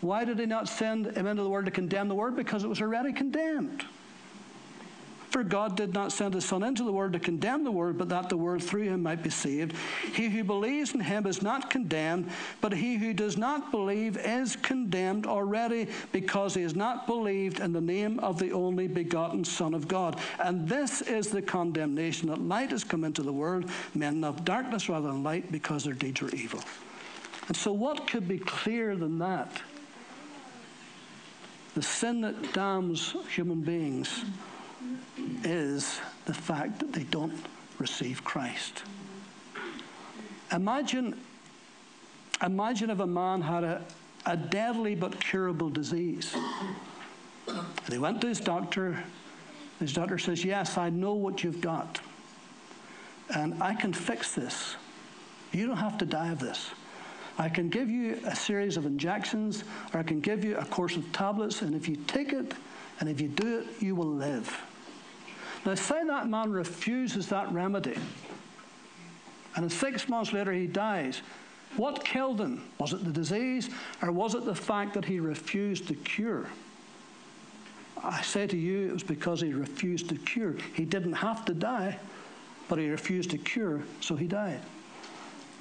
Why 0.02 0.24
did 0.24 0.38
he 0.38 0.46
not 0.46 0.68
send 0.68 1.16
him 1.16 1.26
into 1.26 1.42
the 1.42 1.50
world 1.50 1.64
to 1.64 1.72
condemn 1.72 2.06
the 2.06 2.14
world? 2.14 2.36
Because 2.36 2.62
it 2.62 2.68
was 2.68 2.80
already 2.80 3.12
condemned. 3.12 3.84
For 5.30 5.42
God 5.42 5.76
did 5.76 5.92
not 5.92 6.12
send 6.12 6.34
his 6.34 6.44
Son 6.44 6.62
into 6.62 6.84
the 6.84 6.92
world 6.92 7.12
to 7.14 7.18
condemn 7.18 7.64
the 7.64 7.70
world, 7.70 7.98
but 7.98 8.08
that 8.10 8.28
the 8.28 8.36
world 8.36 8.62
through 8.62 8.84
him 8.84 9.02
might 9.02 9.22
be 9.22 9.30
saved. 9.30 9.74
He 10.14 10.28
who 10.28 10.44
believes 10.44 10.94
in 10.94 11.00
him 11.00 11.26
is 11.26 11.42
not 11.42 11.68
condemned, 11.68 12.30
but 12.60 12.72
he 12.72 12.96
who 12.96 13.12
does 13.12 13.36
not 13.36 13.70
believe 13.70 14.16
is 14.16 14.56
condemned 14.56 15.26
already, 15.26 15.88
because 16.12 16.54
he 16.54 16.62
has 16.62 16.76
not 16.76 17.06
believed 17.06 17.60
in 17.60 17.72
the 17.72 17.80
name 17.80 18.20
of 18.20 18.38
the 18.38 18.52
only 18.52 18.86
begotten 18.86 19.44
Son 19.44 19.74
of 19.74 19.88
God. 19.88 20.18
And 20.38 20.68
this 20.68 21.02
is 21.02 21.28
the 21.28 21.42
condemnation 21.42 22.28
that 22.28 22.40
light 22.40 22.70
has 22.70 22.84
come 22.84 23.04
into 23.04 23.22
the 23.22 23.32
world, 23.32 23.68
men 23.94 24.22
of 24.22 24.44
darkness 24.44 24.88
rather 24.88 25.08
than 25.08 25.22
light, 25.22 25.50
because 25.50 25.84
their 25.84 25.94
deeds 25.94 26.22
were 26.22 26.30
evil. 26.30 26.60
And 27.48 27.56
so, 27.56 27.72
what 27.72 28.06
could 28.06 28.28
be 28.28 28.38
clearer 28.38 28.96
than 28.96 29.18
that? 29.18 29.60
The 31.74 31.82
sin 31.82 32.22
that 32.22 32.54
damns 32.54 33.14
human 33.34 33.60
beings 33.60 34.24
is 35.44 36.00
the 36.24 36.34
fact 36.34 36.80
that 36.80 36.92
they 36.92 37.04
don't 37.04 37.34
receive 37.78 38.24
Christ. 38.24 38.82
Imagine, 40.52 41.18
imagine 42.42 42.90
if 42.90 43.00
a 43.00 43.06
man 43.06 43.42
had 43.42 43.64
a, 43.64 43.82
a 44.24 44.36
deadly 44.36 44.94
but 44.94 45.20
curable 45.20 45.70
disease. 45.70 46.34
And 47.48 47.92
he 47.92 47.98
went 47.98 48.20
to 48.22 48.28
his 48.28 48.40
doctor. 48.40 49.02
His 49.78 49.92
doctor 49.92 50.18
says, 50.18 50.44
Yes, 50.44 50.78
I 50.78 50.90
know 50.90 51.14
what 51.14 51.44
you've 51.44 51.60
got. 51.60 52.00
And 53.34 53.60
I 53.62 53.74
can 53.74 53.92
fix 53.92 54.34
this. 54.34 54.76
You 55.52 55.66
don't 55.66 55.76
have 55.76 55.98
to 55.98 56.06
die 56.06 56.30
of 56.30 56.38
this. 56.38 56.70
I 57.38 57.48
can 57.48 57.68
give 57.68 57.90
you 57.90 58.18
a 58.24 58.34
series 58.34 58.76
of 58.76 58.86
injections, 58.86 59.64
or 59.92 60.00
I 60.00 60.02
can 60.02 60.20
give 60.20 60.44
you 60.44 60.56
a 60.56 60.64
course 60.64 60.96
of 60.96 61.10
tablets, 61.12 61.62
and 61.62 61.74
if 61.74 61.88
you 61.88 61.96
take 62.06 62.32
it 62.32 62.54
and 63.00 63.08
if 63.08 63.20
you 63.20 63.28
do 63.28 63.58
it, 63.58 63.66
you 63.82 63.94
will 63.94 64.06
live. 64.06 64.54
Now, 65.64 65.74
say 65.74 66.04
that 66.04 66.28
man 66.28 66.50
refuses 66.50 67.28
that 67.28 67.52
remedy, 67.52 67.96
and 69.56 69.70
six 69.70 70.08
months 70.08 70.32
later 70.32 70.52
he 70.52 70.66
dies. 70.66 71.22
What 71.76 72.04
killed 72.04 72.40
him? 72.40 72.62
Was 72.78 72.92
it 72.92 73.04
the 73.04 73.10
disease, 73.10 73.68
or 74.00 74.12
was 74.12 74.34
it 74.34 74.44
the 74.44 74.54
fact 74.54 74.94
that 74.94 75.04
he 75.04 75.20
refused 75.20 75.88
the 75.88 75.94
cure? 75.94 76.46
I 78.02 78.22
say 78.22 78.46
to 78.46 78.56
you, 78.56 78.88
it 78.88 78.92
was 78.92 79.02
because 79.02 79.40
he 79.40 79.52
refused 79.52 80.08
the 80.08 80.16
cure. 80.16 80.54
He 80.74 80.84
didn't 80.84 81.14
have 81.14 81.44
to 81.46 81.54
die, 81.54 81.98
but 82.68 82.78
he 82.78 82.88
refused 82.88 83.30
to 83.30 83.38
cure, 83.38 83.82
so 84.00 84.14
he 84.14 84.26
died. 84.26 84.60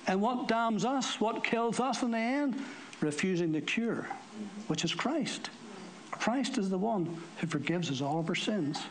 And 0.08 0.22
what 0.22 0.48
damns 0.48 0.86
us, 0.86 1.20
what 1.20 1.44
kills 1.44 1.80
us 1.80 2.04
in 2.04 2.12
the 2.12 2.18
end? 2.18 2.62
Refusing 3.02 3.52
the 3.52 3.62
cure, 3.62 4.08
which 4.68 4.86
is 4.86 4.94
Christ. 4.94 5.50
Christ 6.20 6.58
is 6.58 6.70
the 6.70 6.78
one 6.78 7.22
who 7.38 7.48
forgives 7.48 7.92
us 7.92 8.02
all 8.02 8.20
of 8.20 8.30
our 8.30 8.36
sins 8.36 8.82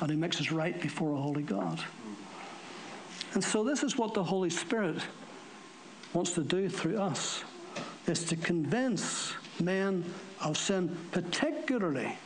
and 0.00 0.10
He 0.10 0.16
makes 0.16 0.40
us 0.40 0.50
right 0.50 0.80
before 0.80 1.14
a 1.14 1.20
holy 1.20 1.42
God. 1.42 1.80
And 3.34 3.44
so, 3.44 3.62
this 3.62 3.82
is 3.82 3.96
what 3.96 4.14
the 4.14 4.24
Holy 4.24 4.50
Spirit 4.50 5.02
wants 6.12 6.32
to 6.32 6.42
do 6.42 6.68
through 6.68 6.98
us 6.98 7.44
is 8.06 8.24
to 8.24 8.36
convince 8.36 9.34
men 9.60 10.04
of 10.42 10.56
sin, 10.56 10.96
particularly, 11.12 12.16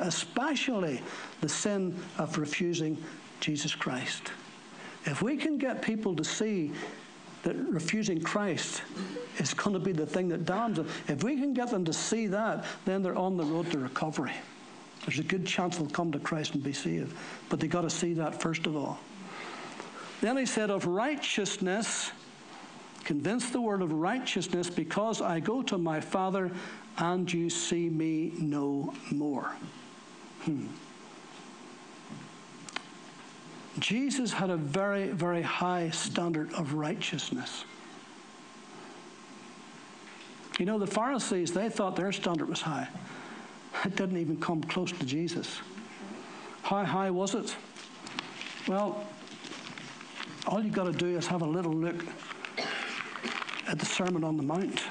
especially 0.00 1.00
the 1.40 1.48
sin 1.48 1.96
of 2.18 2.36
refusing 2.36 2.98
Jesus 3.38 3.74
Christ. 3.74 4.32
If 5.06 5.22
we 5.22 5.36
can 5.36 5.56
get 5.56 5.82
people 5.82 6.16
to 6.16 6.24
see 6.24 6.72
that 7.42 7.56
refusing 7.56 8.20
Christ 8.20 8.82
is 9.38 9.54
going 9.54 9.74
to 9.74 9.80
be 9.80 9.92
the 9.92 10.06
thing 10.06 10.28
that 10.28 10.44
damns 10.44 10.76
them, 10.76 10.88
if 11.08 11.24
we 11.24 11.36
can 11.36 11.54
get 11.54 11.70
them 11.70 11.84
to 11.86 11.92
see 11.92 12.26
that, 12.26 12.64
then 12.84 13.02
they're 13.02 13.16
on 13.16 13.36
the 13.36 13.44
road 13.44 13.70
to 13.70 13.78
recovery. 13.78 14.34
There's 15.06 15.18
a 15.18 15.24
good 15.24 15.46
chance 15.46 15.78
they'll 15.78 15.86
come 15.86 16.12
to 16.12 16.18
Christ 16.18 16.54
and 16.54 16.62
be 16.62 16.72
saved. 16.72 17.16
But 17.48 17.60
they've 17.60 17.70
got 17.70 17.82
to 17.82 17.90
see 17.90 18.12
that 18.14 18.40
first 18.40 18.66
of 18.66 18.76
all. 18.76 18.98
Then 20.20 20.36
he 20.36 20.44
said, 20.44 20.70
Of 20.70 20.86
righteousness, 20.86 22.12
convince 23.04 23.48
the 23.48 23.60
world 23.60 23.80
of 23.80 23.92
righteousness, 23.92 24.68
because 24.68 25.22
I 25.22 25.40
go 25.40 25.62
to 25.62 25.78
my 25.78 26.00
Father 26.00 26.50
and 26.98 27.32
you 27.32 27.48
see 27.48 27.88
me 27.88 28.32
no 28.38 28.92
more. 29.10 29.54
Hmm. 30.42 30.66
Jesus 33.80 34.32
had 34.32 34.50
a 34.50 34.56
very, 34.56 35.08
very 35.08 35.42
high 35.42 35.90
standard 35.90 36.52
of 36.52 36.74
righteousness. 36.74 37.64
You 40.58 40.66
know, 40.66 40.78
the 40.78 40.86
Pharisees, 40.86 41.52
they 41.52 41.70
thought 41.70 41.96
their 41.96 42.12
standard 42.12 42.48
was 42.48 42.60
high. 42.60 42.88
It 43.84 43.96
didn't 43.96 44.18
even 44.18 44.36
come 44.36 44.62
close 44.62 44.92
to 44.92 45.06
Jesus. 45.06 45.60
How 46.62 46.84
high 46.84 47.10
was 47.10 47.34
it? 47.34 47.56
Well, 48.68 49.06
all 50.46 50.62
you've 50.62 50.74
got 50.74 50.84
to 50.84 50.92
do 50.92 51.16
is 51.16 51.26
have 51.28 51.42
a 51.42 51.46
little 51.46 51.72
look 51.72 52.04
at 53.66 53.78
the 53.78 53.86
Sermon 53.86 54.22
on 54.22 54.36
the 54.36 54.42
Mount. 54.42 54.82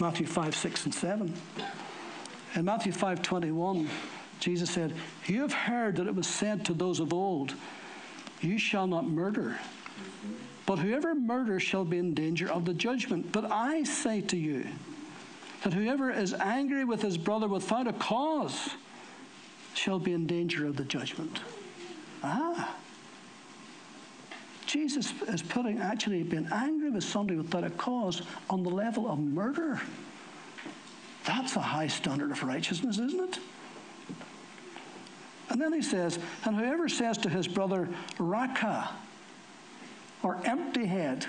Matthew 0.00 0.26
5, 0.26 0.54
6, 0.54 0.84
and 0.84 0.94
7. 0.94 1.34
In 2.54 2.64
Matthew 2.64 2.92
5, 2.92 3.20
21, 3.20 3.88
Jesus 4.40 4.70
said, 4.70 4.94
You 5.26 5.42
have 5.42 5.52
heard 5.52 5.96
that 5.96 6.06
it 6.06 6.14
was 6.14 6.26
said 6.26 6.64
to 6.66 6.74
those 6.74 7.00
of 7.00 7.12
old, 7.12 7.54
You 8.40 8.58
shall 8.58 8.86
not 8.86 9.08
murder. 9.08 9.58
But 10.66 10.78
whoever 10.78 11.14
murders 11.14 11.62
shall 11.62 11.84
be 11.84 11.98
in 11.98 12.14
danger 12.14 12.50
of 12.50 12.64
the 12.64 12.74
judgment. 12.74 13.32
But 13.32 13.50
I 13.50 13.84
say 13.84 14.20
to 14.20 14.36
you, 14.36 14.66
that 15.62 15.72
whoever 15.72 16.10
is 16.10 16.34
angry 16.34 16.84
with 16.84 17.02
his 17.02 17.18
brother 17.18 17.48
without 17.48 17.86
a 17.86 17.92
cause 17.94 18.70
shall 19.74 19.98
be 19.98 20.12
in 20.12 20.26
danger 20.26 20.66
of 20.66 20.76
the 20.76 20.84
judgment. 20.84 21.40
Ah. 22.22 22.74
Jesus 24.66 25.12
is 25.26 25.40
putting 25.40 25.78
actually 25.80 26.22
being 26.22 26.48
angry 26.52 26.90
with 26.90 27.02
somebody 27.02 27.38
without 27.38 27.64
a 27.64 27.70
cause 27.70 28.22
on 28.50 28.62
the 28.62 28.68
level 28.68 29.10
of 29.10 29.18
murder. 29.18 29.80
That's 31.24 31.56
a 31.56 31.60
high 31.60 31.86
standard 31.86 32.30
of 32.30 32.42
righteousness, 32.42 32.98
isn't 32.98 33.20
it? 33.20 33.38
And 35.50 35.60
then 35.60 35.72
he 35.72 35.82
says, 35.82 36.18
and 36.44 36.56
whoever 36.56 36.88
says 36.88 37.18
to 37.18 37.28
his 37.28 37.48
brother, 37.48 37.88
Raca, 38.18 38.90
or 40.22 40.38
empty 40.44 40.86
head, 40.86 41.26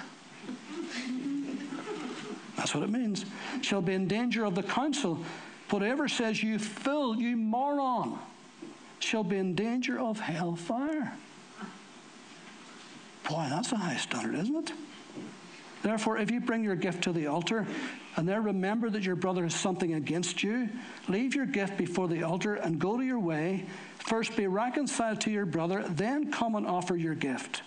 that's 2.57 2.75
what 2.75 2.83
it 2.83 2.89
means. 2.89 3.25
Shall 3.61 3.81
be 3.81 3.93
in 3.93 4.07
danger 4.07 4.43
of 4.43 4.55
the 4.55 4.63
council. 4.63 5.19
Whatever 5.69 6.07
says 6.09 6.43
you 6.43 6.59
fool, 6.59 7.15
you 7.15 7.37
moron, 7.37 8.19
shall 8.99 9.23
be 9.23 9.37
in 9.37 9.55
danger 9.55 9.99
of 9.99 10.19
hellfire. 10.19 11.13
Boy, 13.29 13.47
that's 13.49 13.71
a 13.71 13.77
high 13.77 13.95
standard, 13.95 14.35
isn't 14.35 14.55
it? 14.55 14.73
Therefore, 15.81 16.17
if 16.17 16.29
you 16.29 16.41
bring 16.41 16.63
your 16.63 16.75
gift 16.75 17.03
to 17.03 17.13
the 17.13 17.27
altar 17.27 17.65
and 18.17 18.27
there 18.27 18.41
remember 18.41 18.89
that 18.89 19.03
your 19.03 19.15
brother 19.15 19.43
has 19.43 19.55
something 19.55 19.93
against 19.93 20.43
you, 20.43 20.67
leave 21.07 21.35
your 21.35 21.45
gift 21.45 21.77
before 21.77 22.07
the 22.07 22.23
altar 22.23 22.55
and 22.55 22.79
go 22.79 22.97
to 22.97 23.03
your 23.05 23.19
way. 23.19 23.65
First 24.09 24.35
be 24.35 24.47
reconciled 24.47 25.21
to 25.21 25.29
your 25.29 25.45
brother, 25.45 25.85
then 25.87 26.31
come 26.31 26.55
and 26.55 26.65
offer 26.65 26.95
your 26.95 27.13
gift. 27.13 27.61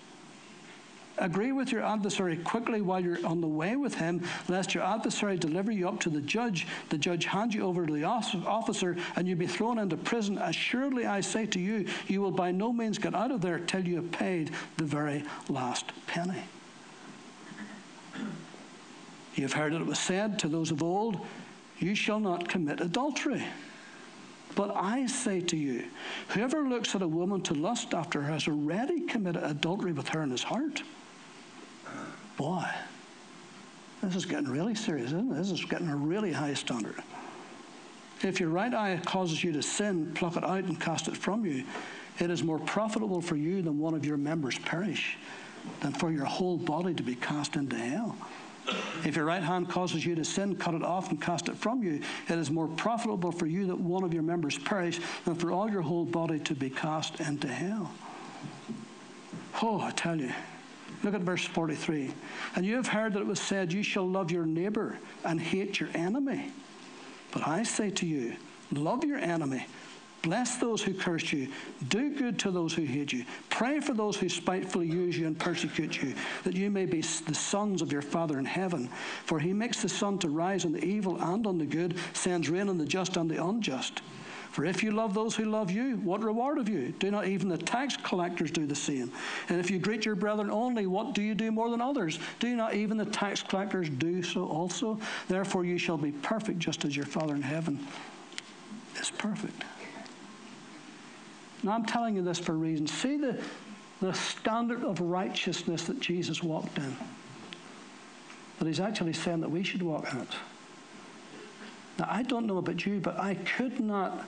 Agree 1.18 1.52
with 1.52 1.70
your 1.70 1.84
adversary 1.84 2.36
quickly 2.36 2.80
while 2.80 2.98
you're 2.98 3.24
on 3.24 3.40
the 3.40 3.46
way 3.46 3.76
with 3.76 3.94
him, 3.94 4.24
lest 4.48 4.74
your 4.74 4.82
adversary 4.82 5.36
deliver 5.36 5.70
you 5.70 5.86
up 5.86 6.00
to 6.00 6.10
the 6.10 6.20
judge, 6.20 6.66
the 6.88 6.98
judge 6.98 7.26
hand 7.26 7.54
you 7.54 7.62
over 7.62 7.86
to 7.86 7.92
the 7.92 8.02
officer, 8.02 8.96
and 9.14 9.28
you 9.28 9.36
be 9.36 9.46
thrown 9.46 9.78
into 9.78 9.96
prison. 9.96 10.36
Assuredly, 10.36 11.06
I 11.06 11.20
say 11.20 11.46
to 11.46 11.60
you, 11.60 11.86
you 12.08 12.20
will 12.20 12.32
by 12.32 12.50
no 12.50 12.72
means 12.72 12.98
get 12.98 13.14
out 13.14 13.30
of 13.30 13.40
there 13.40 13.60
till 13.60 13.86
you 13.86 13.94
have 13.94 14.10
paid 14.10 14.50
the 14.78 14.84
very 14.84 15.22
last 15.48 15.92
penny. 16.08 16.42
You 19.36 19.44
have 19.44 19.52
heard 19.52 19.74
that 19.74 19.80
it 19.80 19.86
was 19.86 20.00
said 20.00 20.40
to 20.40 20.48
those 20.48 20.72
of 20.72 20.82
old, 20.82 21.24
You 21.78 21.94
shall 21.94 22.18
not 22.18 22.48
commit 22.48 22.80
adultery. 22.80 23.44
But 24.54 24.74
I 24.76 25.06
say 25.06 25.40
to 25.40 25.56
you, 25.56 25.84
whoever 26.28 26.68
looks 26.68 26.94
at 26.94 27.02
a 27.02 27.08
woman 27.08 27.40
to 27.42 27.54
lust 27.54 27.94
after 27.94 28.22
her 28.22 28.32
has 28.32 28.48
already 28.48 29.00
committed 29.00 29.42
adultery 29.42 29.92
with 29.92 30.08
her 30.08 30.22
in 30.22 30.30
his 30.30 30.42
heart. 30.42 30.82
Boy, 32.36 32.64
This 34.02 34.16
is 34.16 34.24
getting 34.26 34.48
really 34.48 34.74
serious, 34.74 35.08
isn't 35.08 35.32
it? 35.32 35.36
This 35.36 35.50
is 35.50 35.64
getting 35.64 35.88
a 35.88 35.96
really 35.96 36.32
high 36.32 36.54
standard. 36.54 36.96
If 38.22 38.40
your 38.40 38.48
right 38.48 38.72
eye 38.72 39.00
causes 39.04 39.42
you 39.42 39.52
to 39.52 39.62
sin, 39.62 40.12
pluck 40.14 40.36
it 40.36 40.44
out 40.44 40.64
and 40.64 40.80
cast 40.80 41.08
it 41.08 41.16
from 41.16 41.44
you. 41.46 41.64
It 42.18 42.30
is 42.30 42.42
more 42.42 42.58
profitable 42.58 43.20
for 43.20 43.36
you 43.36 43.62
than 43.62 43.78
one 43.78 43.94
of 43.94 44.04
your 44.04 44.16
members 44.16 44.58
perish, 44.58 45.16
than 45.80 45.92
for 45.92 46.10
your 46.10 46.24
whole 46.24 46.56
body 46.56 46.94
to 46.94 47.02
be 47.02 47.14
cast 47.14 47.56
into 47.56 47.76
hell. 47.76 48.16
If 49.04 49.16
your 49.16 49.24
right 49.24 49.42
hand 49.42 49.68
causes 49.68 50.06
you 50.06 50.14
to 50.14 50.24
sin, 50.24 50.56
cut 50.56 50.74
it 50.74 50.82
off 50.82 51.10
and 51.10 51.20
cast 51.20 51.48
it 51.48 51.56
from 51.56 51.82
you. 51.82 52.00
It 52.28 52.38
is 52.38 52.50
more 52.50 52.68
profitable 52.68 53.32
for 53.32 53.46
you 53.46 53.66
that 53.66 53.78
one 53.78 54.04
of 54.04 54.14
your 54.14 54.22
members 54.22 54.58
perish 54.58 55.00
than 55.24 55.34
for 55.34 55.50
all 55.50 55.70
your 55.70 55.82
whole 55.82 56.04
body 56.04 56.38
to 56.40 56.54
be 56.54 56.70
cast 56.70 57.20
into 57.20 57.48
hell. 57.48 57.90
Oh, 59.60 59.80
I 59.80 59.90
tell 59.90 60.20
you. 60.20 60.32
Look 61.02 61.14
at 61.14 61.22
verse 61.22 61.44
43. 61.44 62.12
And 62.54 62.64
you 62.64 62.76
have 62.76 62.86
heard 62.86 63.14
that 63.14 63.20
it 63.20 63.26
was 63.26 63.40
said, 63.40 63.72
You 63.72 63.82
shall 63.82 64.08
love 64.08 64.30
your 64.30 64.46
neighbor 64.46 64.98
and 65.24 65.40
hate 65.40 65.80
your 65.80 65.88
enemy. 65.94 66.52
But 67.32 67.48
I 67.48 67.64
say 67.64 67.90
to 67.90 68.06
you, 68.06 68.36
love 68.70 69.04
your 69.04 69.18
enemy. 69.18 69.66
Bless 70.22 70.56
those 70.56 70.80
who 70.80 70.94
curse 70.94 71.32
you. 71.32 71.48
Do 71.88 72.14
good 72.14 72.38
to 72.40 72.52
those 72.52 72.72
who 72.72 72.84
hate 72.84 73.12
you. 73.12 73.24
Pray 73.50 73.80
for 73.80 73.92
those 73.92 74.16
who 74.16 74.28
spitefully 74.28 74.86
use 74.86 75.18
you 75.18 75.26
and 75.26 75.36
persecute 75.36 76.00
you, 76.00 76.14
that 76.44 76.54
you 76.54 76.70
may 76.70 76.86
be 76.86 77.00
the 77.00 77.34
sons 77.34 77.82
of 77.82 77.92
your 77.92 78.02
Father 78.02 78.38
in 78.38 78.44
heaven. 78.44 78.88
For 79.24 79.40
he 79.40 79.52
makes 79.52 79.82
the 79.82 79.88
sun 79.88 80.18
to 80.20 80.28
rise 80.28 80.64
on 80.64 80.72
the 80.72 80.84
evil 80.84 81.20
and 81.20 81.44
on 81.44 81.58
the 81.58 81.66
good, 81.66 81.96
sends 82.12 82.48
rain 82.48 82.68
on 82.68 82.78
the 82.78 82.86
just 82.86 83.16
and 83.16 83.28
the 83.28 83.44
unjust. 83.44 84.00
For 84.52 84.64
if 84.66 84.82
you 84.82 84.92
love 84.92 85.14
those 85.14 85.34
who 85.34 85.46
love 85.46 85.70
you, 85.70 85.96
what 85.96 86.22
reward 86.22 86.58
have 86.58 86.68
you? 86.68 86.92
Do 86.98 87.10
not 87.10 87.26
even 87.26 87.48
the 87.48 87.56
tax 87.56 87.96
collectors 87.96 88.50
do 88.50 88.66
the 88.66 88.74
same? 88.74 89.10
And 89.48 89.58
if 89.58 89.70
you 89.70 89.78
greet 89.78 90.04
your 90.04 90.14
brethren 90.14 90.50
only, 90.50 90.86
what 90.86 91.14
do 91.14 91.22
you 91.22 91.34
do 91.34 91.50
more 91.50 91.70
than 91.70 91.80
others? 91.80 92.18
Do 92.38 92.54
not 92.54 92.74
even 92.74 92.98
the 92.98 93.06
tax 93.06 93.42
collectors 93.42 93.88
do 93.88 94.22
so 94.22 94.46
also? 94.46 95.00
Therefore 95.26 95.64
you 95.64 95.78
shall 95.78 95.96
be 95.96 96.12
perfect, 96.12 96.58
just 96.58 96.84
as 96.84 96.94
your 96.94 97.06
Father 97.06 97.34
in 97.34 97.42
heaven 97.42 97.84
is 99.00 99.10
perfect. 99.10 99.64
Now 101.62 101.72
I'm 101.72 101.84
telling 101.84 102.16
you 102.16 102.22
this 102.22 102.38
for 102.38 102.52
a 102.52 102.56
reason. 102.56 102.86
See 102.86 103.16
the, 103.16 103.40
the 104.00 104.12
standard 104.12 104.84
of 104.84 105.00
righteousness 105.00 105.84
that 105.84 106.00
Jesus 106.00 106.42
walked 106.42 106.78
in. 106.78 106.96
That 108.58 108.66
he's 108.66 108.80
actually 108.80 109.12
saying 109.12 109.40
that 109.40 109.50
we 109.50 109.62
should 109.62 109.82
walk 109.82 110.12
in 110.12 110.20
it. 110.20 110.34
Now 111.98 112.08
I 112.10 112.22
don't 112.22 112.46
know 112.46 112.58
about 112.58 112.84
you, 112.86 113.00
but 113.00 113.18
I 113.18 113.34
could 113.34 113.80
not 113.80 114.26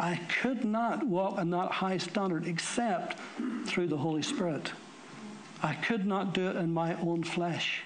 I 0.00 0.20
could 0.40 0.64
not 0.64 1.04
walk 1.04 1.40
in 1.40 1.50
that 1.50 1.72
high 1.72 1.98
standard 1.98 2.46
except 2.46 3.18
through 3.66 3.88
the 3.88 3.96
Holy 3.96 4.22
Spirit. 4.22 4.70
I 5.60 5.74
could 5.74 6.06
not 6.06 6.34
do 6.34 6.46
it 6.48 6.56
in 6.56 6.72
my 6.72 6.94
own 7.00 7.24
flesh. 7.24 7.82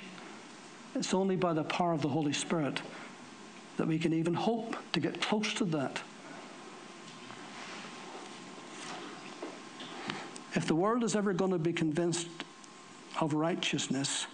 It's 0.94 1.14
only 1.14 1.36
by 1.36 1.54
the 1.54 1.64
power 1.64 1.94
of 1.94 2.02
the 2.02 2.10
Holy 2.10 2.34
Spirit 2.34 2.82
that 3.78 3.86
we 3.86 3.98
can 3.98 4.12
even 4.12 4.34
hope 4.34 4.76
to 4.92 5.00
get 5.00 5.22
close 5.22 5.54
to 5.54 5.64
that. 5.66 6.02
If 10.62 10.68
the 10.68 10.76
world 10.76 11.02
is 11.02 11.16
ever 11.16 11.32
going 11.32 11.50
to 11.50 11.58
be 11.58 11.72
convinced 11.72 12.28
of 13.20 13.34
righteousness, 13.34 14.28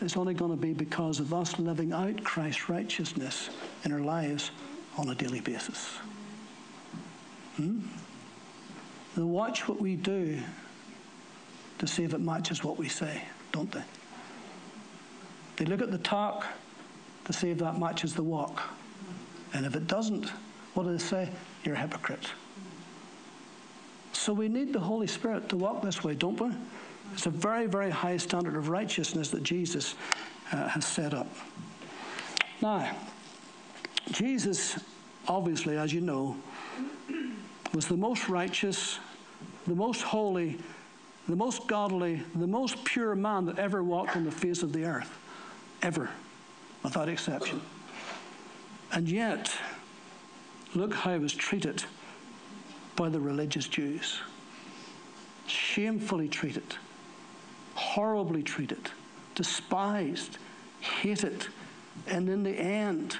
it's 0.00 0.16
only 0.16 0.34
going 0.34 0.50
to 0.50 0.56
be 0.56 0.72
because 0.72 1.20
of 1.20 1.32
us 1.32 1.60
living 1.60 1.92
out 1.92 2.24
Christ's 2.24 2.68
righteousness 2.68 3.50
in 3.84 3.92
our 3.92 4.00
lives 4.00 4.50
on 4.98 5.08
a 5.10 5.14
daily 5.14 5.38
basis. 5.38 5.90
Hmm? 7.54 7.82
They 9.16 9.22
watch 9.22 9.68
what 9.68 9.80
we 9.80 9.94
do 9.94 10.40
to 11.78 11.86
see 11.86 12.02
if 12.02 12.12
it 12.12 12.20
matches 12.20 12.64
what 12.64 12.76
we 12.76 12.88
say, 12.88 13.22
don't 13.52 13.70
they? 13.70 13.84
They 15.54 15.66
look 15.66 15.80
at 15.80 15.92
the 15.92 15.98
talk 15.98 16.46
to 17.26 17.32
see 17.32 17.50
if 17.50 17.58
that 17.58 17.78
matches 17.78 18.12
the 18.12 18.24
walk. 18.24 18.60
And 19.54 19.64
if 19.64 19.76
it 19.76 19.86
doesn't, 19.86 20.30
what 20.74 20.82
do 20.82 20.90
they 20.90 20.98
say? 20.98 21.30
You're 21.62 21.76
a 21.76 21.78
hypocrite. 21.78 22.26
So 24.22 24.32
we 24.32 24.48
need 24.48 24.72
the 24.72 24.78
Holy 24.78 25.08
Spirit 25.08 25.48
to 25.48 25.56
walk 25.56 25.82
this 25.82 26.04
way, 26.04 26.14
don't 26.14 26.40
we? 26.40 26.48
It's 27.12 27.26
a 27.26 27.30
very, 27.30 27.66
very 27.66 27.90
high 27.90 28.18
standard 28.18 28.54
of 28.54 28.68
righteousness 28.68 29.30
that 29.30 29.42
Jesus 29.42 29.96
uh, 30.52 30.68
has 30.68 30.84
set 30.84 31.12
up. 31.12 31.26
Now, 32.60 32.94
Jesus, 34.12 34.78
obviously, 35.26 35.76
as 35.76 35.92
you 35.92 36.02
know, 36.02 36.36
was 37.74 37.88
the 37.88 37.96
most 37.96 38.28
righteous, 38.28 39.00
the 39.66 39.74
most 39.74 40.02
holy, 40.02 40.56
the 41.28 41.34
most 41.34 41.66
godly, 41.66 42.22
the 42.36 42.46
most 42.46 42.84
pure 42.84 43.16
man 43.16 43.46
that 43.46 43.58
ever 43.58 43.82
walked 43.82 44.14
on 44.14 44.24
the 44.24 44.30
face 44.30 44.62
of 44.62 44.72
the 44.72 44.84
earth. 44.84 45.18
Ever. 45.82 46.10
Without 46.84 47.08
exception. 47.08 47.60
And 48.92 49.08
yet, 49.08 49.52
look 50.76 50.94
how 50.94 51.12
he 51.12 51.18
was 51.18 51.32
treated 51.32 51.82
by 52.96 53.08
the 53.08 53.20
religious 53.20 53.68
Jews. 53.68 54.20
Shamefully 55.46 56.28
treated, 56.28 56.76
horribly 57.74 58.42
treated, 58.42 58.90
despised, 59.34 60.38
hated, 60.80 61.46
and 62.06 62.28
in 62.28 62.42
the 62.42 62.50
end, 62.50 63.16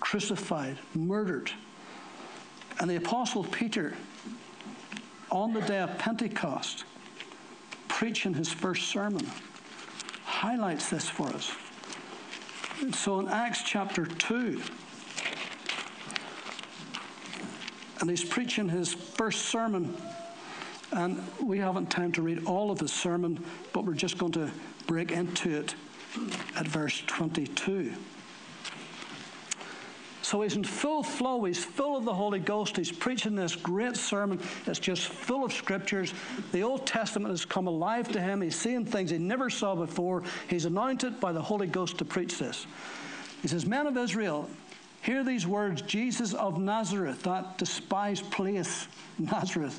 crucified, 0.00 0.78
murdered. 0.94 1.50
And 2.78 2.90
the 2.90 2.96
Apostle 2.96 3.44
Peter, 3.44 3.94
on 5.30 5.52
the 5.52 5.62
day 5.62 5.78
of 5.78 5.96
Pentecost, 5.98 6.84
preaching 7.88 8.34
his 8.34 8.52
first 8.52 8.88
sermon, 8.88 9.26
highlights 10.24 10.90
this 10.90 11.08
for 11.08 11.28
us. 11.28 11.50
So 12.92 13.20
in 13.20 13.28
Acts 13.28 13.62
chapter 13.62 14.04
2, 14.04 14.60
and 18.00 18.10
he's 18.10 18.24
preaching 18.24 18.68
his 18.68 18.92
first 18.92 19.46
sermon. 19.46 19.96
And 20.92 21.20
we 21.42 21.58
haven't 21.58 21.90
time 21.90 22.12
to 22.12 22.22
read 22.22 22.44
all 22.44 22.70
of 22.70 22.78
his 22.78 22.92
sermon, 22.92 23.42
but 23.72 23.84
we're 23.84 23.94
just 23.94 24.18
going 24.18 24.32
to 24.32 24.50
break 24.86 25.10
into 25.10 25.60
it 25.60 25.74
at 26.56 26.66
verse 26.66 27.02
22. 27.06 27.92
So 30.26 30.42
he's 30.42 30.56
in 30.56 30.64
full 30.64 31.04
flow. 31.04 31.44
He's 31.44 31.64
full 31.64 31.96
of 31.96 32.04
the 32.04 32.12
Holy 32.12 32.40
Ghost. 32.40 32.76
He's 32.76 32.90
preaching 32.90 33.36
this 33.36 33.54
great 33.54 33.96
sermon. 33.96 34.40
It's 34.66 34.80
just 34.80 35.06
full 35.06 35.44
of 35.44 35.52
scriptures. 35.52 36.12
The 36.50 36.64
Old 36.64 36.84
Testament 36.84 37.30
has 37.30 37.44
come 37.44 37.68
alive 37.68 38.10
to 38.10 38.20
him. 38.20 38.40
He's 38.40 38.56
seeing 38.56 38.84
things 38.84 39.10
he 39.10 39.18
never 39.18 39.48
saw 39.50 39.76
before. 39.76 40.24
He's 40.48 40.64
anointed 40.64 41.20
by 41.20 41.30
the 41.30 41.40
Holy 41.40 41.68
Ghost 41.68 41.98
to 41.98 42.04
preach 42.04 42.38
this. 42.38 42.66
He 43.40 43.46
says, 43.46 43.66
Men 43.66 43.86
of 43.86 43.96
Israel, 43.96 44.50
Hear 45.06 45.22
these 45.22 45.46
words 45.46 45.82
Jesus 45.82 46.34
of 46.34 46.58
Nazareth, 46.58 47.22
that 47.22 47.58
despised 47.58 48.28
place, 48.32 48.88
Nazareth 49.20 49.78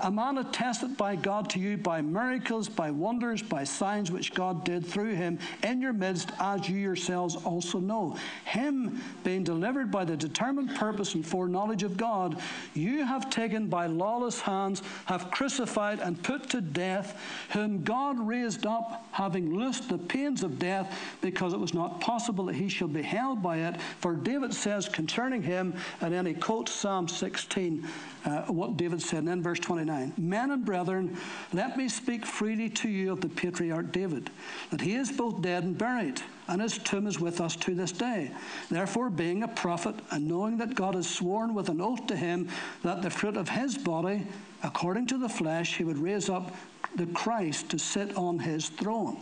a 0.00 0.10
man 0.10 0.38
attested 0.38 0.96
by 0.96 1.16
God 1.16 1.48
to 1.50 1.58
you 1.58 1.76
by 1.76 2.02
miracles, 2.02 2.68
by 2.68 2.90
wonders, 2.90 3.42
by 3.42 3.64
signs 3.64 4.10
which 4.10 4.34
God 4.34 4.64
did 4.64 4.84
through 4.84 5.14
him 5.14 5.38
in 5.62 5.80
your 5.80 5.92
midst, 5.92 6.30
as 6.38 6.68
you 6.68 6.76
yourselves 6.76 7.36
also 7.36 7.78
know. 7.78 8.16
Him 8.44 9.00
being 9.24 9.42
delivered 9.42 9.90
by 9.90 10.04
the 10.04 10.16
determined 10.16 10.76
purpose 10.76 11.14
and 11.14 11.26
foreknowledge 11.26 11.82
of 11.82 11.96
God, 11.96 12.38
you 12.74 13.04
have 13.04 13.30
taken 13.30 13.68
by 13.68 13.86
lawless 13.86 14.40
hands, 14.40 14.82
have 15.06 15.30
crucified 15.30 16.00
and 16.00 16.22
put 16.22 16.50
to 16.50 16.60
death, 16.60 17.20
whom 17.50 17.82
God 17.82 18.18
raised 18.20 18.66
up, 18.66 19.06
having 19.12 19.54
loosed 19.54 19.88
the 19.88 19.98
pains 19.98 20.42
of 20.42 20.58
death, 20.58 20.98
because 21.22 21.54
it 21.54 21.60
was 21.60 21.74
not 21.74 22.00
possible 22.00 22.46
that 22.46 22.56
he 22.56 22.68
should 22.68 22.92
be 22.92 23.02
held 23.02 23.42
by 23.42 23.58
it. 23.58 23.80
For 24.00 24.14
David 24.14 24.52
says 24.52 24.88
concerning 24.88 25.42
him, 25.42 25.74
and 26.00 26.12
then 26.12 26.26
he 26.26 26.34
quotes 26.34 26.72
Psalm 26.72 27.08
16 27.08 27.86
uh, 28.26 28.42
what 28.52 28.76
David 28.76 29.00
said. 29.00 29.20
And 29.20 29.28
then 29.28 29.42
verse 29.42 29.60
29 29.60 30.12
Men 30.18 30.50
and 30.50 30.64
brethren, 30.64 31.16
let 31.52 31.76
me 31.76 31.88
speak 31.88 32.26
freely 32.26 32.68
to 32.70 32.88
you 32.88 33.12
of 33.12 33.20
the 33.20 33.28
patriarch 33.28 33.92
David, 33.92 34.30
that 34.70 34.80
he 34.80 34.94
is 34.94 35.10
both 35.10 35.40
dead 35.40 35.64
and 35.64 35.78
buried, 35.78 36.20
and 36.48 36.60
his 36.60 36.78
tomb 36.78 37.06
is 37.06 37.20
with 37.20 37.40
us 37.40 37.56
to 37.56 37.74
this 37.74 37.92
day. 37.92 38.30
Therefore, 38.70 39.08
being 39.08 39.42
a 39.42 39.48
prophet, 39.48 39.94
and 40.10 40.26
knowing 40.28 40.58
that 40.58 40.74
God 40.74 40.94
has 40.94 41.08
sworn 41.08 41.54
with 41.54 41.68
an 41.68 41.80
oath 41.80 42.06
to 42.08 42.16
him 42.16 42.48
that 42.82 43.02
the 43.02 43.10
fruit 43.10 43.36
of 43.36 43.48
his 43.48 43.78
body, 43.78 44.26
according 44.62 45.06
to 45.08 45.18
the 45.18 45.28
flesh, 45.28 45.76
he 45.76 45.84
would 45.84 45.98
raise 45.98 46.28
up 46.28 46.54
the 46.96 47.06
Christ 47.06 47.68
to 47.70 47.78
sit 47.78 48.16
on 48.16 48.38
his 48.38 48.68
throne. 48.68 49.18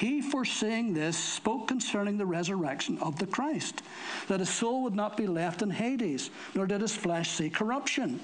He, 0.00 0.22
foreseeing 0.22 0.94
this, 0.94 1.14
spoke 1.14 1.68
concerning 1.68 2.16
the 2.16 2.24
resurrection 2.24 2.96
of 3.02 3.18
the 3.18 3.26
Christ, 3.26 3.82
that 4.28 4.40
his 4.40 4.48
soul 4.48 4.82
would 4.84 4.94
not 4.94 5.14
be 5.14 5.26
left 5.26 5.60
in 5.60 5.68
Hades, 5.68 6.30
nor 6.54 6.66
did 6.66 6.80
his 6.80 6.96
flesh 6.96 7.28
see 7.28 7.50
corruption. 7.50 8.18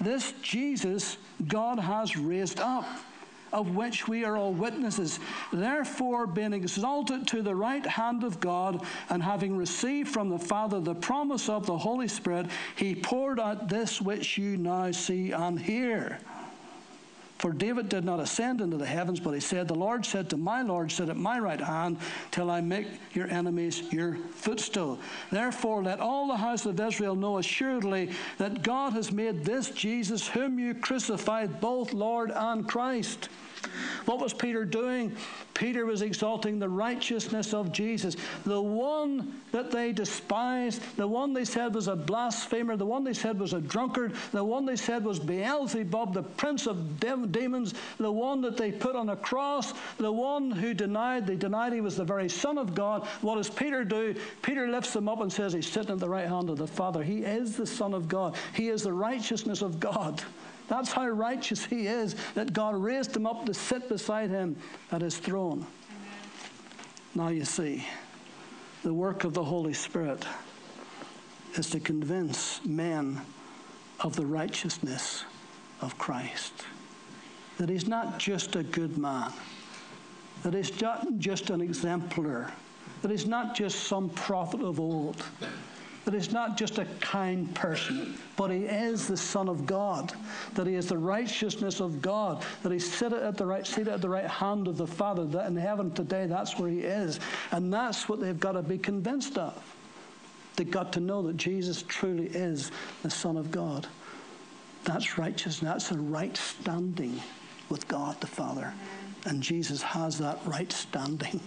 This 0.00 0.32
Jesus 0.40 1.18
God 1.46 1.78
has 1.78 2.16
raised 2.16 2.60
up 2.60 2.86
of 3.52 3.76
which 3.76 4.08
we 4.08 4.24
are 4.24 4.38
all 4.38 4.54
witnesses. 4.54 5.20
Therefore, 5.52 6.26
being 6.26 6.54
exalted 6.54 7.26
to 7.26 7.42
the 7.42 7.54
right 7.54 7.84
hand 7.84 8.24
of 8.24 8.40
God, 8.40 8.82
and 9.10 9.22
having 9.22 9.54
received 9.54 10.08
from 10.08 10.30
the 10.30 10.38
Father 10.38 10.80
the 10.80 10.94
promise 10.94 11.50
of 11.50 11.66
the 11.66 11.76
Holy 11.76 12.08
Spirit, 12.08 12.46
he 12.74 12.94
poured 12.94 13.38
out 13.38 13.68
this 13.68 14.00
which 14.00 14.38
you 14.38 14.56
now 14.56 14.90
see 14.92 15.32
and 15.32 15.60
hear. 15.60 16.18
For 17.42 17.52
David 17.52 17.88
did 17.88 18.04
not 18.04 18.20
ascend 18.20 18.60
into 18.60 18.76
the 18.76 18.86
heavens, 18.86 19.18
but 19.18 19.32
he 19.32 19.40
said, 19.40 19.66
The 19.66 19.74
Lord 19.74 20.06
said 20.06 20.30
to 20.30 20.36
my 20.36 20.62
Lord, 20.62 20.92
Sit 20.92 21.08
at 21.08 21.16
my 21.16 21.40
right 21.40 21.60
hand 21.60 21.96
till 22.30 22.48
I 22.52 22.60
make 22.60 22.86
your 23.14 23.26
enemies 23.26 23.82
your 23.92 24.14
footstool. 24.14 25.00
Therefore, 25.32 25.82
let 25.82 25.98
all 25.98 26.28
the 26.28 26.36
house 26.36 26.66
of 26.66 26.78
Israel 26.78 27.16
know 27.16 27.38
assuredly 27.38 28.12
that 28.38 28.62
God 28.62 28.92
has 28.92 29.10
made 29.10 29.44
this 29.44 29.70
Jesus, 29.70 30.28
whom 30.28 30.60
you 30.60 30.72
crucified, 30.72 31.60
both 31.60 31.92
Lord 31.92 32.30
and 32.30 32.68
Christ. 32.68 33.28
What 34.04 34.18
was 34.18 34.32
Peter 34.32 34.64
doing? 34.64 35.16
Peter 35.54 35.86
was 35.86 36.02
exalting 36.02 36.58
the 36.58 36.68
righteousness 36.68 37.54
of 37.54 37.72
Jesus. 37.72 38.16
The 38.44 38.60
one 38.60 39.40
that 39.52 39.70
they 39.70 39.92
despised, 39.92 40.82
the 40.96 41.06
one 41.06 41.32
they 41.32 41.44
said 41.44 41.74
was 41.74 41.88
a 41.88 41.96
blasphemer, 41.96 42.76
the 42.76 42.86
one 42.86 43.04
they 43.04 43.12
said 43.12 43.38
was 43.38 43.52
a 43.52 43.60
drunkard, 43.60 44.14
the 44.32 44.42
one 44.42 44.64
they 44.64 44.76
said 44.76 45.04
was 45.04 45.18
Beelzebub, 45.18 46.14
the 46.14 46.22
prince 46.22 46.66
of 46.66 46.98
demons, 46.98 47.74
the 47.98 48.10
one 48.10 48.40
that 48.40 48.56
they 48.56 48.72
put 48.72 48.96
on 48.96 49.10
a 49.10 49.16
cross, 49.16 49.72
the 49.98 50.10
one 50.10 50.50
who 50.50 50.74
denied, 50.74 51.26
they 51.26 51.36
denied 51.36 51.72
he 51.72 51.80
was 51.80 51.96
the 51.96 52.04
very 52.04 52.28
Son 52.28 52.58
of 52.58 52.74
God. 52.74 53.06
What 53.20 53.36
does 53.36 53.50
Peter 53.50 53.84
do? 53.84 54.14
Peter 54.42 54.68
lifts 54.68 54.96
him 54.96 55.08
up 55.08 55.20
and 55.20 55.32
says 55.32 55.52
he's 55.52 55.70
sitting 55.70 55.92
at 55.92 56.00
the 56.00 56.08
right 56.08 56.28
hand 56.28 56.50
of 56.50 56.58
the 56.58 56.66
Father. 56.66 57.02
He 57.02 57.18
is 57.18 57.56
the 57.56 57.66
Son 57.66 57.94
of 57.94 58.08
God, 58.08 58.36
he 58.54 58.68
is 58.68 58.82
the 58.82 58.92
righteousness 58.92 59.62
of 59.62 59.78
God. 59.78 60.22
That's 60.68 60.92
how 60.92 61.06
righteous 61.08 61.64
he 61.64 61.86
is, 61.86 62.14
that 62.34 62.52
God 62.52 62.76
raised 62.76 63.16
him 63.16 63.26
up 63.26 63.46
to 63.46 63.54
sit 63.54 63.88
beside 63.88 64.30
him 64.30 64.56
at 64.90 65.02
his 65.02 65.18
throne. 65.18 65.66
Now 67.14 67.28
you 67.28 67.44
see, 67.44 67.86
the 68.82 68.94
work 68.94 69.24
of 69.24 69.34
the 69.34 69.44
Holy 69.44 69.74
Spirit 69.74 70.24
is 71.54 71.68
to 71.70 71.80
convince 71.80 72.64
men 72.64 73.20
of 74.00 74.16
the 74.16 74.24
righteousness 74.24 75.24
of 75.80 75.98
Christ. 75.98 76.52
That 77.58 77.68
he's 77.68 77.86
not 77.86 78.18
just 78.18 78.56
a 78.56 78.62
good 78.62 78.96
man, 78.96 79.32
that 80.42 80.54
he's 80.54 80.80
not 80.80 81.18
just 81.18 81.50
an 81.50 81.60
exemplar, 81.60 82.50
that 83.02 83.10
he's 83.10 83.26
not 83.26 83.54
just 83.54 83.80
some 83.80 84.08
prophet 84.10 84.62
of 84.62 84.80
old 84.80 85.22
that 86.04 86.14
he's 86.14 86.32
not 86.32 86.56
just 86.56 86.78
a 86.78 86.84
kind 87.00 87.54
person, 87.54 88.18
but 88.36 88.50
he 88.50 88.64
is 88.64 89.06
the 89.06 89.16
Son 89.16 89.48
of 89.48 89.66
God, 89.66 90.12
that 90.54 90.66
he 90.66 90.74
is 90.74 90.88
the 90.88 90.98
righteousness 90.98 91.80
of 91.80 92.02
God, 92.02 92.44
that 92.62 92.72
he's 92.72 92.90
seated 92.90 93.22
at 93.22 93.36
the 93.36 93.46
right, 93.46 93.66
seated 93.66 93.88
at 93.88 94.00
the 94.00 94.08
right 94.08 94.26
hand 94.26 94.66
of 94.66 94.76
the 94.76 94.86
Father, 94.86 95.24
that 95.26 95.46
in 95.46 95.56
heaven 95.56 95.92
today 95.92 96.26
that's 96.26 96.58
where 96.58 96.68
he 96.68 96.80
is. 96.80 97.20
And 97.52 97.72
that's 97.72 98.08
what 98.08 98.20
they've 98.20 98.38
got 98.38 98.52
to 98.52 98.62
be 98.62 98.78
convinced 98.78 99.38
of. 99.38 99.62
They've 100.56 100.70
got 100.70 100.92
to 100.94 101.00
know 101.00 101.22
that 101.22 101.36
Jesus 101.36 101.82
truly 101.82 102.26
is 102.26 102.72
the 103.02 103.10
Son 103.10 103.36
of 103.36 103.50
God. 103.50 103.86
That's 104.84 105.16
righteousness. 105.18 105.70
That's 105.88 105.92
a 105.92 105.98
right 105.98 106.36
standing 106.36 107.20
with 107.68 107.86
God 107.88 108.20
the 108.20 108.26
Father. 108.26 108.74
And 109.24 109.42
Jesus 109.42 109.82
has 109.82 110.18
that 110.18 110.40
right 110.44 110.70
standing. 110.72 111.40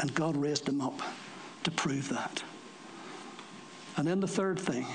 And 0.00 0.14
God 0.14 0.36
raised 0.36 0.68
him 0.68 0.80
up 0.80 1.00
to 1.64 1.70
prove 1.70 2.08
that. 2.10 2.42
And 3.98 4.06
then 4.06 4.20
the 4.20 4.28
third 4.28 4.60
thing 4.60 4.86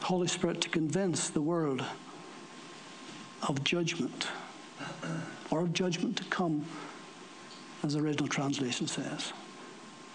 Holy 0.00 0.26
Spirit 0.26 0.62
to 0.62 0.70
convince 0.70 1.28
the 1.28 1.42
world 1.42 1.84
of 3.46 3.62
judgment 3.62 4.28
or 5.50 5.60
of 5.60 5.74
judgment 5.74 6.16
to 6.16 6.24
come, 6.24 6.64
as 7.82 7.92
the 7.92 8.00
original 8.00 8.26
translation 8.26 8.86
says. 8.86 9.34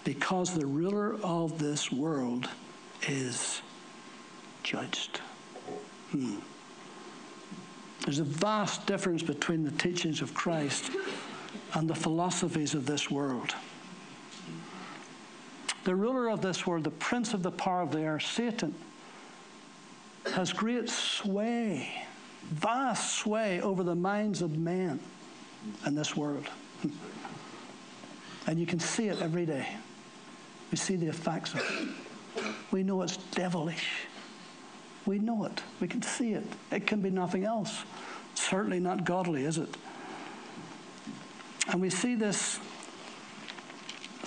Because 0.02 0.52
the 0.52 0.66
ruler 0.66 1.14
of 1.22 1.60
this 1.60 1.92
world 1.92 2.48
is 3.06 3.62
judged. 4.64 5.18
Hmm. 6.10 6.38
There's 8.04 8.18
a 8.18 8.24
vast 8.24 8.84
difference 8.86 9.22
between 9.22 9.62
the 9.62 9.70
teachings 9.70 10.20
of 10.20 10.34
Christ 10.34 10.90
and 11.74 11.88
the 11.88 11.94
philosophies 11.94 12.74
of 12.74 12.84
this 12.86 13.08
world. 13.12 13.54
The 15.84 15.94
ruler 15.94 16.28
of 16.28 16.40
this 16.40 16.66
world, 16.66 16.84
the 16.84 16.90
prince 16.90 17.34
of 17.34 17.42
the 17.42 17.50
power 17.50 17.82
of 17.82 17.90
the 17.90 18.00
air, 18.00 18.20
Satan, 18.20 18.74
has 20.32 20.52
great 20.52 20.88
sway, 20.88 21.90
vast 22.44 23.18
sway 23.18 23.60
over 23.60 23.82
the 23.82 23.94
minds 23.96 24.42
of 24.42 24.56
men 24.56 25.00
in 25.86 25.94
this 25.94 26.16
world. 26.16 26.46
And 28.46 28.58
you 28.58 28.66
can 28.66 28.80
see 28.80 29.06
it 29.06 29.22
every 29.22 29.46
day. 29.46 29.68
We 30.72 30.76
see 30.76 30.96
the 30.96 31.06
effects 31.06 31.54
of 31.54 31.60
it. 31.60 32.44
We 32.72 32.82
know 32.82 33.02
it's 33.02 33.16
devilish. 33.16 33.88
We 35.06 35.18
know 35.18 35.44
it. 35.44 35.62
We 35.80 35.88
can 35.88 36.02
see 36.02 36.32
it. 36.32 36.44
It 36.70 36.86
can 36.86 37.00
be 37.00 37.10
nothing 37.10 37.44
else. 37.44 37.84
Certainly 38.34 38.80
not 38.80 39.04
godly, 39.04 39.44
is 39.44 39.58
it? 39.58 39.68
And 41.68 41.80
we 41.80 41.90
see 41.90 42.14
this 42.14 42.58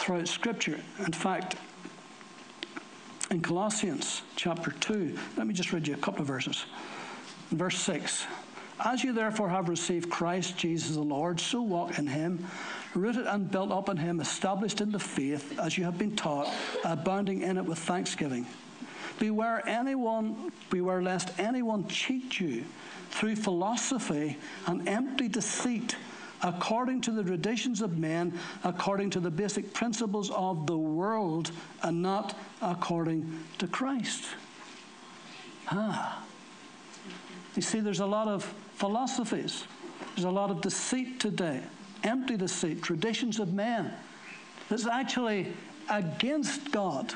throughout 0.06 0.28
Scripture. 0.28 0.80
In 1.00 1.12
fact, 1.12 1.56
in 3.32 3.42
Colossians 3.42 4.22
chapter 4.36 4.70
2, 4.70 5.18
let 5.36 5.48
me 5.48 5.54
just 5.54 5.74
read 5.74 5.88
you 5.88 5.96
a 5.96 5.98
couple 5.98 6.22
of 6.22 6.28
verses. 6.28 6.66
Verse 7.50 7.80
6 7.80 8.28
As 8.86 9.04
you 9.04 9.14
therefore 9.14 9.50
have 9.50 9.68
received 9.68 10.12
Christ 10.12 10.58
Jesus 10.58 10.96
the 10.96 11.02
Lord, 11.02 11.40
so 11.40 11.60
walk 11.64 11.98
in 11.98 12.06
him, 12.06 12.46
rooted 12.94 13.26
and 13.26 13.50
built 13.50 13.72
up 13.72 13.90
in 13.90 13.98
him, 13.98 14.22
established 14.22 14.80
in 14.80 14.92
the 14.92 15.00
faith 15.00 15.60
as 15.60 15.76
you 15.76 15.86
have 15.86 15.98
been 15.98 16.16
taught, 16.16 16.54
abounding 16.84 17.42
in 17.42 17.58
it 17.58 17.66
with 17.66 17.80
thanksgiving. 17.80 18.46
Beware 19.18 19.68
anyone, 19.68 20.52
beware 20.70 21.02
lest 21.02 21.32
anyone 21.40 21.88
cheat 21.88 22.40
you 22.40 22.64
through 23.10 23.38
philosophy 23.38 24.38
and 24.68 24.88
empty 24.88 25.30
deceit 25.30 25.96
according 26.44 27.02
to 27.02 27.12
the 27.12 27.24
traditions 27.24 27.82
of 27.82 27.98
men, 27.98 28.38
according 28.64 29.10
to 29.12 29.20
the 29.20 29.32
basic 29.32 29.74
principles 29.74 30.30
of 30.32 30.68
the 30.68 30.78
world, 30.78 31.52
and 31.84 32.02
not 32.02 32.38
according 32.62 33.44
to 33.58 33.68
Christ. 33.68 34.26
Ah. 35.72 36.24
You 37.56 37.62
see, 37.62 37.80
there's 37.80 38.02
a 38.02 38.06
lot 38.06 38.28
of 38.28 38.44
philosophies, 38.76 39.64
there's 40.16 40.26
a 40.26 40.30
lot 40.30 40.52
of 40.52 40.62
deceit 40.62 41.20
today, 41.20 41.62
empty 42.04 42.36
deceit, 42.36 42.82
traditions 42.82 43.40
of 43.40 43.54
men, 43.54 43.94
that's 44.70 44.86
actually 44.86 45.54
against 45.90 46.72
God, 46.72 47.14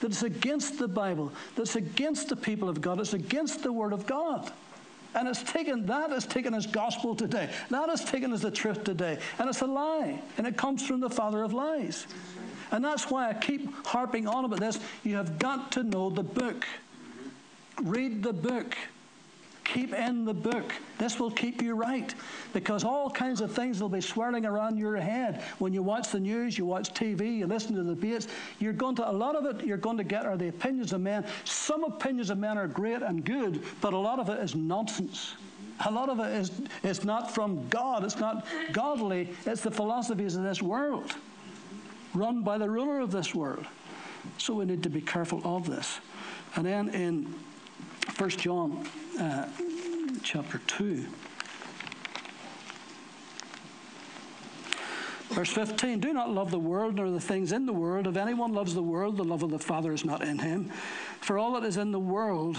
that's 0.00 0.22
against 0.22 0.78
the 0.78 0.88
Bible, 0.88 1.32
that's 1.54 1.76
against 1.76 2.28
the 2.28 2.36
people 2.36 2.68
of 2.68 2.80
God, 2.80 2.98
it's 2.98 3.12
against 3.12 3.62
the 3.62 3.72
Word 3.72 3.92
of 3.92 4.06
God. 4.06 4.50
And 5.14 5.28
it's 5.28 5.42
taken, 5.42 5.86
that 5.86 6.10
is 6.10 6.26
taken 6.26 6.54
as 6.54 6.66
gospel 6.66 7.14
today. 7.14 7.48
That 7.70 7.88
is 7.88 8.04
taken 8.04 8.32
as 8.32 8.42
the 8.42 8.50
truth 8.50 8.84
today. 8.84 9.18
And 9.38 9.48
it's 9.48 9.60
a 9.60 9.66
lie. 9.66 10.20
And 10.38 10.46
it 10.46 10.56
comes 10.56 10.86
from 10.86 11.00
the 11.00 11.10
father 11.10 11.42
of 11.42 11.52
lies. 11.52 12.06
And 12.72 12.84
that's 12.84 13.10
why 13.10 13.28
I 13.28 13.34
keep 13.34 13.86
harping 13.86 14.26
on 14.26 14.44
about 14.44 14.60
this. 14.60 14.80
You 15.04 15.16
have 15.16 15.38
got 15.38 15.70
to 15.72 15.84
know 15.84 16.10
the 16.10 16.24
book. 16.24 16.66
Read 17.82 18.22
the 18.22 18.32
book. 18.32 18.76
Keep 19.64 19.94
in 19.94 20.26
the 20.26 20.34
book. 20.34 20.72
This 20.98 21.18
will 21.18 21.30
keep 21.30 21.62
you 21.62 21.74
right 21.74 22.14
because 22.52 22.84
all 22.84 23.10
kinds 23.10 23.40
of 23.40 23.50
things 23.50 23.80
will 23.80 23.88
be 23.88 24.00
swirling 24.00 24.44
around 24.44 24.78
your 24.78 24.96
head 24.96 25.42
when 25.58 25.72
you 25.72 25.82
watch 25.82 26.10
the 26.10 26.20
news, 26.20 26.58
you 26.58 26.66
watch 26.66 26.92
TV, 26.92 27.38
you 27.38 27.46
listen 27.46 27.74
to 27.74 27.82
the 27.82 27.94
debates. 27.94 28.28
You're 28.58 28.74
going 28.74 28.94
to, 28.96 29.10
a 29.10 29.12
lot 29.12 29.34
of 29.34 29.46
it 29.46 29.66
you're 29.66 29.78
going 29.78 29.96
to 29.96 30.04
get 30.04 30.26
are 30.26 30.36
the 30.36 30.48
opinions 30.48 30.92
of 30.92 31.00
men. 31.00 31.24
Some 31.44 31.82
opinions 31.82 32.28
of 32.28 32.38
men 32.38 32.58
are 32.58 32.68
great 32.68 33.02
and 33.02 33.24
good, 33.24 33.62
but 33.80 33.94
a 33.94 33.98
lot 33.98 34.18
of 34.18 34.28
it 34.28 34.38
is 34.38 34.54
nonsense. 34.54 35.34
A 35.86 35.90
lot 35.90 36.08
of 36.08 36.20
it 36.20 36.32
is, 36.32 36.52
is 36.82 37.04
not 37.04 37.34
from 37.34 37.66
God, 37.68 38.04
it's 38.04 38.18
not 38.18 38.46
godly, 38.72 39.30
it's 39.44 39.62
the 39.62 39.70
philosophies 39.70 40.36
of 40.36 40.44
this 40.44 40.62
world, 40.62 41.10
run 42.12 42.42
by 42.42 42.58
the 42.58 42.70
ruler 42.70 43.00
of 43.00 43.10
this 43.10 43.34
world. 43.34 43.66
So 44.38 44.54
we 44.54 44.66
need 44.66 44.82
to 44.84 44.90
be 44.90 45.00
careful 45.00 45.40
of 45.44 45.68
this. 45.68 45.98
And 46.54 46.64
then 46.64 46.90
in 46.90 47.34
1 48.16 48.30
John 48.30 48.86
uh, 49.18 49.48
chapter 50.22 50.58
2. 50.68 51.04
Verse 55.30 55.50
15 55.50 55.98
Do 55.98 56.12
not 56.12 56.30
love 56.30 56.52
the 56.52 56.58
world 56.58 56.94
nor 56.94 57.10
the 57.10 57.20
things 57.20 57.50
in 57.50 57.66
the 57.66 57.72
world. 57.72 58.06
If 58.06 58.16
anyone 58.16 58.52
loves 58.52 58.72
the 58.72 58.82
world, 58.82 59.16
the 59.16 59.24
love 59.24 59.42
of 59.42 59.50
the 59.50 59.58
Father 59.58 59.92
is 59.92 60.04
not 60.04 60.22
in 60.22 60.38
him. 60.38 60.70
For 61.20 61.38
all 61.38 61.54
that 61.54 61.64
is 61.64 61.76
in 61.76 61.90
the 61.90 61.98
world, 61.98 62.56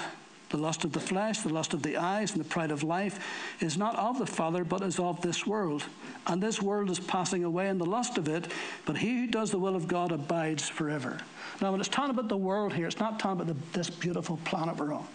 the 0.49 0.57
lust 0.57 0.84
of 0.84 0.91
the 0.91 0.99
flesh, 0.99 1.39
the 1.39 1.53
lust 1.53 1.73
of 1.73 1.84
the 1.84 1.95
eyes, 1.95 2.34
and 2.34 2.41
the 2.41 2.49
pride 2.49 2.71
of 2.71 2.84
life, 2.84 3.19
is 3.61 3.77
not 3.77 3.95
of 3.95 4.19
the 4.19 4.27
Father, 4.27 4.65
but 4.65 4.82
is 4.82 4.99
of 4.99 5.21
this 5.21 5.47
world. 5.47 5.86
And 6.27 6.43
this 6.43 6.61
world 6.61 6.89
is 6.89 6.99
passing 6.99 7.45
away 7.45 7.69
in 7.69 7.77
the 7.77 7.86
lust 7.86 8.17
of 8.17 8.27
it, 8.27 8.51
but 8.86 8.97
he 8.97 9.21
who 9.21 9.27
does 9.27 9.51
the 9.51 9.59
will 9.59 9.77
of 9.77 9.88
God 9.88 10.11
abides 10.11 10.67
forever. 10.67 11.17
Now, 11.61 11.71
when 11.71 11.80
it's 11.80 11.88
talking 11.88 12.11
about 12.11 12.27
the 12.27 12.36
world 12.36 12.73
here, 12.73 12.88
it's 12.88 12.99
not 12.99 13.19
talking 13.19 13.39
about 13.39 13.47
the, 13.47 13.77
this 13.77 13.89
beautiful 13.89 14.38
planet 14.43 14.75
we're 14.75 14.93
on. 14.93 15.07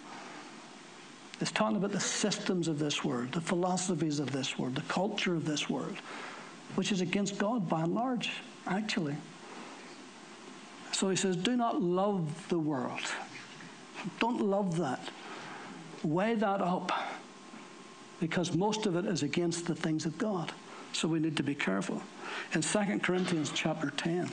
It's 1.40 1.50
talking 1.50 1.76
about 1.76 1.92
the 1.92 2.00
systems 2.00 2.68
of 2.68 2.78
this 2.78 3.02
world, 3.04 3.32
the 3.32 3.40
philosophies 3.40 4.20
of 4.20 4.30
this 4.30 4.58
world, 4.58 4.74
the 4.74 4.82
culture 4.82 5.34
of 5.34 5.46
this 5.46 5.70
world, 5.70 5.96
which 6.74 6.92
is 6.92 7.00
against 7.00 7.38
God 7.38 7.68
by 7.68 7.82
and 7.82 7.94
large, 7.94 8.30
actually. 8.66 9.16
So 10.92 11.08
he 11.08 11.16
says, 11.16 11.36
Do 11.36 11.56
not 11.56 11.80
love 11.80 12.48
the 12.48 12.58
world. 12.58 13.00
Don't 14.18 14.42
love 14.42 14.76
that. 14.78 15.08
Weigh 16.02 16.34
that 16.34 16.60
up. 16.60 16.92
because 18.20 18.54
most 18.54 18.86
of 18.86 18.96
it 18.96 19.06
is 19.06 19.22
against 19.22 19.66
the 19.66 19.74
things 19.74 20.04
of 20.04 20.18
God. 20.18 20.52
So 20.92 21.08
we 21.08 21.18
need 21.18 21.36
to 21.38 21.42
be 21.42 21.54
careful. 21.54 22.02
In 22.52 22.60
2 22.60 22.98
Corinthians 23.02 23.50
chapter 23.54 23.90
10, 23.90 24.30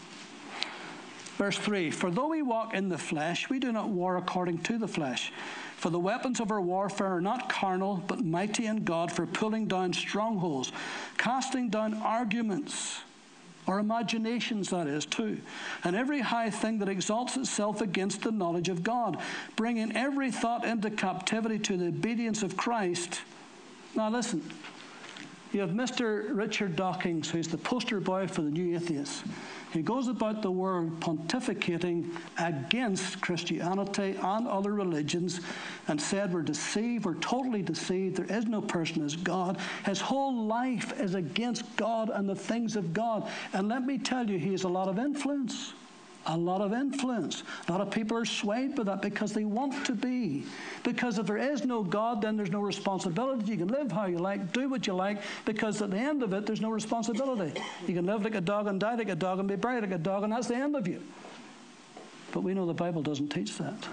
Verse 1.41 1.57
3 1.57 1.89
For 1.89 2.11
though 2.11 2.27
we 2.27 2.43
walk 2.43 2.75
in 2.75 2.87
the 2.87 2.99
flesh, 2.99 3.49
we 3.49 3.57
do 3.57 3.71
not 3.71 3.89
war 3.89 4.17
according 4.17 4.59
to 4.59 4.77
the 4.77 4.87
flesh. 4.87 5.33
For 5.75 5.89
the 5.89 5.97
weapons 5.97 6.39
of 6.39 6.51
our 6.51 6.61
warfare 6.61 7.15
are 7.15 7.19
not 7.19 7.49
carnal, 7.49 8.03
but 8.05 8.23
mighty 8.23 8.67
in 8.67 8.83
God 8.83 9.11
for 9.11 9.25
pulling 9.25 9.65
down 9.65 9.91
strongholds, 9.93 10.71
casting 11.17 11.69
down 11.69 11.95
arguments, 11.95 12.99
or 13.65 13.79
imaginations, 13.79 14.69
that 14.69 14.85
is, 14.85 15.03
too, 15.03 15.39
and 15.83 15.95
every 15.95 16.19
high 16.19 16.51
thing 16.51 16.77
that 16.77 16.89
exalts 16.89 17.35
itself 17.37 17.81
against 17.81 18.21
the 18.21 18.31
knowledge 18.31 18.69
of 18.69 18.83
God, 18.83 19.17
bringing 19.55 19.95
every 19.95 20.29
thought 20.29 20.63
into 20.63 20.91
captivity 20.91 21.57
to 21.57 21.75
the 21.75 21.87
obedience 21.87 22.43
of 22.43 22.55
Christ. 22.55 23.19
Now, 23.95 24.11
listen. 24.11 24.47
You 25.53 25.59
have 25.59 25.71
Mr. 25.71 26.33
Richard 26.33 26.77
Dawkins, 26.77 27.29
who's 27.29 27.49
the 27.49 27.57
poster 27.57 27.99
boy 27.99 28.27
for 28.27 28.41
the 28.41 28.49
New 28.49 28.73
Atheists. 28.73 29.23
He 29.71 29.81
goes 29.81 30.09
about 30.09 30.41
the 30.41 30.51
world 30.51 30.99
pontificating 30.99 32.09
against 32.37 33.21
Christianity 33.21 34.17
and 34.21 34.47
other 34.47 34.73
religions 34.73 35.39
and 35.87 36.01
said 36.01 36.33
we're 36.33 36.41
deceived, 36.41 37.05
we're 37.05 37.15
totally 37.15 37.61
deceived, 37.61 38.17
there 38.17 38.37
is 38.37 38.45
no 38.45 38.61
person 38.61 39.03
as 39.03 39.15
God. 39.15 39.57
His 39.85 40.01
whole 40.01 40.45
life 40.45 40.99
is 40.99 41.15
against 41.15 41.75
God 41.77 42.09
and 42.09 42.27
the 42.27 42.35
things 42.35 42.75
of 42.75 42.93
God. 42.93 43.29
And 43.53 43.69
let 43.69 43.85
me 43.85 43.97
tell 43.97 44.29
you, 44.29 44.37
he 44.37 44.51
has 44.51 44.63
a 44.63 44.69
lot 44.69 44.89
of 44.89 44.99
influence 44.99 45.73
a 46.27 46.37
lot 46.37 46.61
of 46.61 46.73
influence. 46.73 47.43
A 47.67 47.71
lot 47.71 47.81
of 47.81 47.89
people 47.89 48.15
are 48.17 48.25
swayed 48.25 48.75
by 48.75 48.83
that 48.83 49.01
because 49.01 49.33
they 49.33 49.43
want 49.43 49.85
to 49.85 49.93
be. 49.93 50.45
Because 50.83 51.17
if 51.17 51.25
there 51.25 51.37
is 51.37 51.65
no 51.65 51.83
God, 51.83 52.21
then 52.21 52.37
there's 52.37 52.51
no 52.51 52.61
responsibility. 52.61 53.51
You 53.51 53.57
can 53.57 53.67
live 53.67 53.91
how 53.91 54.05
you 54.05 54.19
like, 54.19 54.53
do 54.53 54.69
what 54.69 54.85
you 54.85 54.93
like, 54.93 55.21
because 55.45 55.81
at 55.81 55.91
the 55.91 55.97
end 55.97 56.21
of 56.21 56.33
it, 56.33 56.45
there's 56.45 56.61
no 56.61 56.69
responsibility. 56.69 57.59
You 57.87 57.95
can 57.95 58.05
live 58.05 58.23
like 58.23 58.35
a 58.35 58.41
dog 58.41 58.67
and 58.67 58.79
die 58.79 58.95
like 58.95 59.09
a 59.09 59.15
dog 59.15 59.39
and 59.39 59.47
be 59.47 59.55
buried 59.55 59.81
like 59.81 59.91
a 59.91 59.97
dog, 59.97 60.23
and 60.23 60.31
that's 60.31 60.47
the 60.47 60.55
end 60.55 60.75
of 60.75 60.87
you. 60.87 61.01
But 62.31 62.41
we 62.41 62.53
know 62.53 62.65
the 62.65 62.73
Bible 62.73 63.01
doesn't 63.01 63.29
teach 63.29 63.57
that. 63.57 63.87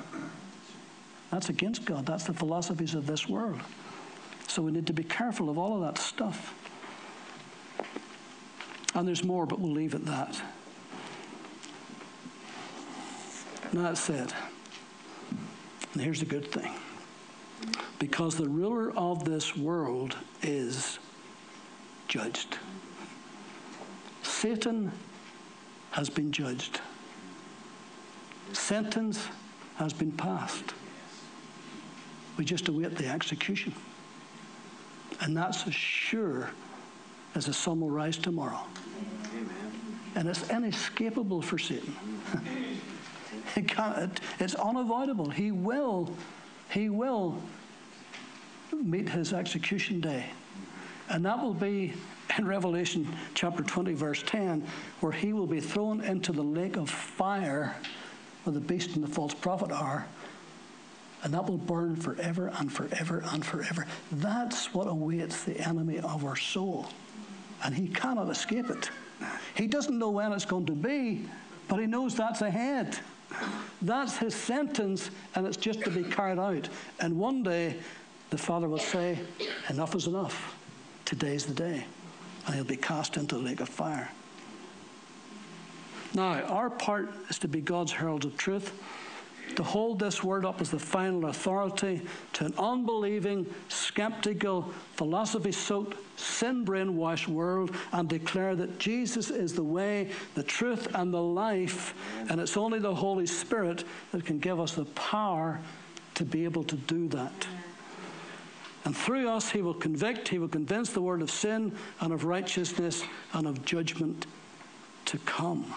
That's 1.31 1.49
against 1.49 1.85
God. 1.85 2.07
That's 2.07 2.25
the 2.25 2.35
philosophies 2.35 2.95
of 2.95 3.07
this 3.07 3.29
world. 3.29 3.61
So 4.47 4.63
we 4.63 4.73
need 4.73 4.87
to 4.87 4.93
be 4.93 5.05
careful 5.05 5.51
of 5.51 5.59
all 5.59 5.75
of 5.75 5.81
that 5.83 6.01
stuff. 6.01 6.55
And 8.95 9.07
there's 9.07 9.25
more, 9.25 9.47
but 9.47 9.61
we'll 9.61 9.73
leave 9.73 9.95
it 9.95 10.07
that. 10.07 10.41
Not 13.73 13.99
said. 13.99 14.33
And 15.93 16.03
here's 16.03 16.21
the 16.21 16.27
good 16.27 16.51
thing 16.51 16.73
because 17.99 18.37
the 18.37 18.49
ruler 18.49 18.93
of 18.97 19.25
this 19.25 19.57
world 19.57 20.17
is 20.43 20.99
judged. 22.07 22.57
Satan 24.23 24.93
has 25.91 26.09
been 26.09 26.31
judged. 26.31 26.81
Sentence 28.53 29.27
has 29.77 29.93
been 29.93 30.13
passed. 30.13 30.75
We 32.37 32.45
just 32.45 32.69
await 32.69 32.97
the 32.97 33.09
execution. 33.09 33.75
And 35.21 35.37
that's 35.37 35.67
as 35.67 35.75
sure 35.75 36.51
as 37.35 37.47
the 37.47 37.53
sun 37.53 37.81
will 37.81 37.91
rise 37.91 38.17
tomorrow. 38.17 38.61
Amen. 39.33 39.51
And 40.15 40.29
it's 40.29 40.49
inescapable 40.49 41.43
for 41.43 41.59
Satan. 41.59 41.97
it's 44.39 44.55
unavoidable. 44.55 45.31
He 45.31 45.51
will, 45.51 46.11
he 46.71 46.89
will 46.89 47.41
meet 48.73 49.09
his 49.09 49.33
execution 49.33 50.01
day. 50.01 50.27
And 51.09 51.25
that 51.25 51.43
will 51.43 51.55
be 51.55 51.95
in 52.37 52.47
Revelation 52.47 53.09
chapter 53.35 53.63
20, 53.63 53.95
verse 53.95 54.23
10, 54.27 54.67
where 55.01 55.13
he 55.13 55.33
will 55.33 55.47
be 55.47 55.61
thrown 55.61 56.03
into 56.03 56.33
the 56.33 56.43
lake 56.43 56.77
of 56.77 56.91
fire 56.91 57.75
where 58.45 58.55
the 58.55 58.61
beast 58.61 58.95
and 58.95 59.05
the 59.05 59.09
false 59.09 59.35
prophet 59.35 59.73
are. 59.73 60.07
And 61.23 61.35
that 61.35 61.47
will 61.47 61.59
burn 61.59 61.97
forever 61.97 62.53
and 62.59 62.73
forever 62.73 63.25
and 63.33 63.45
forever. 63.45 63.87
That's 64.13 64.73
what 64.73 64.87
awaits 64.87 65.45
the 65.45 65.59
enemy 65.59 65.99
of 65.99 66.25
our 66.25 66.37
soul. 66.37 66.87
And 67.65 67.75
he 67.75 67.89
cannot 67.89 68.31
escape 68.31 68.71
it. 68.71 68.91
He 69.55 69.67
doesn't 69.67 69.99
know 69.99 70.11
when 70.11 70.33
it's 70.33 70.45
going 70.45 70.67
to 70.67 70.73
be, 70.73 71.25
but 71.67 71.81
he 71.81 71.87
knows 71.87 72.15
that's 72.15 72.41
ahead. 72.41 72.99
That's 73.83 74.17
his 74.17 74.35
sentence, 74.35 75.11
and 75.35 75.47
it's 75.47 75.57
just 75.57 75.83
to 75.83 75.91
be 75.91 76.05
carried 76.05 76.39
out. 76.39 76.69
And 77.01 77.19
one 77.19 77.43
day, 77.43 77.77
the 78.31 78.39
Father 78.39 78.69
will 78.69 78.79
say, 78.79 79.19
Enough 79.69 79.95
is 79.95 80.07
enough. 80.07 80.57
Today's 81.05 81.47
the 81.47 81.55
day. 81.55 81.85
And 82.47 82.55
he'll 82.55 82.65
be 82.65 82.77
cast 82.77 83.17
into 83.17 83.37
the 83.37 83.43
lake 83.43 83.61
of 83.61 83.69
fire. 83.69 84.11
Now, 86.15 86.43
our 86.45 86.71
part 86.71 87.13
is 87.29 87.39
to 87.41 87.49
be 87.49 87.61
God's 87.61 87.93
heralds 87.93 88.25
of 88.25 88.37
truth 88.37 88.73
to 89.57 89.63
hold 89.63 89.99
this 89.99 90.23
word 90.23 90.45
up 90.45 90.61
as 90.61 90.71
the 90.71 90.79
final 90.79 91.27
authority 91.27 92.03
to 92.35 92.47
an 92.47 92.55
unbelieving, 92.59 93.47
skeptical, 93.69 94.63
philosophy 94.95 95.53
soaked, 95.53 95.97
sin 96.19 96.65
brainwashed 96.65 97.29
world 97.29 97.75
and 97.93 98.09
declare 98.09 98.57
that 98.57 98.79
Jesus 98.79 99.31
is 99.31 99.55
the 99.55 99.65
way, 99.65 100.11
the 100.35 100.43
truth, 100.43 100.89
and 100.95 101.13
the 101.13 101.23
life, 101.23 101.95
and 102.29 102.41
it's 102.41 102.57
only 102.57 102.79
the 102.79 102.95
Holy 102.95 103.27
Spirit 103.27 103.85
that 104.13 104.25
can 104.25 104.39
give 104.39 104.61
us 104.61 104.75
the 104.75 104.85
power 104.87 105.61
to 106.15 106.25
be 106.25 106.45
able 106.45 106.65
to 106.65 106.77
do 106.77 107.09
that. 107.09 107.47
And 108.85 108.97
through 108.97 109.29
us, 109.29 109.51
He 109.51 109.63
will 109.63 109.75
convict, 109.75 110.29
He 110.29 110.39
will 110.39 110.49
convince 110.49 110.91
the 110.91 111.03
world 111.03 111.23
of 111.23 111.31
sin 111.31 111.73
and 112.01 112.13
of 112.13 112.25
righteousness 112.25 113.05
and 113.33 113.47
of 113.47 113.65
judgment 113.65 114.27
to 115.07 115.19
come. 115.19 115.75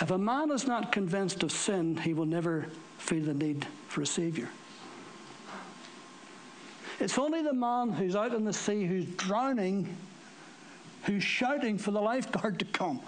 If 0.00 0.10
a 0.10 0.18
man 0.18 0.50
is 0.50 0.66
not 0.66 0.92
convinced 0.92 1.42
of 1.42 1.52
sin, 1.52 1.96
he 1.96 2.14
will 2.14 2.26
never 2.26 2.66
feel 2.98 3.24
the 3.24 3.34
need 3.34 3.66
for 3.88 4.02
a 4.02 4.06
Savior. 4.06 4.48
It's 7.00 7.18
only 7.18 7.42
the 7.42 7.52
man 7.52 7.90
who's 7.90 8.16
out 8.16 8.34
in 8.34 8.44
the 8.44 8.52
sea 8.52 8.84
who's 8.84 9.04
drowning 9.04 9.94
who's 11.04 11.22
shouting 11.22 11.78
for 11.78 11.90
the 11.90 12.00
lifeguard 12.00 12.58
to 12.58 12.64
come. 12.66 13.00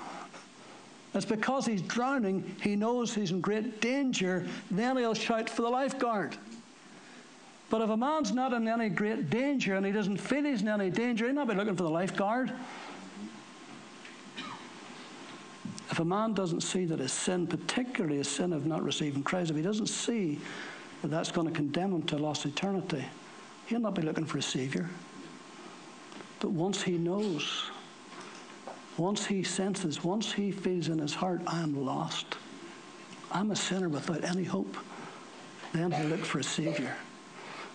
It's 1.14 1.24
because 1.24 1.64
he's 1.64 1.82
drowning, 1.82 2.56
he 2.60 2.76
knows 2.76 3.14
he's 3.14 3.30
in 3.30 3.40
great 3.40 3.80
danger, 3.80 4.46
then 4.70 4.96
he'll 4.98 5.14
shout 5.14 5.48
for 5.48 5.62
the 5.62 5.70
lifeguard. 5.70 6.36
But 7.70 7.80
if 7.80 7.90
a 7.90 7.96
man's 7.96 8.32
not 8.32 8.52
in 8.52 8.68
any 8.68 8.90
great 8.90 9.30
danger 9.30 9.76
and 9.76 9.84
he 9.84 9.92
doesn't 9.92 10.18
feel 10.18 10.44
he's 10.44 10.62
in 10.62 10.68
any 10.68 10.90
danger, 10.90 11.24
he'll 11.24 11.34
not 11.34 11.48
be 11.48 11.54
looking 11.54 11.74
for 11.74 11.82
the 11.82 11.90
lifeguard. 11.90 12.52
If 15.90 16.00
a 16.00 16.04
man 16.04 16.34
doesn't 16.34 16.62
see 16.62 16.84
that 16.86 16.98
his 16.98 17.12
sin, 17.12 17.46
particularly 17.46 18.16
his 18.16 18.28
sin 18.28 18.52
of 18.52 18.66
not 18.66 18.82
receiving 18.82 19.22
Christ, 19.22 19.50
if 19.50 19.56
he 19.56 19.62
doesn't 19.62 19.86
see 19.86 20.40
that 21.02 21.08
that's 21.08 21.30
going 21.30 21.46
to 21.46 21.52
condemn 21.52 21.92
him 21.92 22.02
to 22.02 22.16
lost 22.16 22.44
eternity, 22.44 23.04
he'll 23.66 23.80
not 23.80 23.94
be 23.94 24.02
looking 24.02 24.26
for 24.26 24.38
a 24.38 24.42
Savior. 24.42 24.88
But 26.40 26.50
once 26.50 26.82
he 26.82 26.98
knows, 26.98 27.70
once 28.96 29.26
he 29.26 29.42
senses, 29.42 30.02
once 30.02 30.32
he 30.32 30.50
feels 30.50 30.88
in 30.88 30.98
his 30.98 31.14
heart, 31.14 31.42
I 31.46 31.62
am 31.62 31.84
lost, 31.84 32.36
I'm 33.30 33.50
a 33.50 33.56
sinner 33.56 33.88
without 33.88 34.24
any 34.24 34.44
hope, 34.44 34.76
then 35.72 35.92
he'll 35.92 36.08
look 36.08 36.24
for 36.24 36.40
a 36.40 36.44
Savior. 36.44 36.96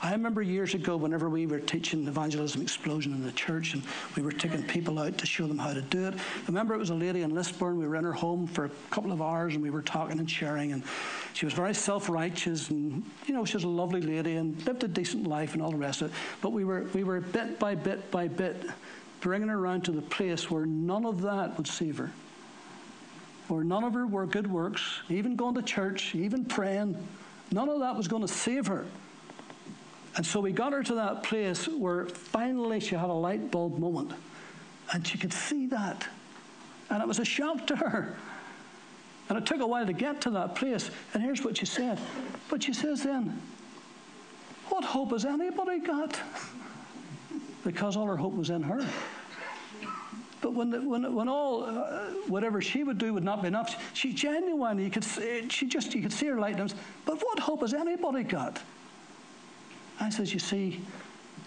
I 0.04 0.14
remember 0.14 0.42
years 0.42 0.74
ago, 0.74 0.98
whenever 0.98 1.30
we 1.30 1.46
were 1.46 1.60
teaching 1.60 2.08
evangelism 2.08 2.60
explosion 2.64 3.14
in 3.14 3.24
the 3.24 3.32
church, 3.34 3.76
and 3.76 3.84
we 4.16 4.24
were 4.24 4.32
taking 4.32 4.64
people 4.64 4.98
out 4.98 5.20
to 5.20 5.28
show 5.28 5.46
them 5.46 5.60
how 5.60 5.76
to 5.76 5.82
do 5.84 6.08
it. 6.08 6.16
I 6.16 6.46
remember 6.48 6.74
it 6.74 6.80
was 6.80 6.90
a 6.90 6.96
lady 6.96 7.22
in 7.22 7.36
Lisburn. 7.36 7.78
We 7.78 7.88
were 7.88 7.96
in 7.96 8.04
her 8.04 8.12
home 8.12 8.48
for 8.48 8.66
a 8.66 8.70
couple 8.90 9.12
of 9.12 9.22
hours, 9.22 9.54
and 9.54 9.62
we 9.62 9.70
were 9.70 9.84
talking 9.84 10.18
and 10.18 10.30
sharing. 10.30 10.72
And 10.72 10.82
she 11.34 11.46
was 11.46 11.54
very 11.54 11.76
self-righteous, 11.76 12.72
and 12.72 13.04
you 13.28 13.36
know, 13.36 13.46
she 13.46 13.58
was 13.58 13.64
a 13.64 13.70
lovely 13.70 14.02
lady 14.02 14.38
and 14.38 14.66
lived 14.66 14.84
a 14.84 14.88
decent 14.88 15.28
life 15.28 15.54
and 15.54 15.62
all 15.62 15.70
the 15.70 15.78
rest 15.78 16.02
of 16.02 16.10
it. 16.10 16.18
But 16.42 16.52
we 16.52 16.66
were 16.66 16.88
we 16.96 17.04
were 17.04 17.22
bit 17.22 17.60
by 17.60 17.76
bit 17.76 18.10
by 18.10 18.28
bit 18.28 18.66
bringing 19.20 19.50
her 19.50 19.60
around 19.60 19.86
to 19.86 19.92
the 19.92 20.02
place 20.02 20.50
where 20.50 20.66
none 20.66 21.06
of 21.06 21.22
that 21.22 21.58
would 21.58 21.68
save 21.68 22.00
her. 22.00 22.12
Where 23.50 23.64
none 23.64 23.84
of 23.84 23.94
her 23.94 24.08
were 24.08 24.26
good 24.26 24.52
works, 24.52 24.82
even 25.10 25.36
going 25.36 25.54
to 25.56 25.62
church, 25.62 26.16
even 26.16 26.44
praying, 26.44 26.98
none 27.52 27.70
of 27.70 27.82
that 27.82 27.96
was 27.96 28.08
going 28.08 28.24
to 28.24 28.28
save 28.28 28.66
her. 28.66 28.88
And 30.16 30.26
so 30.26 30.40
we 30.40 30.52
got 30.52 30.74
her 30.74 30.84
to 30.84 30.96
that 30.96 31.24
place 31.24 31.68
where 31.68 32.06
finally 32.06 32.80
she 32.80 32.96
had 32.96 33.10
a 33.10 33.14
light 33.14 33.50
bulb 33.50 33.80
moment. 33.80 34.12
And 34.94 35.08
she 35.08 35.18
could 35.18 35.32
see 35.32 35.68
that. 35.68 36.08
And 36.90 37.02
it 37.02 37.08
was 37.08 37.20
a 37.20 37.26
shock 37.26 37.66
to 37.68 37.76
her. 37.78 38.16
And 39.30 39.38
it 39.38 39.46
took 39.46 39.62
a 39.62 39.68
while 39.68 39.86
to 39.86 39.94
get 39.94 40.20
to 40.22 40.30
that 40.32 40.56
place. 40.56 40.92
And 41.14 41.24
here's 41.24 41.44
what 41.44 41.58
she 41.58 41.66
said. 41.66 42.00
But 42.50 42.64
she 42.64 42.74
says 42.74 43.04
then, 43.04 43.42
What 44.68 44.84
hope 44.84 45.12
has 45.12 45.26
anybody 45.26 45.80
got? 45.80 46.20
Because 47.64 47.96
all 47.96 48.08
her 48.08 48.18
hope 48.18 48.34
was 48.34 48.50
in 48.50 48.64
her. 48.64 48.84
But 50.42 50.54
when, 50.54 50.72
the, 50.72 50.82
when, 50.82 51.14
when 51.14 51.30
all, 51.30 51.64
uh, 51.64 52.06
whatever 52.28 52.60
she 52.60 52.84
would 52.84 52.98
do 52.98 53.14
would 53.14 53.24
not 53.24 53.44
be 53.44 53.50
enough, 53.50 53.80
she 53.94 54.12
genuinely, 54.12 54.84
you 54.84 54.90
could 54.90 55.04
see, 55.04 55.48
she 55.50 55.68
just, 55.68 55.94
you 55.94 56.02
could 56.02 56.12
see 56.12 56.26
her 56.26 56.40
light. 56.40 56.58
But 56.58 57.22
what 57.22 57.38
hope 57.38 57.62
has 57.62 57.76
anybody 57.76 58.24
got? 58.24 58.60
I 60.02 60.10
says, 60.10 60.34
you 60.34 60.40
see, 60.40 60.82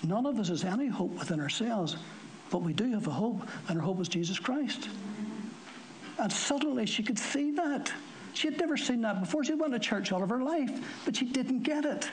none 0.05 0.27
of 0.27 0.39
us 0.39 0.49
has 0.49 0.65
any 0.65 0.87
hope 0.87 1.11
within 1.19 1.41
ourselves, 1.41 1.97
but 2.51 2.63
we 2.63 2.73
do 2.73 2.93
have 2.93 3.07
a 3.09 3.11
hope, 3.11 3.43
and 3.69 3.79
our 3.79 3.85
hope 3.85 4.01
is 4.01 4.09
Jesus 4.09 4.39
Christ. 4.39 4.89
And 6.19 6.33
suddenly 6.33 6.87
she 6.87 7.03
could 7.03 7.19
see 7.19 7.51
that. 7.53 7.93
She 8.33 8.49
had 8.49 8.59
never 8.59 8.77
seen 8.77 9.01
that 9.03 9.21
before. 9.21 9.45
She 9.45 9.55
went 9.55 9.73
to 9.73 9.79
church 9.79 10.13
all 10.13 10.23
of 10.23 10.31
her 10.31 10.43
life, 10.43 10.71
but 11.05 11.17
she 11.17 11.25
didn't 11.25 11.65
get 11.65 11.85
it. 11.85 12.09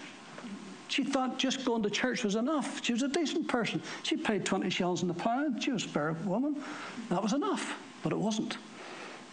She 0.88 1.04
thought 1.04 1.38
just 1.38 1.64
going 1.64 1.84
to 1.84 1.90
church 1.90 2.24
was 2.24 2.36
enough. 2.36 2.84
She 2.84 2.92
was 2.92 3.04
a 3.04 3.08
decent 3.08 3.48
person. 3.48 3.82
She 4.04 4.18
paid 4.18 4.44
20 4.44 4.70
shillings 4.70 5.04
in 5.04 5.08
the 5.08 5.14
pound. 5.14 5.64
She 5.64 5.72
was 5.72 5.86
a 5.86 5.88
fair 5.88 6.14
woman. 6.26 6.62
That 7.10 7.22
was 7.22 7.34
enough, 7.34 7.78
but 8.04 8.12
it 8.12 8.18
wasn't. 8.18 8.58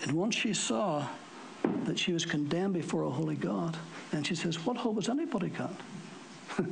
And 0.02 0.12
once 0.12 0.34
she 0.36 0.54
saw 0.54 1.06
that 1.84 1.98
she 1.98 2.12
was 2.12 2.24
condemned 2.24 2.74
before 2.74 3.02
a 3.02 3.11
holy 3.11 3.34
God, 3.34 3.76
and 4.12 4.26
she 4.26 4.34
says, 4.34 4.64
What 4.64 4.76
hope 4.76 4.96
has 4.96 5.09
anybody 5.09 5.48
got? 5.48 5.74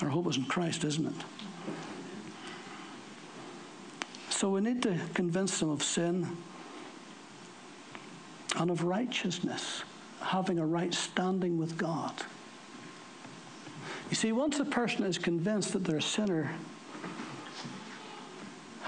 Our 0.00 0.08
hope 0.08 0.28
is 0.28 0.36
in 0.36 0.44
Christ, 0.44 0.84
isn't 0.84 1.06
it? 1.06 1.14
So 4.30 4.50
we 4.50 4.60
need 4.60 4.82
to 4.82 4.98
convince 5.14 5.60
them 5.60 5.70
of 5.70 5.82
sin 5.82 6.36
and 8.56 8.70
of 8.70 8.84
righteousness, 8.84 9.82
having 10.20 10.58
a 10.58 10.66
right 10.66 10.92
standing 10.92 11.58
with 11.58 11.78
God. 11.78 12.12
You 14.10 14.16
see, 14.16 14.32
once 14.32 14.60
a 14.60 14.64
person 14.64 15.04
is 15.04 15.18
convinced 15.18 15.72
that 15.72 15.84
they're 15.84 15.96
a 15.96 16.02
sinner 16.02 16.50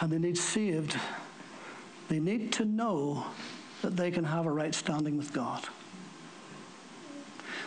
and 0.01 0.13
they 0.13 0.19
need 0.19 0.37
saved, 0.37 0.99
they 2.09 2.21
need 2.21 2.53
to 2.55 2.65
know 2.65 3.25
that 3.83 3.97
they 3.97 4.11
can 4.11 4.25
have 4.25 4.47
a 4.47 4.51
right 4.51 4.75
standing 4.75 5.17
with 5.17 5.33
God. 5.33 5.65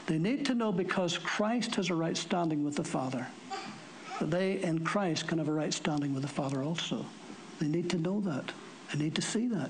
They 0.09 0.17
need 0.17 0.43
to 0.47 0.55
know 0.55 0.71
because 0.71 1.19
Christ 1.19 1.75
has 1.75 1.91
a 1.91 1.93
right 1.93 2.17
standing 2.17 2.63
with 2.63 2.75
the 2.75 2.83
Father, 2.83 3.27
that 4.19 4.31
they 4.31 4.59
in 4.63 4.79
Christ 4.79 5.27
can 5.27 5.37
have 5.37 5.47
a 5.47 5.53
right 5.53 5.71
standing 5.71 6.15
with 6.15 6.23
the 6.23 6.27
Father 6.27 6.63
also. 6.63 7.05
They 7.59 7.67
need 7.67 7.91
to 7.91 7.99
know 7.99 8.19
that. 8.21 8.51
They 8.91 9.03
need 9.03 9.13
to 9.13 9.21
see 9.21 9.47
that. 9.49 9.69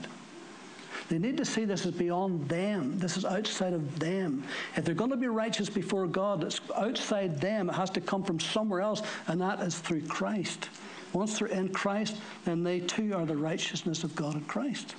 They 1.09 1.19
need 1.19 1.35
to 1.35 1.45
see 1.45 1.65
this 1.65 1.85
is 1.85 1.91
beyond 1.91 2.47
them. 2.47 2.97
This 2.99 3.17
is 3.17 3.25
outside 3.25 3.73
of 3.73 3.99
them. 3.99 4.45
If 4.77 4.85
they're 4.85 4.95
going 4.95 5.09
to 5.09 5.17
be 5.17 5.27
righteous 5.27 5.69
before 5.69 6.07
God, 6.07 6.41
it's 6.45 6.61
outside 6.73 7.41
them. 7.41 7.69
It 7.69 7.73
has 7.73 7.89
to 7.89 8.01
come 8.01 8.23
from 8.23 8.39
somewhere 8.39 8.79
else, 8.79 9.01
and 9.27 9.41
that 9.41 9.59
is 9.59 9.77
through 9.77 10.03
Christ. 10.03 10.69
Once 11.11 11.37
they're 11.37 11.49
in 11.49 11.67
Christ, 11.73 12.15
then 12.45 12.63
they 12.63 12.79
too 12.79 13.13
are 13.13 13.25
the 13.25 13.35
righteousness 13.35 14.05
of 14.05 14.15
God 14.15 14.35
in 14.35 14.45
Christ. 14.45 14.95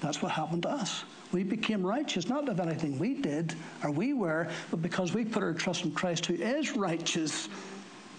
That's 0.00 0.22
what 0.22 0.32
happened 0.32 0.62
to 0.62 0.70
us. 0.70 1.04
We 1.32 1.44
became 1.44 1.84
righteous, 1.86 2.28
not 2.28 2.48
of 2.48 2.58
anything 2.58 2.98
we 2.98 3.14
did 3.14 3.54
or 3.84 3.90
we 3.90 4.12
were, 4.14 4.48
but 4.70 4.82
because 4.82 5.14
we 5.14 5.24
put 5.24 5.42
our 5.42 5.52
trust 5.52 5.84
in 5.84 5.92
Christ, 5.92 6.26
who 6.26 6.34
is 6.34 6.76
righteous, 6.76 7.48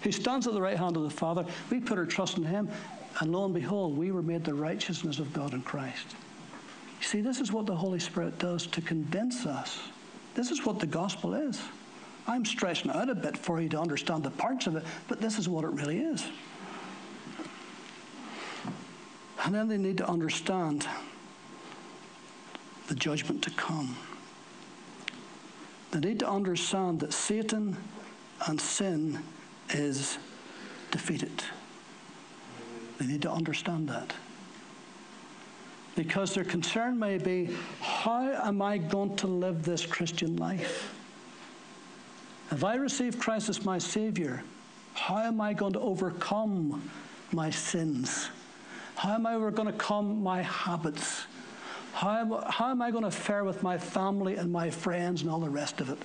who 0.02 0.12
stands 0.12 0.46
at 0.46 0.54
the 0.54 0.62
right 0.62 0.78
hand 0.78 0.96
of 0.96 1.02
the 1.02 1.10
Father. 1.10 1.44
We 1.70 1.80
put 1.80 1.98
our 1.98 2.06
trust 2.06 2.38
in 2.38 2.44
Him, 2.44 2.68
and 3.20 3.32
lo 3.32 3.44
and 3.44 3.54
behold, 3.54 3.96
we 3.96 4.12
were 4.12 4.22
made 4.22 4.44
the 4.44 4.54
righteousness 4.54 5.18
of 5.18 5.32
God 5.32 5.54
in 5.54 5.62
Christ. 5.62 6.16
You 7.00 7.06
see, 7.06 7.20
this 7.20 7.40
is 7.40 7.52
what 7.52 7.66
the 7.66 7.76
Holy 7.76 7.98
Spirit 7.98 8.38
does 8.38 8.66
to 8.68 8.80
convince 8.80 9.44
us. 9.44 9.80
This 10.34 10.50
is 10.50 10.64
what 10.64 10.78
the 10.78 10.86
gospel 10.86 11.34
is. 11.34 11.60
I'm 12.26 12.44
stretching 12.44 12.90
out 12.92 13.10
a 13.10 13.14
bit 13.14 13.36
for 13.36 13.60
you 13.60 13.68
to 13.70 13.80
understand 13.80 14.22
the 14.22 14.30
parts 14.30 14.66
of 14.68 14.76
it, 14.76 14.84
but 15.08 15.20
this 15.20 15.38
is 15.38 15.48
what 15.48 15.64
it 15.64 15.72
really 15.72 15.98
is. 15.98 16.24
And 19.44 19.52
then 19.52 19.66
they 19.68 19.76
need 19.76 19.98
to 19.98 20.08
understand 20.08 20.86
the 22.92 22.98
judgment 22.98 23.40
to 23.40 23.50
come. 23.52 23.96
They 25.92 26.00
need 26.00 26.18
to 26.18 26.28
understand 26.28 27.00
that 27.00 27.14
Satan 27.14 27.74
and 28.46 28.60
sin 28.60 29.18
is 29.70 30.18
defeated. 30.90 31.42
They 32.98 33.06
need 33.06 33.22
to 33.22 33.30
understand 33.32 33.88
that 33.88 34.12
because 35.96 36.34
their 36.34 36.44
concern 36.44 36.98
may 36.98 37.16
be 37.16 37.56
how 37.80 38.30
am 38.30 38.60
I 38.60 38.76
going 38.76 39.16
to 39.16 39.26
live 39.26 39.62
this 39.62 39.86
Christian 39.86 40.36
life? 40.36 40.94
If 42.50 42.62
I 42.62 42.74
receive 42.74 43.18
Christ 43.18 43.48
as 43.48 43.64
my 43.64 43.78
Savior, 43.78 44.44
how 44.92 45.16
am 45.16 45.40
I 45.40 45.54
going 45.54 45.72
to 45.72 45.80
overcome 45.80 46.90
my 47.32 47.48
sins? 47.48 48.28
How 48.96 49.14
am 49.14 49.24
I 49.24 49.32
going 49.32 49.54
to 49.54 49.60
overcome 49.60 50.22
my 50.22 50.42
habits? 50.42 51.24
How 51.92 52.10
am, 52.18 52.34
how 52.48 52.70
am 52.70 52.82
I 52.82 52.90
going 52.90 53.04
to 53.04 53.10
fare 53.10 53.44
with 53.44 53.62
my 53.62 53.78
family 53.78 54.36
and 54.36 54.50
my 54.50 54.70
friends 54.70 55.22
and 55.22 55.30
all 55.30 55.40
the 55.40 55.48
rest 55.48 55.80
of 55.80 55.90
it? 55.90 55.98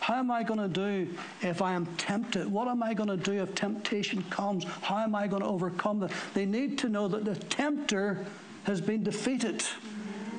How 0.00 0.16
am 0.16 0.30
I 0.30 0.42
going 0.42 0.60
to 0.60 0.68
do 0.68 1.08
if 1.40 1.62
I 1.62 1.72
am 1.72 1.86
tempted? 1.96 2.46
What 2.46 2.68
am 2.68 2.82
I 2.82 2.92
going 2.92 3.08
to 3.08 3.16
do 3.16 3.42
if 3.42 3.54
temptation 3.54 4.22
comes? 4.28 4.64
How 4.64 4.98
am 4.98 5.14
I 5.14 5.26
going 5.26 5.40
to 5.40 5.48
overcome 5.48 6.00
that? 6.00 6.12
They 6.34 6.44
need 6.44 6.76
to 6.78 6.90
know 6.90 7.08
that 7.08 7.24
the 7.24 7.36
tempter 7.36 8.26
has 8.64 8.82
been 8.82 9.02
defeated. 9.02 9.64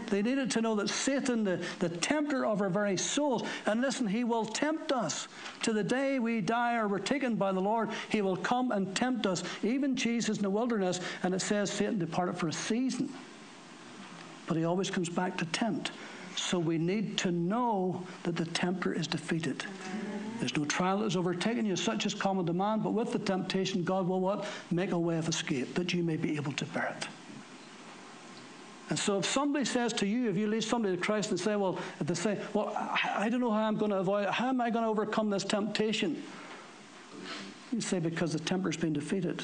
They 0.07 0.21
needed 0.21 0.51
to 0.51 0.61
know 0.61 0.75
that 0.75 0.89
Satan, 0.89 1.43
the, 1.43 1.63
the 1.79 1.89
tempter 1.89 2.45
of 2.45 2.61
our 2.61 2.69
very 2.69 2.95
souls, 2.95 3.43
and 3.65 3.81
listen, 3.81 4.05
he 4.05 4.23
will 4.23 4.45
tempt 4.45 4.91
us 4.91 5.27
to 5.63 5.73
the 5.73 5.83
day 5.83 6.19
we 6.19 6.41
die 6.41 6.75
or 6.75 6.87
we're 6.87 6.99
taken 6.99 7.33
by 7.33 7.51
the 7.51 7.59
Lord. 7.59 7.89
He 8.09 8.21
will 8.21 8.37
come 8.37 8.71
and 8.71 8.95
tempt 8.95 9.25
us. 9.25 9.43
Even 9.63 9.95
Jesus 9.95 10.37
in 10.37 10.43
the 10.43 10.49
wilderness, 10.49 10.99
and 11.23 11.33
it 11.33 11.41
says 11.41 11.71
Satan 11.71 11.97
departed 11.97 12.37
for 12.37 12.49
a 12.49 12.53
season. 12.53 13.09
But 14.47 14.57
he 14.57 14.65
always 14.65 14.89
comes 14.89 15.09
back 15.09 15.37
to 15.37 15.45
tempt. 15.45 15.91
So 16.35 16.59
we 16.59 16.77
need 16.77 17.17
to 17.19 17.31
know 17.31 18.03
that 18.23 18.35
the 18.35 18.45
tempter 18.45 18.93
is 18.93 19.07
defeated. 19.07 19.63
There's 20.39 20.55
no 20.57 20.65
trial 20.65 20.97
that 20.99 21.05
has 21.05 21.15
overtaken 21.15 21.65
you, 21.65 21.75
such 21.75 22.05
as 22.05 22.13
common 22.13 22.45
demand, 22.45 22.83
but 22.83 22.91
with 22.91 23.13
the 23.13 23.19
temptation, 23.19 23.83
God 23.83 24.07
will 24.07 24.19
what? 24.19 24.45
Make 24.69 24.91
a 24.91 24.99
way 24.99 25.17
of 25.17 25.29
escape 25.29 25.73
that 25.75 25.93
you 25.93 26.03
may 26.03 26.17
be 26.17 26.35
able 26.35 26.51
to 26.53 26.65
bear 26.65 26.93
it. 26.97 27.07
And 28.89 28.99
so 28.99 29.17
if 29.17 29.25
somebody 29.25 29.65
says 29.65 29.93
to 29.93 30.05
you, 30.05 30.29
if 30.29 30.37
you 30.37 30.45
lead 30.45 30.63
somebody 30.63 30.95
to 30.95 31.01
Christ 31.01 31.31
and 31.31 31.39
say, 31.39 31.55
well, 31.55 31.79
if 31.99 32.05
they 32.05 32.13
say, 32.13 32.39
well, 32.53 32.71
I, 32.75 33.29
don't 33.29 33.39
know 33.39 33.49
how 33.49 33.63
I'm 33.63 33.77
going 33.77 33.91
to 33.91 33.97
avoid 33.97 34.25
it, 34.25 34.29
how 34.29 34.49
am 34.49 34.61
I 34.61 34.69
going 34.69 34.83
to 34.83 34.89
overcome 34.89 35.31
this 35.31 35.43
temptation? 35.43 36.21
You 37.71 37.81
say, 37.81 37.99
because 37.99 38.33
the 38.33 38.39
temper's 38.39 38.77
been 38.77 38.93
defeated. 38.93 39.43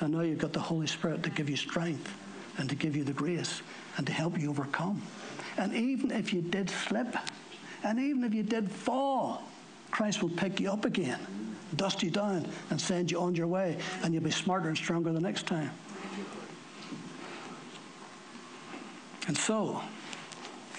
And 0.00 0.14
now 0.14 0.20
you've 0.20 0.38
got 0.38 0.54
the 0.54 0.60
Holy 0.60 0.86
Spirit 0.86 1.22
to 1.24 1.30
give 1.30 1.50
you 1.50 1.56
strength 1.56 2.14
and 2.56 2.68
to 2.70 2.74
give 2.74 2.96
you 2.96 3.04
the 3.04 3.12
grace 3.12 3.60
and 3.98 4.06
to 4.06 4.12
help 4.12 4.40
you 4.40 4.48
overcome. 4.48 5.02
And 5.58 5.74
even 5.74 6.10
if 6.10 6.32
you 6.32 6.40
did 6.40 6.70
slip, 6.70 7.14
and 7.84 7.98
even 7.98 8.24
if 8.24 8.32
you 8.32 8.42
did 8.42 8.70
fall, 8.70 9.42
Christ 9.90 10.22
will 10.22 10.30
pick 10.30 10.60
you 10.60 10.70
up 10.70 10.84
again, 10.84 11.18
dust 11.76 12.02
you 12.02 12.10
down, 12.10 12.46
and 12.70 12.80
send 12.80 13.10
you 13.10 13.20
on 13.20 13.34
your 13.34 13.48
way, 13.48 13.76
and 14.02 14.14
you'll 14.14 14.22
be 14.22 14.30
smarter 14.30 14.68
and 14.68 14.76
stronger 14.76 15.12
the 15.12 15.20
next 15.20 15.46
time. 15.46 15.70
And 19.26 19.36
so, 19.36 19.82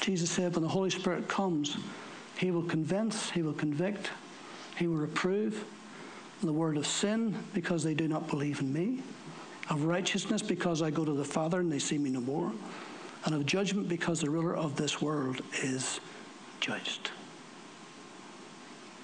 Jesus 0.01 0.31
said, 0.31 0.55
when 0.55 0.63
the 0.63 0.69
Holy 0.69 0.89
Spirit 0.89 1.27
comes, 1.27 1.77
he 2.37 2.51
will 2.51 2.63
convince, 2.63 3.29
he 3.29 3.43
will 3.43 3.53
convict, 3.53 4.09
he 4.77 4.87
will 4.87 4.95
reprove 4.95 5.65
the 6.41 6.53
word 6.53 6.77
of 6.77 6.87
sin 6.87 7.35
because 7.53 7.83
they 7.83 7.93
do 7.93 8.07
not 8.07 8.27
believe 8.29 8.61
in 8.61 8.71
me, 8.71 9.03
of 9.69 9.83
righteousness 9.83 10.41
because 10.41 10.81
I 10.81 10.89
go 10.89 11.03
to 11.03 11.13
the 11.13 11.25
Father 11.25 11.59
and 11.59 11.71
they 11.71 11.79
see 11.79 11.97
me 11.97 12.09
no 12.09 12.21
more, 12.21 12.51
and 13.25 13.35
of 13.35 13.45
judgment 13.45 13.87
because 13.89 14.21
the 14.21 14.29
ruler 14.29 14.55
of 14.55 14.75
this 14.75 15.01
world 15.01 15.41
is 15.61 15.99
judged. 16.59 17.11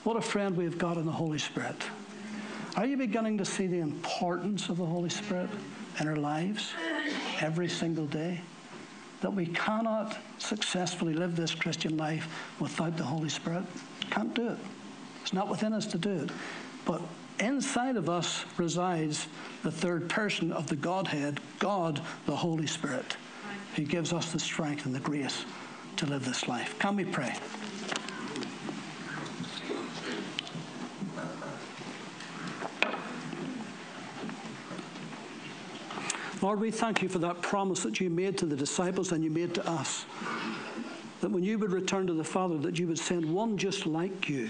What 0.04 0.18
a 0.18 0.22
friend 0.22 0.56
we 0.56 0.66
have 0.66 0.78
got 0.78 0.98
in 0.98 1.06
the 1.06 1.12
Holy 1.12 1.40
Spirit. 1.40 1.84
Are 2.76 2.86
you 2.86 2.98
beginning 2.98 3.38
to 3.38 3.46
see 3.46 3.68
the 3.68 3.80
importance 3.80 4.70
of 4.70 4.78
the 4.78 4.86
Holy 4.86 5.10
Spirit 5.10 5.50
in 6.00 6.08
our 6.08 6.16
lives 6.16 6.74
every 7.42 7.70
single 7.70 8.06
day? 8.06 8.42
that 9.26 9.32
we 9.32 9.48
cannot 9.48 10.18
successfully 10.38 11.14
live 11.14 11.36
this 11.36 11.56
Christian 11.56 11.98
life 11.98 12.54
without 12.60 12.96
the 12.96 13.04
Holy 13.04 13.28
Spirit. 13.28 13.64
Can't 14.12 14.34
do 14.36 14.50
it. 14.50 14.58
It's 15.24 15.34
not 15.34 15.50
within 15.50 15.74
us 15.74 15.88
to 15.88 15.98
do 15.98 16.12
it. 16.12 16.30
But 16.86 17.02
inside 17.40 17.96
of 17.96 18.08
us 18.08 18.46
resides 18.58 19.28
the 19.64 19.72
third 19.72 20.10
person 20.10 20.52
of 20.54 20.68
the 20.68 20.76
Godhead, 20.76 21.40
God, 21.58 22.02
the 22.28 22.36
Holy 22.36 22.68
Spirit, 22.68 23.18
who 23.76 23.84
gives 23.84 24.14
us 24.14 24.32
the 24.32 24.40
strength 24.40 24.86
and 24.86 24.96
the 24.96 25.00
grace 25.00 25.46
to 25.98 26.06
live 26.06 26.26
this 26.26 26.48
life. 26.48 26.78
Can 26.80 26.96
we 26.96 27.06
pray? 27.06 27.36
Lord, 36.42 36.60
we 36.60 36.70
thank 36.70 37.02
you 37.02 37.10
for 37.10 37.20
that 37.20 37.42
promise 37.42 37.82
that 37.84 38.00
you 38.00 38.10
made 38.10 38.38
to 38.38 38.46
the 38.46 38.56
disciples 38.56 39.12
and 39.12 39.24
you 39.24 39.32
made 39.32 39.56
to 39.56 39.68
us. 39.68 40.06
That 41.22 41.32
when 41.32 41.44
you 41.44 41.58
would 41.58 41.72
return 41.72 42.06
to 42.08 42.14
the 42.14 42.24
Father, 42.24 42.58
that 42.60 42.78
you 42.78 42.88
would 42.88 43.00
send 43.00 43.26
one 43.26 43.58
just 43.58 43.88
like 43.88 44.30
you, 44.30 44.50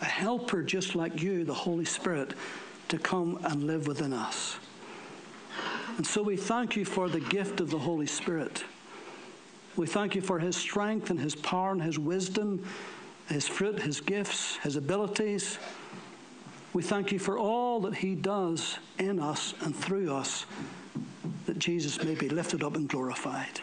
a 0.00 0.06
helper 0.06 0.62
just 0.62 0.94
like 0.94 1.20
you, 1.20 1.44
the 1.44 1.52
Holy 1.52 1.84
Spirit, 1.84 2.34
to 2.88 2.98
come 2.98 3.38
and 3.44 3.64
live 3.64 3.86
within 3.86 4.12
us. 4.12 4.56
And 6.00 6.06
so 6.06 6.22
we 6.22 6.38
thank 6.38 6.76
you 6.76 6.86
for 6.86 7.10
the 7.10 7.20
gift 7.20 7.60
of 7.60 7.68
the 7.68 7.78
Holy 7.78 8.06
Spirit. 8.06 8.64
We 9.76 9.86
thank 9.86 10.14
you 10.14 10.22
for 10.22 10.38
his 10.38 10.56
strength 10.56 11.10
and 11.10 11.20
his 11.20 11.34
power 11.34 11.72
and 11.72 11.82
his 11.82 11.98
wisdom, 11.98 12.64
his 13.28 13.46
fruit, 13.46 13.82
his 13.82 14.00
gifts, 14.00 14.56
his 14.62 14.76
abilities. 14.76 15.58
We 16.72 16.82
thank 16.82 17.12
you 17.12 17.18
for 17.18 17.36
all 17.36 17.80
that 17.80 17.96
he 17.96 18.14
does 18.14 18.78
in 18.98 19.20
us 19.20 19.52
and 19.60 19.76
through 19.76 20.14
us, 20.14 20.46
that 21.44 21.58
Jesus 21.58 22.02
may 22.02 22.14
be 22.14 22.30
lifted 22.30 22.64
up 22.64 22.76
and 22.76 22.88
glorified. 22.88 23.60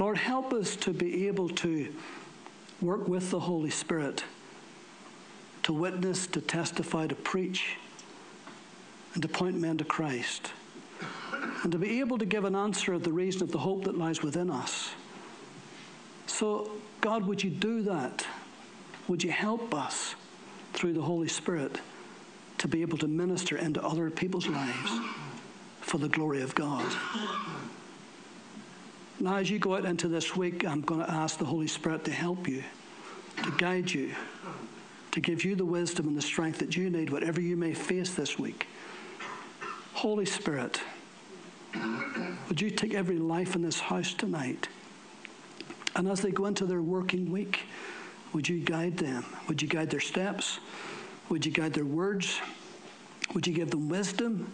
Lord, 0.00 0.18
help 0.18 0.52
us 0.52 0.74
to 0.74 0.92
be 0.92 1.28
able 1.28 1.48
to 1.50 1.94
work 2.80 3.06
with 3.06 3.30
the 3.30 3.38
Holy 3.38 3.70
Spirit, 3.70 4.24
to 5.62 5.72
witness, 5.72 6.26
to 6.26 6.40
testify, 6.40 7.06
to 7.06 7.14
preach, 7.14 7.76
and 9.12 9.22
to 9.22 9.28
point 9.28 9.54
men 9.54 9.78
to 9.78 9.84
Christ 9.84 10.50
and 11.62 11.72
to 11.72 11.78
be 11.78 12.00
able 12.00 12.18
to 12.18 12.26
give 12.26 12.44
an 12.44 12.54
answer 12.54 12.92
of 12.92 13.02
the 13.02 13.12
reason 13.12 13.42
of 13.42 13.52
the 13.52 13.58
hope 13.58 13.84
that 13.84 13.96
lies 13.96 14.22
within 14.22 14.50
us. 14.50 14.90
So, 16.26 16.70
God, 17.00 17.26
would 17.26 17.42
you 17.42 17.50
do 17.50 17.82
that? 17.82 18.26
Would 19.08 19.22
you 19.22 19.30
help 19.30 19.74
us 19.74 20.14
through 20.72 20.94
the 20.94 21.02
Holy 21.02 21.28
Spirit 21.28 21.80
to 22.58 22.68
be 22.68 22.82
able 22.82 22.98
to 22.98 23.08
minister 23.08 23.56
into 23.56 23.82
other 23.82 24.10
people's 24.10 24.46
lives 24.46 24.90
for 25.80 25.98
the 25.98 26.08
glory 26.08 26.42
of 26.42 26.54
God? 26.54 26.84
Now, 29.20 29.36
as 29.36 29.50
you 29.50 29.58
go 29.58 29.76
out 29.76 29.84
into 29.84 30.08
this 30.08 30.34
week, 30.34 30.66
I'm 30.66 30.80
going 30.80 31.00
to 31.00 31.10
ask 31.10 31.38
the 31.38 31.44
Holy 31.44 31.68
Spirit 31.68 32.04
to 32.04 32.10
help 32.10 32.48
you, 32.48 32.64
to 33.42 33.50
guide 33.52 33.90
you, 33.90 34.12
to 35.12 35.20
give 35.20 35.44
you 35.44 35.54
the 35.54 35.64
wisdom 35.64 36.08
and 36.08 36.16
the 36.16 36.22
strength 36.22 36.58
that 36.58 36.76
you 36.76 36.90
need, 36.90 37.10
whatever 37.10 37.40
you 37.40 37.56
may 37.56 37.74
face 37.74 38.14
this 38.14 38.38
week. 38.38 38.66
Holy 39.92 40.26
Spirit, 40.26 40.80
would 42.48 42.60
you 42.60 42.70
take 42.70 42.94
every 42.94 43.18
life 43.18 43.56
in 43.56 43.62
this 43.62 43.80
house 43.80 44.14
tonight? 44.14 44.68
And 45.96 46.08
as 46.08 46.20
they 46.20 46.30
go 46.30 46.46
into 46.46 46.66
their 46.66 46.82
working 46.82 47.30
week, 47.30 47.60
would 48.32 48.48
you 48.48 48.60
guide 48.60 48.96
them? 48.96 49.24
Would 49.48 49.62
you 49.62 49.68
guide 49.68 49.90
their 49.90 50.00
steps? 50.00 50.58
Would 51.28 51.46
you 51.46 51.52
guide 51.52 51.72
their 51.72 51.84
words? 51.84 52.40
Would 53.32 53.46
you 53.46 53.52
give 53.52 53.70
them 53.70 53.88
wisdom? 53.88 54.50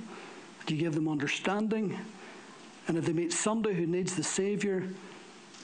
Would 0.59 0.71
you 0.71 0.77
give 0.77 0.95
them 0.95 1.09
understanding? 1.09 1.99
And 2.89 2.97
if 2.97 3.07
they 3.07 3.12
meet 3.12 3.33
somebody 3.33 3.75
who 3.75 3.87
needs 3.87 4.14
the 4.14 4.23
Savior, 4.23 4.89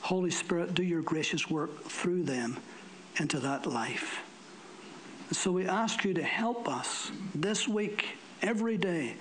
Holy 0.00 0.30
Spirit, 0.30 0.74
do 0.74 0.82
your 0.82 1.02
gracious 1.02 1.50
work 1.50 1.84
through 1.84 2.22
them 2.22 2.56
into 3.18 3.38
that 3.40 3.66
life. 3.66 4.22
And 5.28 5.36
So 5.36 5.52
we 5.52 5.66
ask 5.66 6.04
you 6.04 6.14
to 6.14 6.22
help 6.22 6.68
us 6.68 7.10
this 7.34 7.68
week, 7.68 8.06
every 8.42 8.78
day. 8.78 9.16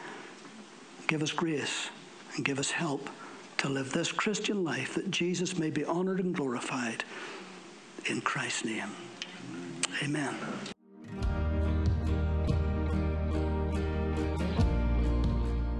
Give 1.07 1.21
us 1.21 1.31
grace 1.31 1.89
and 2.35 2.45
give 2.45 2.59
us 2.59 2.71
help 2.71 3.09
to 3.57 3.69
live 3.69 3.91
this 3.91 4.11
Christian 4.11 4.63
life 4.63 4.95
that 4.95 5.09
Jesus 5.11 5.57
may 5.57 5.69
be 5.69 5.85
honored 5.85 6.19
and 6.19 6.35
glorified. 6.35 7.03
In 8.09 8.21
Christ's 8.21 8.65
name. 8.65 8.89
Amen. 10.03 10.35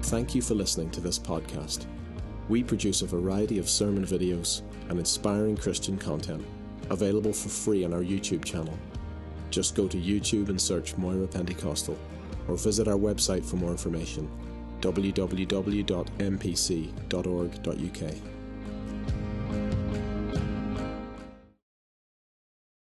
Thank 0.04 0.36
you 0.36 0.42
for 0.42 0.54
listening 0.54 0.92
to 0.92 1.02
this 1.02 1.20
podcast. 1.20 1.86
We 2.48 2.64
produce 2.64 3.02
a 3.02 3.08
variety 3.08 3.60
of 3.60 3.70
sermon 3.70 4.06
videos 4.06 4.62
and 4.90 5.00
inspiring 5.00 5.58
Christian 5.58 5.98
content 5.98 6.46
available 6.90 7.34
for 7.34 7.50
free 7.50 7.84
on 7.84 7.94
our 7.94 8.04
YouTube 8.04 8.46
channel. 8.46 8.78
Just 9.50 9.76
go 9.76 9.88
to 9.88 9.98
YouTube 9.98 10.50
and 10.50 10.62
search 10.62 10.96
Moira 10.98 11.28
Pentecostal 11.28 11.98
or 12.48 12.56
visit 12.56 12.88
our 12.88 12.98
website 12.98 13.44
for 13.44 13.56
more 13.56 13.72
information 13.72 14.30
www.mpc.org.uk. 14.86 16.06